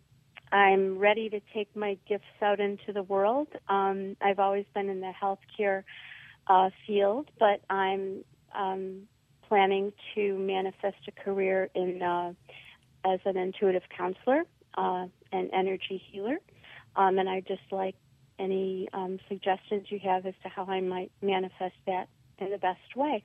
I'm 0.52 0.98
ready 0.98 1.28
to 1.30 1.40
take 1.52 1.74
my 1.74 1.98
gifts 2.08 2.24
out 2.40 2.60
into 2.60 2.92
the 2.92 3.02
world. 3.02 3.48
Um, 3.68 4.16
I've 4.20 4.38
always 4.38 4.66
been 4.74 4.88
in 4.88 5.00
the 5.00 5.12
healthcare 5.20 5.82
uh, 6.46 6.70
field, 6.86 7.30
but 7.38 7.60
I'm 7.70 8.24
um, 8.54 9.08
planning 9.48 9.92
to 10.14 10.38
manifest 10.38 10.96
a 11.08 11.12
career 11.12 11.70
in 11.74 12.02
uh, 12.02 12.32
as 13.04 13.20
an 13.24 13.36
intuitive 13.36 13.82
counselor 13.96 14.44
uh, 14.76 15.06
and 15.32 15.50
energy 15.52 16.02
healer. 16.10 16.38
Um, 16.96 17.18
and 17.18 17.28
I 17.28 17.40
just 17.40 17.62
like 17.70 17.96
any 18.38 18.88
um, 18.92 19.18
suggestions 19.28 19.86
you 19.90 19.98
have 20.04 20.26
as 20.26 20.34
to 20.42 20.48
how 20.48 20.64
I 20.66 20.80
might 20.80 21.10
manifest 21.22 21.74
that 21.86 22.08
in 22.38 22.50
the 22.50 22.58
best 22.58 22.96
way. 22.96 23.24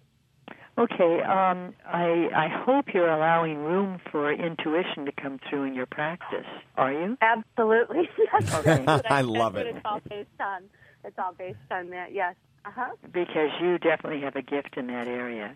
Okay, 0.77 1.21
um, 1.23 1.73
I 1.86 2.29
I 2.34 2.47
hope 2.65 2.86
you're 2.93 3.10
allowing 3.12 3.58
room 3.58 3.99
for 4.12 4.32
intuition 4.32 5.05
to 5.05 5.12
come 5.12 5.39
through 5.49 5.63
in 5.65 5.73
your 5.73 5.86
practice. 5.86 6.45
Are 6.77 6.91
you? 6.93 7.17
Absolutely. 7.21 8.10
Yes. 8.17 8.53
Okay. 8.55 8.84
That's 8.86 9.01
I 9.10 9.21
love 9.21 9.55
it. 9.58 9.67
It's 9.67 9.79
all 9.84 9.99
based 10.10 10.29
on. 10.39 10.63
It's 11.03 11.17
all 11.17 11.34
based 11.34 11.58
on 11.71 11.89
that. 11.89 12.13
Yes. 12.13 12.36
Uh 12.65 12.69
huh. 12.73 12.91
Because 13.12 13.49
you 13.62 13.77
definitely 13.77 14.21
have 14.21 14.36
a 14.36 14.41
gift 14.41 14.77
in 14.77 14.88
that 14.88 15.08
area. 15.08 15.55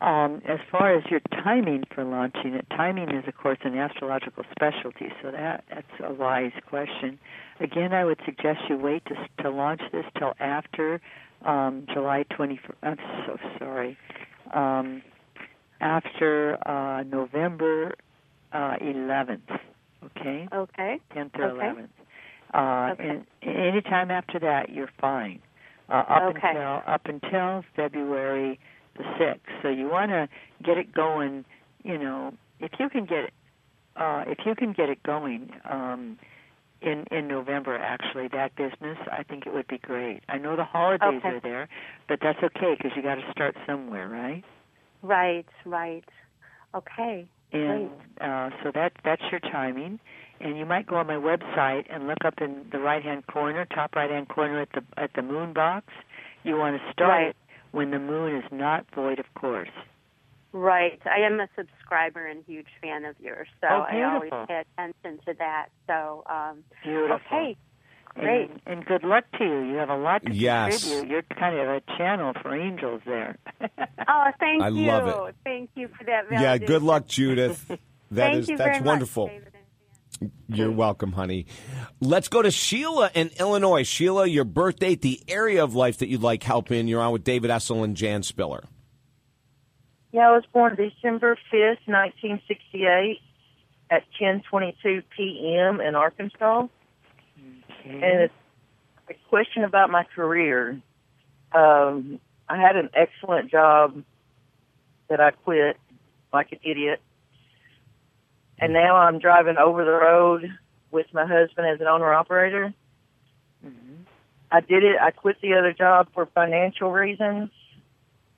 Um, 0.00 0.42
as 0.48 0.58
far 0.70 0.94
as 0.96 1.04
your 1.10 1.20
timing 1.30 1.84
for 1.94 2.02
launching 2.04 2.54
it, 2.54 2.66
timing 2.70 3.10
is, 3.10 3.24
of 3.28 3.36
course, 3.36 3.58
an 3.62 3.78
astrological 3.78 4.42
specialty, 4.50 5.12
so 5.22 5.30
that 5.30 5.64
that's 5.70 5.86
a 6.04 6.12
wise 6.12 6.52
question. 6.66 7.18
Again, 7.60 7.92
I 7.92 8.04
would 8.04 8.18
suggest 8.24 8.60
you 8.68 8.76
wait 8.76 9.04
to 9.06 9.14
to 9.42 9.50
launch 9.50 9.80
this 9.92 10.04
till 10.18 10.34
after 10.40 11.00
um, 11.44 11.86
July 11.92 12.24
21st. 12.30 12.58
I'm 12.82 12.96
so 13.26 13.38
sorry. 13.58 13.96
Um, 14.52 15.02
after 15.80 16.56
uh, 16.68 17.02
November 17.02 17.94
uh, 18.52 18.76
11th. 18.80 19.40
Okay. 20.04 20.48
Okay. 20.52 21.00
10th 21.14 21.38
or 21.38 21.44
Okay. 21.44 21.70
11th. 21.70 21.88
Uh, 22.54 22.92
Okay. 22.92 23.08
And 23.08 23.26
any 23.42 23.80
time 23.82 24.10
after 24.10 24.38
that, 24.40 24.70
you're 24.70 24.90
fine. 25.00 25.40
Uh, 25.88 26.04
up 26.08 26.22
Okay. 26.30 26.48
until 26.48 26.82
up 26.86 27.02
until 27.06 27.64
February 27.74 28.58
the 28.96 29.04
6th. 29.18 29.40
So 29.62 29.68
you 29.68 29.88
want 29.88 30.10
to 30.10 30.28
get 30.62 30.78
it 30.78 30.92
going. 30.92 31.44
You 31.82 31.98
know, 31.98 32.32
if 32.60 32.70
you 32.78 32.88
can 32.88 33.04
get 33.04 33.24
it, 33.24 33.32
uh, 33.96 34.24
if 34.26 34.38
you 34.46 34.54
can 34.54 34.72
get 34.72 34.88
it 34.88 35.02
going 35.02 35.50
um, 35.68 36.18
in 36.82 37.04
in 37.10 37.28
November, 37.28 37.76
actually, 37.78 38.28
that 38.28 38.54
business, 38.56 38.98
I 39.10 39.22
think 39.22 39.46
it 39.46 39.52
would 39.54 39.68
be 39.68 39.78
great. 39.78 40.20
I 40.28 40.38
know 40.38 40.56
the 40.56 40.64
holidays 40.64 41.20
Okay. 41.24 41.28
are 41.28 41.40
there, 41.40 41.68
but 42.08 42.18
that's 42.22 42.42
okay 42.42 42.74
because 42.76 42.92
you 42.96 43.02
got 43.02 43.16
to 43.16 43.30
start 43.32 43.56
somewhere, 43.66 44.08
right? 44.08 44.44
Right. 45.02 45.46
Right. 45.64 46.04
Okay. 46.74 47.26
And 47.52 47.90
uh, 48.20 48.50
so 48.62 48.70
that 48.74 48.92
that's 49.04 49.22
your 49.30 49.40
timing. 49.40 50.00
And 50.40 50.58
you 50.58 50.66
might 50.66 50.86
go 50.86 50.96
on 50.96 51.06
my 51.06 51.14
website 51.14 51.84
and 51.88 52.08
look 52.08 52.24
up 52.24 52.34
in 52.40 52.66
the 52.72 52.78
right 52.80 53.02
hand 53.02 53.26
corner, 53.28 53.64
top 53.66 53.94
right 53.94 54.10
hand 54.10 54.28
corner 54.28 54.60
at 54.60 54.70
the 54.72 54.82
at 54.96 55.10
the 55.14 55.22
moon 55.22 55.52
box. 55.52 55.86
You 56.44 56.56
want 56.56 56.80
to 56.80 56.92
start 56.92 57.10
Right. 57.26 57.36
when 57.70 57.90
the 57.90 57.98
moon 57.98 58.34
is 58.36 58.44
not 58.50 58.86
void 58.94 59.18
of 59.18 59.26
course. 59.34 59.70
Right. 60.52 61.00
I 61.06 61.20
am 61.26 61.40
a 61.40 61.48
subscriber 61.56 62.26
and 62.26 62.44
huge 62.46 62.66
fan 62.80 63.04
of 63.04 63.14
yours, 63.20 63.48
so 63.60 63.68
Oh, 63.70 63.84
I 63.88 64.02
always 64.02 64.30
pay 64.48 64.62
attention 64.78 65.18
to 65.26 65.34
that. 65.38 65.66
So, 65.86 66.24
um, 66.28 66.64
Beautiful. 66.84 67.16
okay. 67.26 67.56
Great. 68.14 68.50
And, 68.50 68.60
and 68.66 68.84
good 68.84 69.04
luck 69.04 69.24
to 69.38 69.44
you. 69.44 69.60
You 69.70 69.76
have 69.76 69.88
a 69.88 69.96
lot 69.96 70.22
to 70.26 70.32
Yes. 70.34 70.82
contribute. 70.84 71.10
You're 71.10 71.22
kind 71.22 71.58
of 71.58 71.66
a 71.68 71.80
channel 71.96 72.34
for 72.42 72.54
angels 72.54 73.00
there. 73.06 73.38
Oh, 74.08 74.24
thank 74.38 74.62
I 74.62 74.68
you. 74.68 74.86
love 74.86 75.28
it. 75.28 75.34
Thank 75.44 75.70
you 75.74 75.88
for 75.96 76.04
that. 76.04 76.24
Yeah, 76.30 76.58
good 76.58 76.82
luck, 76.82 77.06
Judith. 77.06 77.64
That 78.10 78.32
Thank 78.32 78.38
is 78.40 78.48
you 78.50 78.56
that's 78.58 78.66
very 78.68 78.78
much, 78.80 78.86
wonderful. 78.86 79.26
David. 79.28 79.48
You're 80.48 80.70
welcome, 80.70 81.12
honey. 81.12 81.46
Let's 81.98 82.28
go 82.28 82.42
to 82.42 82.50
Sheila 82.50 83.10
in 83.14 83.30
Illinois. 83.40 83.84
Sheila, 83.88 84.26
your 84.26 84.44
birth 84.44 84.78
date, 84.80 85.00
the 85.00 85.18
area 85.28 85.64
of 85.64 85.74
life 85.74 85.96
that 85.98 86.08
you'd 86.08 86.20
like 86.20 86.42
help 86.42 86.70
in. 86.70 86.88
You're 86.88 87.00
on 87.00 87.12
with 87.12 87.24
David 87.24 87.50
Essel 87.50 87.82
and 87.84 87.96
Jan 87.96 88.22
Spiller. 88.22 88.64
Yeah, 90.12 90.28
I 90.28 90.32
was 90.32 90.44
born 90.52 90.76
December 90.76 91.36
5th, 91.52 91.86
1968 91.86 93.18
at 93.90 94.04
10:22 94.20 95.02
p.m. 95.16 95.80
in 95.80 95.94
Arkansas. 95.94 96.66
And 97.84 98.20
it's 98.22 98.34
a 99.08 99.14
question 99.28 99.64
about 99.64 99.90
my 99.90 100.04
career. 100.04 100.80
Um, 101.52 102.20
I 102.48 102.56
had 102.58 102.76
an 102.76 102.90
excellent 102.94 103.50
job 103.50 104.02
that 105.08 105.20
I 105.20 105.30
quit 105.30 105.76
like 106.32 106.52
an 106.52 106.60
idiot. 106.62 107.00
And 108.58 108.72
now 108.72 108.96
I'm 108.96 109.18
driving 109.18 109.56
over 109.56 109.84
the 109.84 109.90
road 109.90 110.48
with 110.90 111.06
my 111.12 111.26
husband 111.26 111.66
as 111.66 111.80
an 111.80 111.86
owner 111.86 112.12
operator. 112.12 112.72
I 114.52 114.60
did 114.60 114.84
it. 114.84 114.96
I 115.00 115.10
quit 115.10 115.40
the 115.40 115.54
other 115.54 115.72
job 115.72 116.08
for 116.12 116.26
financial 116.26 116.92
reasons, 116.92 117.50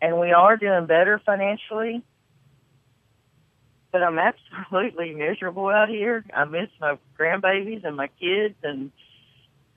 and 0.05 0.21
we 0.21 0.33
are 0.33 0.59
doing 0.59 0.85
better 0.85 1.19
financially. 1.25 2.03
But 3.91 4.03
I'm 4.03 4.19
absolutely 4.19 5.15
miserable 5.15 5.69
out 5.69 5.89
here. 5.89 6.25
I 6.35 6.45
miss 6.45 6.69
my 6.79 6.99
grandbabies 7.19 7.85
and 7.85 7.97
my 7.97 8.09
kids, 8.21 8.55
and 8.63 8.93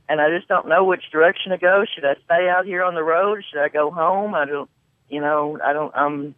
and 0.10 0.20
I 0.20 0.30
just 0.36 0.50
don't 0.50 0.68
know 0.68 0.84
which 0.84 1.04
direction 1.12 1.52
to 1.52 1.58
go. 1.58 1.86
Should 1.94 2.04
I 2.04 2.16
stay 2.26 2.50
out 2.50 2.66
here 2.66 2.84
on 2.84 2.94
the 2.94 3.04
road? 3.04 3.42
Should 3.50 3.62
I 3.62 3.70
go 3.70 3.90
home? 3.90 4.36
I 4.36 4.46
don't. 4.46 4.70
You 5.08 5.22
know, 5.22 5.60
I 5.64 5.72
don't. 5.72 5.96
Um, 5.96 6.36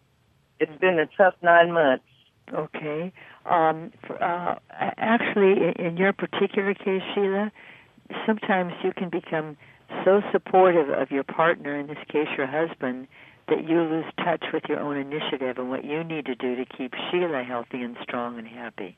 it's 0.59 0.79
been 0.79 0.99
a 0.99 1.07
tough 1.17 1.33
nine 1.41 1.71
months. 1.71 2.03
Okay. 2.53 3.11
Um, 3.45 3.91
uh, 4.21 4.55
actually, 4.69 5.73
in 5.79 5.97
your 5.97 6.13
particular 6.13 6.75
case, 6.75 7.01
Sheila, 7.15 7.51
sometimes 8.27 8.73
you 8.83 8.91
can 8.91 9.09
become 9.09 9.57
so 10.05 10.21
supportive 10.31 10.89
of 10.89 11.09
your 11.09 11.23
partner, 11.23 11.79
in 11.79 11.87
this 11.87 11.97
case 12.11 12.27
your 12.37 12.45
husband, 12.45 13.07
that 13.49 13.67
you 13.67 13.81
lose 13.81 14.05
touch 14.17 14.43
with 14.53 14.63
your 14.69 14.79
own 14.79 14.97
initiative 14.97 15.57
and 15.57 15.69
what 15.69 15.83
you 15.85 16.03
need 16.03 16.25
to 16.25 16.35
do 16.35 16.55
to 16.55 16.65
keep 16.65 16.93
Sheila 17.09 17.43
healthy 17.43 17.81
and 17.81 17.97
strong 18.03 18.37
and 18.37 18.47
happy. 18.47 18.97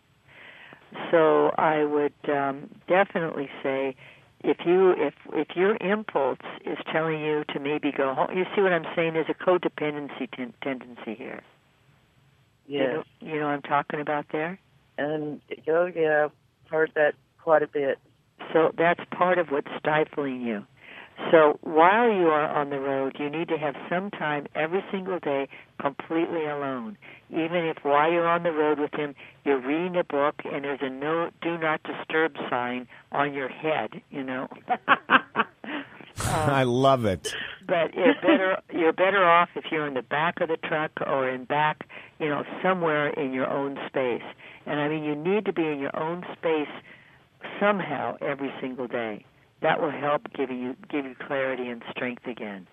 So 1.09 1.51
I 1.57 1.83
would 1.83 2.13
um, 2.29 2.69
definitely 2.87 3.49
say 3.63 3.95
if 4.43 4.57
you 4.65 4.91
if 4.91 5.13
if 5.33 5.55
your 5.55 5.77
impulse 5.77 6.39
is 6.65 6.77
telling 6.91 7.21
you 7.21 7.43
to 7.53 7.59
maybe 7.59 7.91
go 7.91 8.13
home, 8.13 8.35
you 8.37 8.45
see 8.55 8.61
what 8.61 8.73
I'm 8.73 8.85
saying? 8.95 9.13
There's 9.13 9.29
a 9.29 9.33
codependency 9.33 10.29
ten- 10.35 10.53
tendency 10.63 11.15
here. 11.15 11.41
You 12.75 12.79
Yes. 12.79 12.93
know, 12.93 13.03
you 13.19 13.39
know 13.39 13.45
what 13.45 13.53
I'm 13.53 13.61
talking 13.61 13.99
about 13.99 14.25
there? 14.31 14.59
And 14.97 15.41
oh 15.69 15.85
yeah, 15.85 16.25
I've 16.25 16.71
heard 16.71 16.91
that 16.95 17.13
quite 17.41 17.63
a 17.63 17.67
bit. 17.67 17.99
So 18.53 18.71
that's 18.77 19.01
part 19.11 19.37
of 19.37 19.47
what's 19.49 19.67
stifling 19.79 20.41
you. 20.41 20.65
So 21.29 21.59
while 21.61 22.09
you 22.11 22.27
are 22.27 22.49
on 22.49 22.69
the 22.69 22.79
road, 22.79 23.15
you 23.19 23.29
need 23.29 23.47
to 23.49 23.57
have 23.57 23.75
some 23.89 24.11
time 24.11 24.47
every 24.55 24.83
single 24.91 25.19
day 25.19 25.47
completely 25.79 26.45
alone. 26.45 26.97
Even 27.29 27.65
if 27.65 27.77
while 27.83 28.11
you're 28.11 28.27
on 28.27 28.43
the 28.43 28.51
road 28.51 28.79
with 28.79 28.93
him, 28.93 29.15
you're 29.45 29.59
reading 29.59 29.95
a 29.97 30.03
book 30.03 30.41
and 30.45 30.63
there's 30.63 30.79
a 30.81 30.89
no 30.89 31.29
do 31.41 31.57
not 31.57 31.81
disturb 31.83 32.35
sign 32.49 32.87
on 33.11 33.33
your 33.33 33.49
head, 33.49 34.01
you 34.09 34.23
know. 34.23 34.47
I 36.17 36.63
love 36.63 37.05
it. 37.05 37.33
but 37.67 37.93
you're 37.93 38.15
better 38.21 38.57
you're 38.73 38.93
better 38.93 39.23
off 39.25 39.49
if 39.55 39.65
you're 39.71 39.87
in 39.87 39.93
the 39.93 40.01
back 40.01 40.41
of 40.41 40.49
the 40.49 40.57
truck 40.57 40.91
or 41.05 41.29
in 41.29 41.45
back, 41.45 41.87
you 42.19 42.27
know, 42.29 42.43
somewhere 42.61 43.09
in 43.09 43.33
your 43.33 43.49
own 43.49 43.77
space. 43.87 44.23
And 44.65 44.79
I 44.79 44.87
mean 44.87 45.03
you 45.03 45.15
need 45.15 45.45
to 45.45 45.53
be 45.53 45.65
in 45.65 45.79
your 45.79 45.97
own 45.97 46.23
space 46.37 46.69
somehow 47.59 48.17
every 48.21 48.51
single 48.59 48.87
day. 48.87 49.25
That 49.61 49.81
will 49.81 49.91
help 49.91 50.31
give 50.33 50.49
you 50.49 50.75
give 50.89 51.05
you 51.05 51.15
clarity 51.27 51.67
and 51.69 51.83
strength 51.91 52.25
again. 52.25 52.67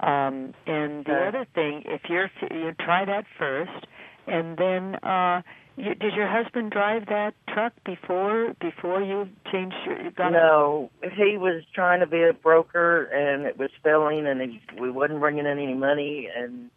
Um, 0.00 0.52
and 0.66 1.04
the 1.06 1.12
Okay. 1.16 1.26
other 1.28 1.46
thing, 1.54 1.82
if 1.86 2.02
you're 2.08 2.30
you 2.50 2.72
try 2.80 3.04
that 3.04 3.24
first, 3.38 3.86
and 4.26 4.56
then 4.58 4.96
uh, 4.96 5.40
you, 5.76 5.94
did 5.94 6.14
your 6.14 6.26
husband 6.28 6.70
drive 6.70 7.06
that 7.06 7.34
truck 7.48 7.72
before 7.84 8.54
before 8.60 9.00
you 9.02 9.28
changed 9.50 9.76
your 9.86 10.02
you 10.02 10.10
got 10.10 10.32
No, 10.32 10.90
he 11.02 11.38
was 11.38 11.62
trying 11.74 12.00
to 12.00 12.06
be 12.06 12.22
a 12.22 12.32
broker, 12.34 13.04
and 13.04 13.46
it 13.46 13.58
was 13.58 13.70
failing, 13.82 14.26
and 14.26 14.40
he, 14.42 14.60
we 14.78 14.90
wasn't 14.90 15.20
bringing 15.20 15.46
in 15.46 15.58
any 15.58 15.74
money, 15.74 16.28
and 16.34 16.70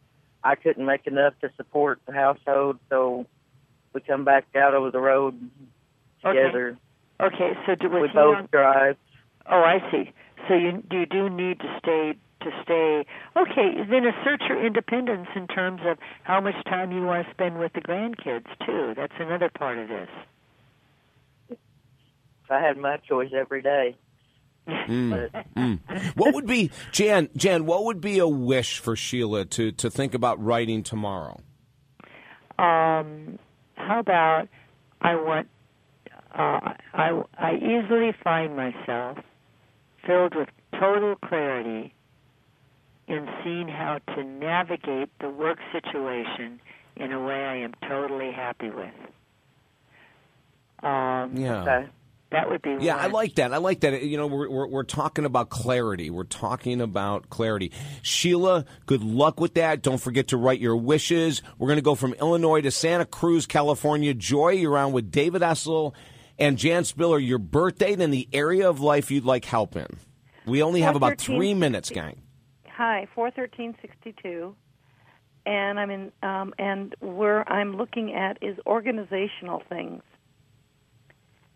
I 0.43 0.55
couldn't 0.55 0.85
make 0.85 1.05
enough 1.07 1.33
to 1.41 1.49
support 1.57 1.99
the 2.05 2.13
household, 2.13 2.79
so 2.89 3.25
we 3.93 3.99
come 4.01 4.23
back 4.23 4.45
out 4.55 4.73
over 4.73 4.91
the 4.91 4.99
road 4.99 5.35
together. 6.23 6.77
Okay, 7.19 7.51
so 7.65 7.75
do, 7.75 7.89
was 7.89 8.03
we 8.03 8.07
both 8.13 8.37
on- 8.37 8.47
drive. 8.51 8.95
Oh, 9.49 9.61
I 9.61 9.79
see. 9.91 10.11
So 10.47 10.53
you 10.53 10.83
you 10.91 11.05
do 11.05 11.29
need 11.29 11.59
to 11.59 11.79
stay 11.79 12.13
to 12.41 12.49
stay. 12.63 13.05
Okay, 13.35 13.83
then 13.89 14.05
assert 14.05 14.41
your 14.47 14.65
independence 14.65 15.27
in 15.35 15.47
terms 15.47 15.81
of 15.85 15.97
how 16.23 16.39
much 16.39 16.55
time 16.65 16.91
you 16.91 17.03
want 17.03 17.27
to 17.27 17.33
spend 17.33 17.59
with 17.59 17.73
the 17.73 17.81
grandkids 17.81 18.47
too. 18.65 18.93
That's 18.95 19.13
another 19.19 19.49
part 19.49 19.77
of 19.77 19.89
this. 19.89 20.09
If 21.49 21.57
I 22.49 22.61
had 22.61 22.77
my 22.77 22.97
choice 22.97 23.31
every 23.35 23.61
day. 23.61 23.95
Mm, 24.67 25.29
mm. 25.55 25.79
What 26.15 26.35
would 26.35 26.45
be 26.45 26.69
Jan? 26.91 27.29
Jan, 27.35 27.65
what 27.65 27.85
would 27.85 28.01
be 28.01 28.19
a 28.19 28.27
wish 28.27 28.79
for 28.79 28.95
Sheila 28.95 29.45
to 29.45 29.71
to 29.71 29.89
think 29.89 30.13
about 30.13 30.43
writing 30.43 30.83
tomorrow? 30.83 31.39
Um, 32.59 33.39
how 33.75 33.99
about 33.99 34.47
I 35.01 35.15
want 35.15 35.47
uh, 36.33 36.73
I 36.93 37.21
I 37.37 37.55
easily 37.55 38.13
find 38.23 38.55
myself 38.55 39.17
filled 40.05 40.35
with 40.35 40.49
total 40.79 41.15
clarity 41.15 41.93
in 43.07 43.27
seeing 43.43 43.67
how 43.67 43.99
to 44.15 44.23
navigate 44.23 45.09
the 45.19 45.29
work 45.29 45.57
situation 45.71 46.59
in 46.95 47.11
a 47.11 47.19
way 47.19 47.45
I 47.45 47.57
am 47.57 47.73
totally 47.87 48.31
happy 48.31 48.69
with. 48.69 48.93
Um, 50.83 51.35
Yeah. 51.35 51.87
That 52.31 52.47
would 52.47 52.61
be 52.61 52.77
Yeah, 52.79 52.95
I 52.95 53.07
like 53.07 53.35
that. 53.35 53.53
I 53.53 53.57
like 53.57 53.79
that. 53.79 54.03
You 54.03 54.15
know, 54.17 54.27
we're, 54.27 54.47
we're 54.47 54.67
we're 54.67 54.83
talking 54.83 55.25
about 55.25 55.49
clarity. 55.49 56.11
We're 56.11 56.25
talking 56.25 56.79
about 56.79 57.31
clarity. 57.31 57.71
Sheila, 58.03 58.65
good 58.85 59.01
luck 59.03 59.39
with 59.39 59.55
that. 59.55 59.81
Don't 59.81 59.97
forget 59.97 60.27
to 60.27 60.37
write 60.37 60.59
your 60.59 60.75
wishes. 60.75 61.41
We're 61.57 61.67
going 61.67 61.77
to 61.77 61.83
go 61.83 61.95
from 61.95 62.13
Illinois 62.13 62.61
to 62.61 62.69
Santa 62.69 63.05
Cruz, 63.05 63.47
California. 63.47 64.13
Joy, 64.13 64.49
you're 64.49 64.77
on 64.77 64.91
with 64.91 65.09
David 65.09 65.41
Essel 65.41 65.93
and 66.39 66.57
Jan 66.57 66.83
Spiller. 66.85 67.19
Your 67.19 67.37
birthday 67.37 67.93
and 67.93 68.13
the 68.13 68.27
area 68.33 68.69
of 68.69 68.79
life 68.79 69.11
you'd 69.11 69.25
like 69.25 69.45
help 69.45 69.75
in. 69.75 69.87
We 70.45 70.63
only 70.63 70.81
have 70.81 70.95
about 70.95 71.19
three 71.19 71.53
minutes, 71.53 71.89
gang. 71.89 72.21
Hi, 72.69 73.07
four 73.13 73.29
thirteen 73.29 73.75
sixty 73.81 74.15
two, 74.23 74.55
and 75.45 75.79
I'm 75.79 75.91
in. 75.91 76.11
Um, 76.23 76.53
and 76.57 76.95
where 77.01 77.47
I'm 77.51 77.75
looking 77.75 78.15
at 78.15 78.41
is 78.41 78.57
organizational 78.65 79.61
things. 79.69 80.01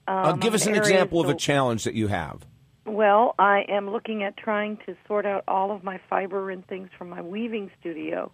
Um, 0.08 0.18
Uh, 0.18 0.34
give 0.34 0.54
us 0.54 0.68
an 0.68 0.76
example 0.76 1.22
of 1.22 1.30
a 1.30 1.36
challenge 1.36 1.86
that 1.86 1.94
you 1.94 2.08
have. 2.08 2.46
Well, 2.86 3.34
I 3.40 3.64
am 3.70 3.90
looking 3.90 4.24
at 4.24 4.36
trying 4.36 4.76
to 4.86 4.98
sort 5.08 5.26
out 5.26 5.46
all 5.48 5.72
of 5.72 5.86
my 5.86 6.02
fiber 6.10 6.52
and 6.52 6.68
things 6.68 6.90
from 6.98 7.10
my 7.10 7.22
weaving 7.22 7.72
studio, 7.80 8.30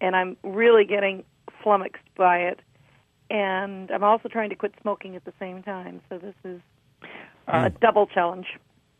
and 0.00 0.16
I'm 0.16 0.36
really 0.42 0.84
getting 0.84 1.24
flummoxed 1.62 2.02
by 2.16 2.38
it. 2.38 2.60
And 3.30 3.90
I'm 3.90 4.04
also 4.04 4.28
trying 4.28 4.50
to 4.50 4.56
quit 4.56 4.72
smoking 4.82 5.16
at 5.16 5.24
the 5.24 5.32
same 5.40 5.62
time. 5.62 6.00
So 6.08 6.18
this 6.18 6.34
is 6.44 6.60
a 7.48 7.70
double 7.80 8.06
challenge. 8.06 8.46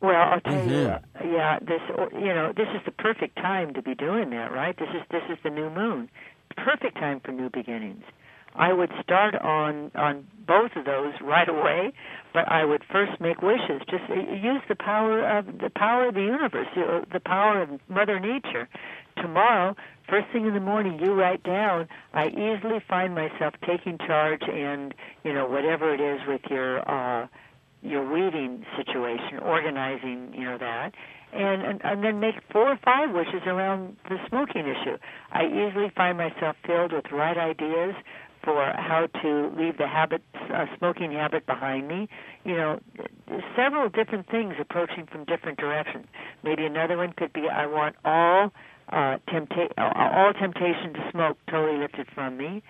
Well, 0.01 0.15
I'll 0.15 0.41
tell 0.41 0.53
Mm-hmm. 0.53 0.69
Mhm. 0.71 0.97
uh, 0.97 1.25
yeah, 1.37 1.59
this 1.61 1.81
you 2.13 2.35
know, 2.35 2.53
this 2.55 2.69
is 2.75 2.83
the 2.85 2.91
perfect 2.93 3.37
time 3.37 3.73
to 3.75 3.83
be 3.83 3.95
doing 3.95 4.31
that, 4.31 4.53
right? 4.53 4.77
This 4.79 4.89
is 4.91 5.03
this 5.11 5.23
is 5.31 5.39
the 5.43 5.51
new 5.51 5.71
moon, 5.71 6.11
perfect 6.57 6.97
time 6.97 7.21
for 7.21 7.33
new 7.33 7.49
beginnings. 7.51 8.05
I 8.55 8.73
would 8.73 8.91
start 9.03 9.35
on 9.37 9.91
on 9.95 10.27
both 10.47 10.73
of 10.77 10.85
those 10.85 11.15
right 11.23 11.49
away, 11.49 11.93
but 12.33 12.51
I 12.51 12.65
would 12.65 12.83
first 12.93 13.21
make 13.21 13.43
wishes. 13.43 13.81
Just 13.89 14.05
uh, 14.11 14.15
use 14.15 14.63
the 14.69 14.77
power 14.77 15.27
of 15.39 15.47
the 15.59 15.71
power 15.71 16.09
of 16.09 16.15
the 16.15 16.23
universe, 16.23 16.69
you 16.77 17.05
the 17.13 17.21
power 17.21 17.63
of 17.63 17.81
Mother 17.89 18.19
Nature. 18.21 18.69
Tomorrow, 19.17 19.77
first 20.09 20.27
thing 20.33 20.47
in 20.47 20.55
the 20.55 20.61
morning, 20.61 20.99
you 21.03 21.13
write 21.15 21.43
down. 21.43 21.89
I 22.13 22.29
easily 22.29 22.81
find 22.89 23.15
myself 23.15 23.55
taking 23.67 23.99
charge, 23.99 24.43
and 24.43 24.95
you 25.25 25.33
know 25.33 25.47
whatever 25.47 25.93
it 25.95 26.01
is 26.01 26.21
with 26.27 26.43
your. 26.51 26.89
uh 26.89 27.27
your 27.83 28.11
weeding 28.11 28.65
situation, 28.77 29.39
organizing, 29.43 30.33
you 30.35 30.45
know 30.45 30.59
that, 30.59 30.93
and, 31.33 31.63
and 31.63 31.81
and 31.85 32.03
then 32.03 32.19
make 32.19 32.35
four 32.51 32.69
or 32.69 32.79
five 32.85 33.15
wishes 33.15 33.43
around 33.47 33.97
the 34.09 34.17
smoking 34.29 34.63
issue. 34.67 34.97
I 35.31 35.47
easily 35.47 35.93
find 35.95 36.19
myself 36.19 36.57
filled 36.67 36.93
with 36.93 37.05
right 37.13 37.37
ideas 37.37 37.95
for 38.43 38.73
how 38.77 39.09
to 39.23 39.53
leave 39.57 39.77
the 39.77 39.87
habit, 39.87 40.23
uh, 40.53 40.67
smoking 40.79 41.13
habit 41.13 41.47
behind 41.47 41.89
me. 41.89 42.09
You 42.45 42.57
know, 42.57 42.81
several 43.57 43.89
different 43.89 44.29
things 44.31 44.55
approaching 44.61 45.07
from 45.11 45.25
different 45.25 45.59
directions. 45.59 46.07
Maybe 46.43 46.65
another 46.65 46.97
one 46.97 47.13
could 47.13 47.33
be 47.33 47.49
I 47.53 47.67
want 47.67 47.97
all 48.05 48.53
uh, 48.91 49.19
tempta- 49.29 49.73
uh, 49.79 50.11
all 50.17 50.33
temptation 50.33 50.93
to 50.95 51.11
smoke 51.11 51.39
totally 51.51 51.79
lifted 51.79 52.07
from 52.15 52.37
me. 52.37 52.63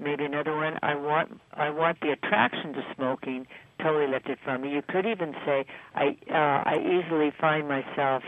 Maybe 0.00 0.24
another 0.24 0.54
one. 0.56 0.78
I 0.82 0.94
want 0.96 1.40
I 1.52 1.70
want 1.70 2.00
the 2.00 2.10
attraction 2.10 2.72
to 2.72 2.82
smoking 2.96 3.46
totally 3.80 4.06
lifted 4.08 4.38
from 4.44 4.62
me. 4.62 4.72
You 4.72 4.82
could 4.82 5.06
even 5.06 5.34
say 5.46 5.66
I 5.94 6.16
uh, 6.30 6.34
I 6.70 6.78
easily 6.78 7.32
find 7.40 7.68
myself 7.68 8.22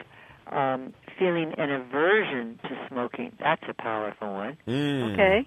um, 0.53 0.94
feeling 1.18 1.53
an 1.59 1.70
aversion 1.70 2.59
to 2.64 2.86
smoking. 2.88 3.32
That's 3.40 3.62
a 3.68 3.74
powerful 3.74 4.32
one. 4.32 4.57
Okay. 4.68 5.47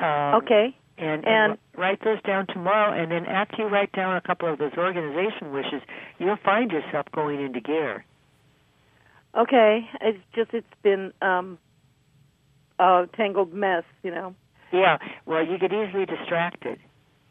Um, 0.00 0.34
Okay. 0.42 0.76
And, 0.98 1.26
and, 1.26 1.52
And- 1.52 1.58
write 1.76 2.02
those 2.04 2.22
down 2.22 2.46
tomorrow. 2.46 2.92
And 2.98 3.10
then 3.10 3.26
after 3.26 3.56
you 3.62 3.68
write 3.68 3.92
down 3.92 4.16
a 4.16 4.20
couple 4.20 4.50
of 4.50 4.58
those 4.58 4.72
organization 4.78 5.52
wishes, 5.52 5.82
you'll 6.18 6.38
find 6.42 6.70
yourself 6.70 7.06
going 7.12 7.40
into 7.44 7.60
gear. 7.60 8.04
Okay. 9.36 9.88
It's 10.00 10.18
just 10.34 10.54
it's 10.54 10.66
been 10.82 11.12
um 11.22 11.58
a 12.78 13.06
tangled 13.16 13.52
mess, 13.52 13.84
you 14.02 14.10
know. 14.10 14.34
Yeah. 14.72 14.98
Well, 15.24 15.46
you 15.46 15.58
get 15.58 15.72
easily 15.72 16.06
distracted. 16.06 16.78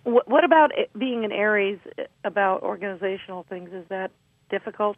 What, 0.03 0.27
what 0.27 0.43
about 0.43 0.71
being 0.97 1.25
an 1.25 1.31
Aries 1.31 1.79
uh, 1.97 2.03
about 2.23 2.63
organizational 2.63 3.45
things? 3.49 3.69
Is 3.73 3.85
that 3.89 4.11
difficult? 4.49 4.97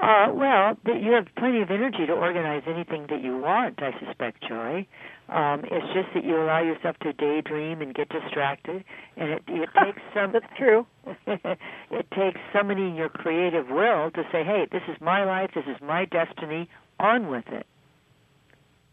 Uh, 0.00 0.32
well, 0.32 0.76
you 0.86 1.12
have 1.12 1.26
plenty 1.36 1.60
of 1.60 1.70
energy 1.70 2.06
to 2.06 2.12
organize 2.12 2.62
anything 2.66 3.06
that 3.10 3.22
you 3.22 3.36
want, 3.38 3.82
I 3.82 3.92
suspect, 4.04 4.42
Joy. 4.48 4.86
Um, 5.28 5.60
it's 5.70 5.86
just 5.94 6.08
that 6.14 6.24
you 6.24 6.36
allow 6.42 6.62
yourself 6.62 6.96
to 7.00 7.12
daydream 7.12 7.82
and 7.82 7.94
get 7.94 8.08
distracted, 8.08 8.82
and 9.16 9.30
it, 9.30 9.42
it 9.46 9.68
takes 9.84 10.00
some. 10.14 10.32
That's 10.32 10.46
true. 10.56 10.86
it 11.26 12.06
takes 12.16 12.40
summoning 12.52 12.96
your 12.96 13.10
creative 13.10 13.68
will 13.68 14.10
to 14.12 14.22
say, 14.32 14.42
"Hey, 14.42 14.66
this 14.72 14.82
is 14.88 15.00
my 15.00 15.24
life. 15.24 15.50
This 15.54 15.66
is 15.66 15.80
my 15.82 16.06
destiny. 16.06 16.68
On 16.98 17.28
with 17.30 17.46
it." 17.48 17.66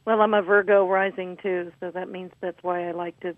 Well, 0.05 0.22
I'm 0.22 0.34
a 0.34 0.41
Virgo 0.41 0.88
rising 0.88 1.38
too, 1.41 1.72
so 1.80 1.91
that 1.91 2.10
means 2.10 2.32
that's 2.41 2.62
why 2.62 2.88
I 2.88 2.91
like 2.91 3.20
to 3.22 3.36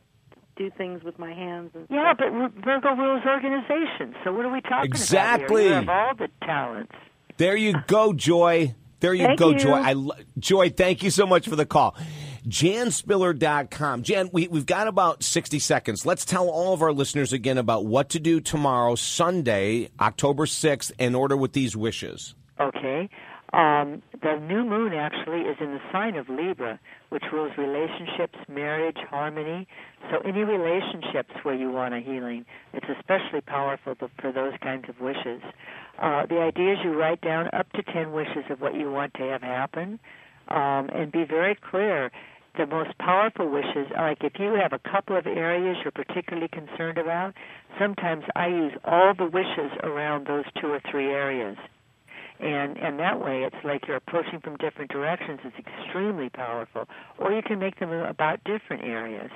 do 0.56 0.70
things 0.78 1.04
with 1.04 1.18
my 1.18 1.34
hands 1.34 1.72
and 1.74 1.88
Yeah, 1.90 2.14
but 2.18 2.32
Virgo 2.64 2.96
rules 2.96 3.24
organization. 3.26 4.14
So 4.24 4.34
what 4.34 4.46
are 4.46 4.52
we 4.52 4.62
talking 4.62 4.92
Exactly. 4.92 5.68
about 5.68 5.72
here? 5.72 5.82
You 5.82 5.88
have 5.88 5.90
all 5.90 6.16
the 6.16 6.28
talents. 6.46 6.94
There 7.40 7.56
you 7.56 7.74
go, 7.88 8.12
Joy. 8.12 8.76
There 9.00 9.14
you 9.14 9.28
Thank 9.28 9.40
go, 9.40 9.52
you. 9.52 9.60
Joy. 9.60 9.76
I 9.76 9.94
lo- 9.94 10.16
Joy, 10.38 10.70
thank 10.72 11.04
you 11.04 11.10
so 11.10 11.26
much 11.26 11.48
for 11.48 11.56
the 11.56 11.66
call. 11.66 11.96
JanSpiller.com. 12.46 14.04
Jan, 14.04 14.30
we, 14.34 14.50
we've 14.50 14.66
got 14.66 14.88
about 14.90 15.24
60 15.24 15.58
seconds. 15.60 16.06
Let's 16.06 16.26
tell 16.26 16.50
all 16.50 16.74
of 16.74 16.82
our 16.82 16.92
listeners 16.92 17.32
again 17.32 17.58
about 17.58 17.86
what 17.86 18.10
to 18.10 18.20
do 18.20 18.42
tomorrow, 18.42 18.96
Sunday, 18.96 19.90
October 20.02 20.46
6th, 20.46 20.92
in 21.00 21.16
order 21.16 21.38
with 21.38 21.54
these 21.54 21.78
wishes. 21.78 22.36
Okay. 22.60 23.10
Um, 23.52 24.04
the 24.22 24.38
new 24.38 24.64
moon 24.64 24.94
actually 24.94 25.42
is 25.42 25.58
in 25.60 25.72
the 25.72 25.80
sign 25.92 26.16
of 26.16 26.30
Libra, 26.30 26.80
which 27.10 27.24
rules 27.34 27.52
relationships, 27.58 28.38
marriage, 28.48 28.98
harmony. 29.10 29.68
So 30.12 30.20
any 30.20 30.44
relationships 30.44 31.34
where 31.42 31.56
you 31.56 31.72
want 31.72 31.96
a 31.96 32.00
healing, 32.00 32.46
it's 32.74 32.86
especially 33.00 33.42
powerful 33.42 33.96
for 34.22 34.32
those 34.32 34.54
kinds 34.62 34.86
of 34.88 35.00
wishes. 35.00 35.42
Uh, 35.98 36.28
the 36.28 36.40
idea 36.40 36.74
is 36.74 36.80
you 36.84 36.94
write 36.94 37.22
down 37.22 37.50
up 37.54 37.72
to 37.74 37.82
10 37.82 38.12
wishes 38.12 38.46
of 38.52 38.62
what 38.62 38.76
you 38.76 38.92
want 38.92 39.14
to 39.16 39.24
have 39.24 39.42
happen 39.42 40.00
um, 40.50 40.90
and 40.94 41.12
be 41.12 41.24
very 41.24 41.56
clear. 41.56 42.12
The 42.58 42.68
most 42.68 42.98
powerful 43.00 43.50
wishes, 43.50 43.88
like 43.96 44.20
if 44.22 44.34
you 44.38 44.54
have 44.62 44.74
a 44.74 44.80
couple 44.92 45.16
of 45.16 45.26
areas 45.26 45.78
you're 45.84 45.92
particularly 45.92 46.50
concerned 46.50 46.98
about, 46.98 47.34
sometimes 47.80 48.26
I 48.36 48.48
use 48.48 48.74
all 48.84 49.14
the 49.18 49.26
wishes 49.26 49.72
around 49.82 50.28
those 50.28 50.46
two 50.60 50.68
or 50.68 50.82
three 50.92 51.08
areas 51.08 51.58
and 52.40 52.78
and 52.78 53.00
that 53.00 53.20
way 53.20 53.44
it's 53.44 53.64
like 53.64 53.88
you're 53.88 53.98
approaching 53.98 54.40
from 54.40 54.56
different 54.58 54.92
directions 54.92 55.40
it's 55.44 55.68
extremely 55.68 56.30
powerful 56.30 56.88
or 57.18 57.32
you 57.34 57.42
can 57.42 57.60
make 57.60 57.80
them 57.80 57.92
about 57.92 58.44
different 58.44 58.84
areas 58.84 59.32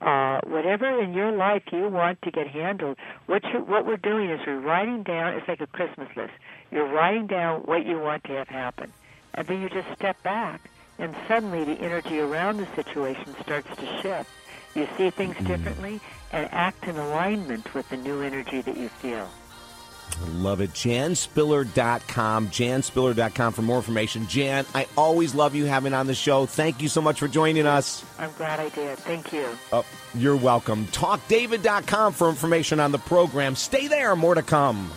uh, 0.00 0.40
whatever 0.46 1.00
in 1.00 1.12
your 1.12 1.32
life 1.32 1.62
you 1.72 1.88
want 1.88 2.22
to 2.22 2.30
get 2.30 2.46
handled. 2.46 2.96
What 3.26 3.42
you, 3.52 3.60
what 3.60 3.84
we're 3.84 3.96
doing 3.96 4.30
is 4.30 4.40
we're 4.46 4.60
writing 4.60 5.02
down. 5.02 5.34
It's 5.34 5.48
like 5.48 5.60
a 5.60 5.66
Christmas 5.66 6.08
list. 6.16 6.32
You're 6.70 6.86
writing 6.86 7.26
down 7.26 7.62
what 7.62 7.84
you 7.84 7.98
want 7.98 8.24
to 8.24 8.32
have 8.34 8.48
happen, 8.48 8.92
and 9.34 9.46
then 9.46 9.60
you 9.60 9.68
just 9.68 9.88
step 9.96 10.22
back, 10.22 10.70
and 10.98 11.16
suddenly 11.26 11.64
the 11.64 11.80
energy 11.80 12.20
around 12.20 12.58
the 12.58 12.66
situation 12.76 13.34
starts 13.42 13.68
to 13.76 14.00
shift. 14.00 14.30
You 14.74 14.86
see 14.96 15.10
things 15.10 15.36
differently 15.38 16.00
and 16.30 16.48
act 16.52 16.84
in 16.86 16.96
alignment 16.96 17.74
with 17.74 17.88
the 17.88 17.96
new 17.96 18.22
energy 18.22 18.60
that 18.60 18.76
you 18.76 18.88
feel. 18.88 19.28
Love 20.34 20.60
it. 20.60 20.70
JanSpiller.com. 20.72 22.48
JanSpiller.com 22.48 23.52
for 23.52 23.62
more 23.62 23.76
information. 23.76 24.26
Jan, 24.26 24.66
I 24.74 24.86
always 24.96 25.34
love 25.34 25.54
you 25.54 25.64
having 25.64 25.94
on 25.94 26.06
the 26.06 26.14
show. 26.14 26.46
Thank 26.46 26.82
you 26.82 26.88
so 26.88 27.00
much 27.00 27.18
for 27.18 27.28
joining 27.28 27.66
us. 27.66 28.04
I'm 28.18 28.32
glad 28.38 28.60
I 28.60 28.68
did. 28.70 28.98
Thank 28.98 29.32
you. 29.32 29.46
Oh, 29.72 29.84
you're 30.14 30.36
welcome. 30.36 30.86
TalkDavid.com 30.86 32.12
for 32.12 32.28
information 32.28 32.80
on 32.80 32.92
the 32.92 32.98
program. 32.98 33.54
Stay 33.54 33.88
there. 33.88 34.14
More 34.16 34.34
to 34.34 34.42
come. 34.42 34.90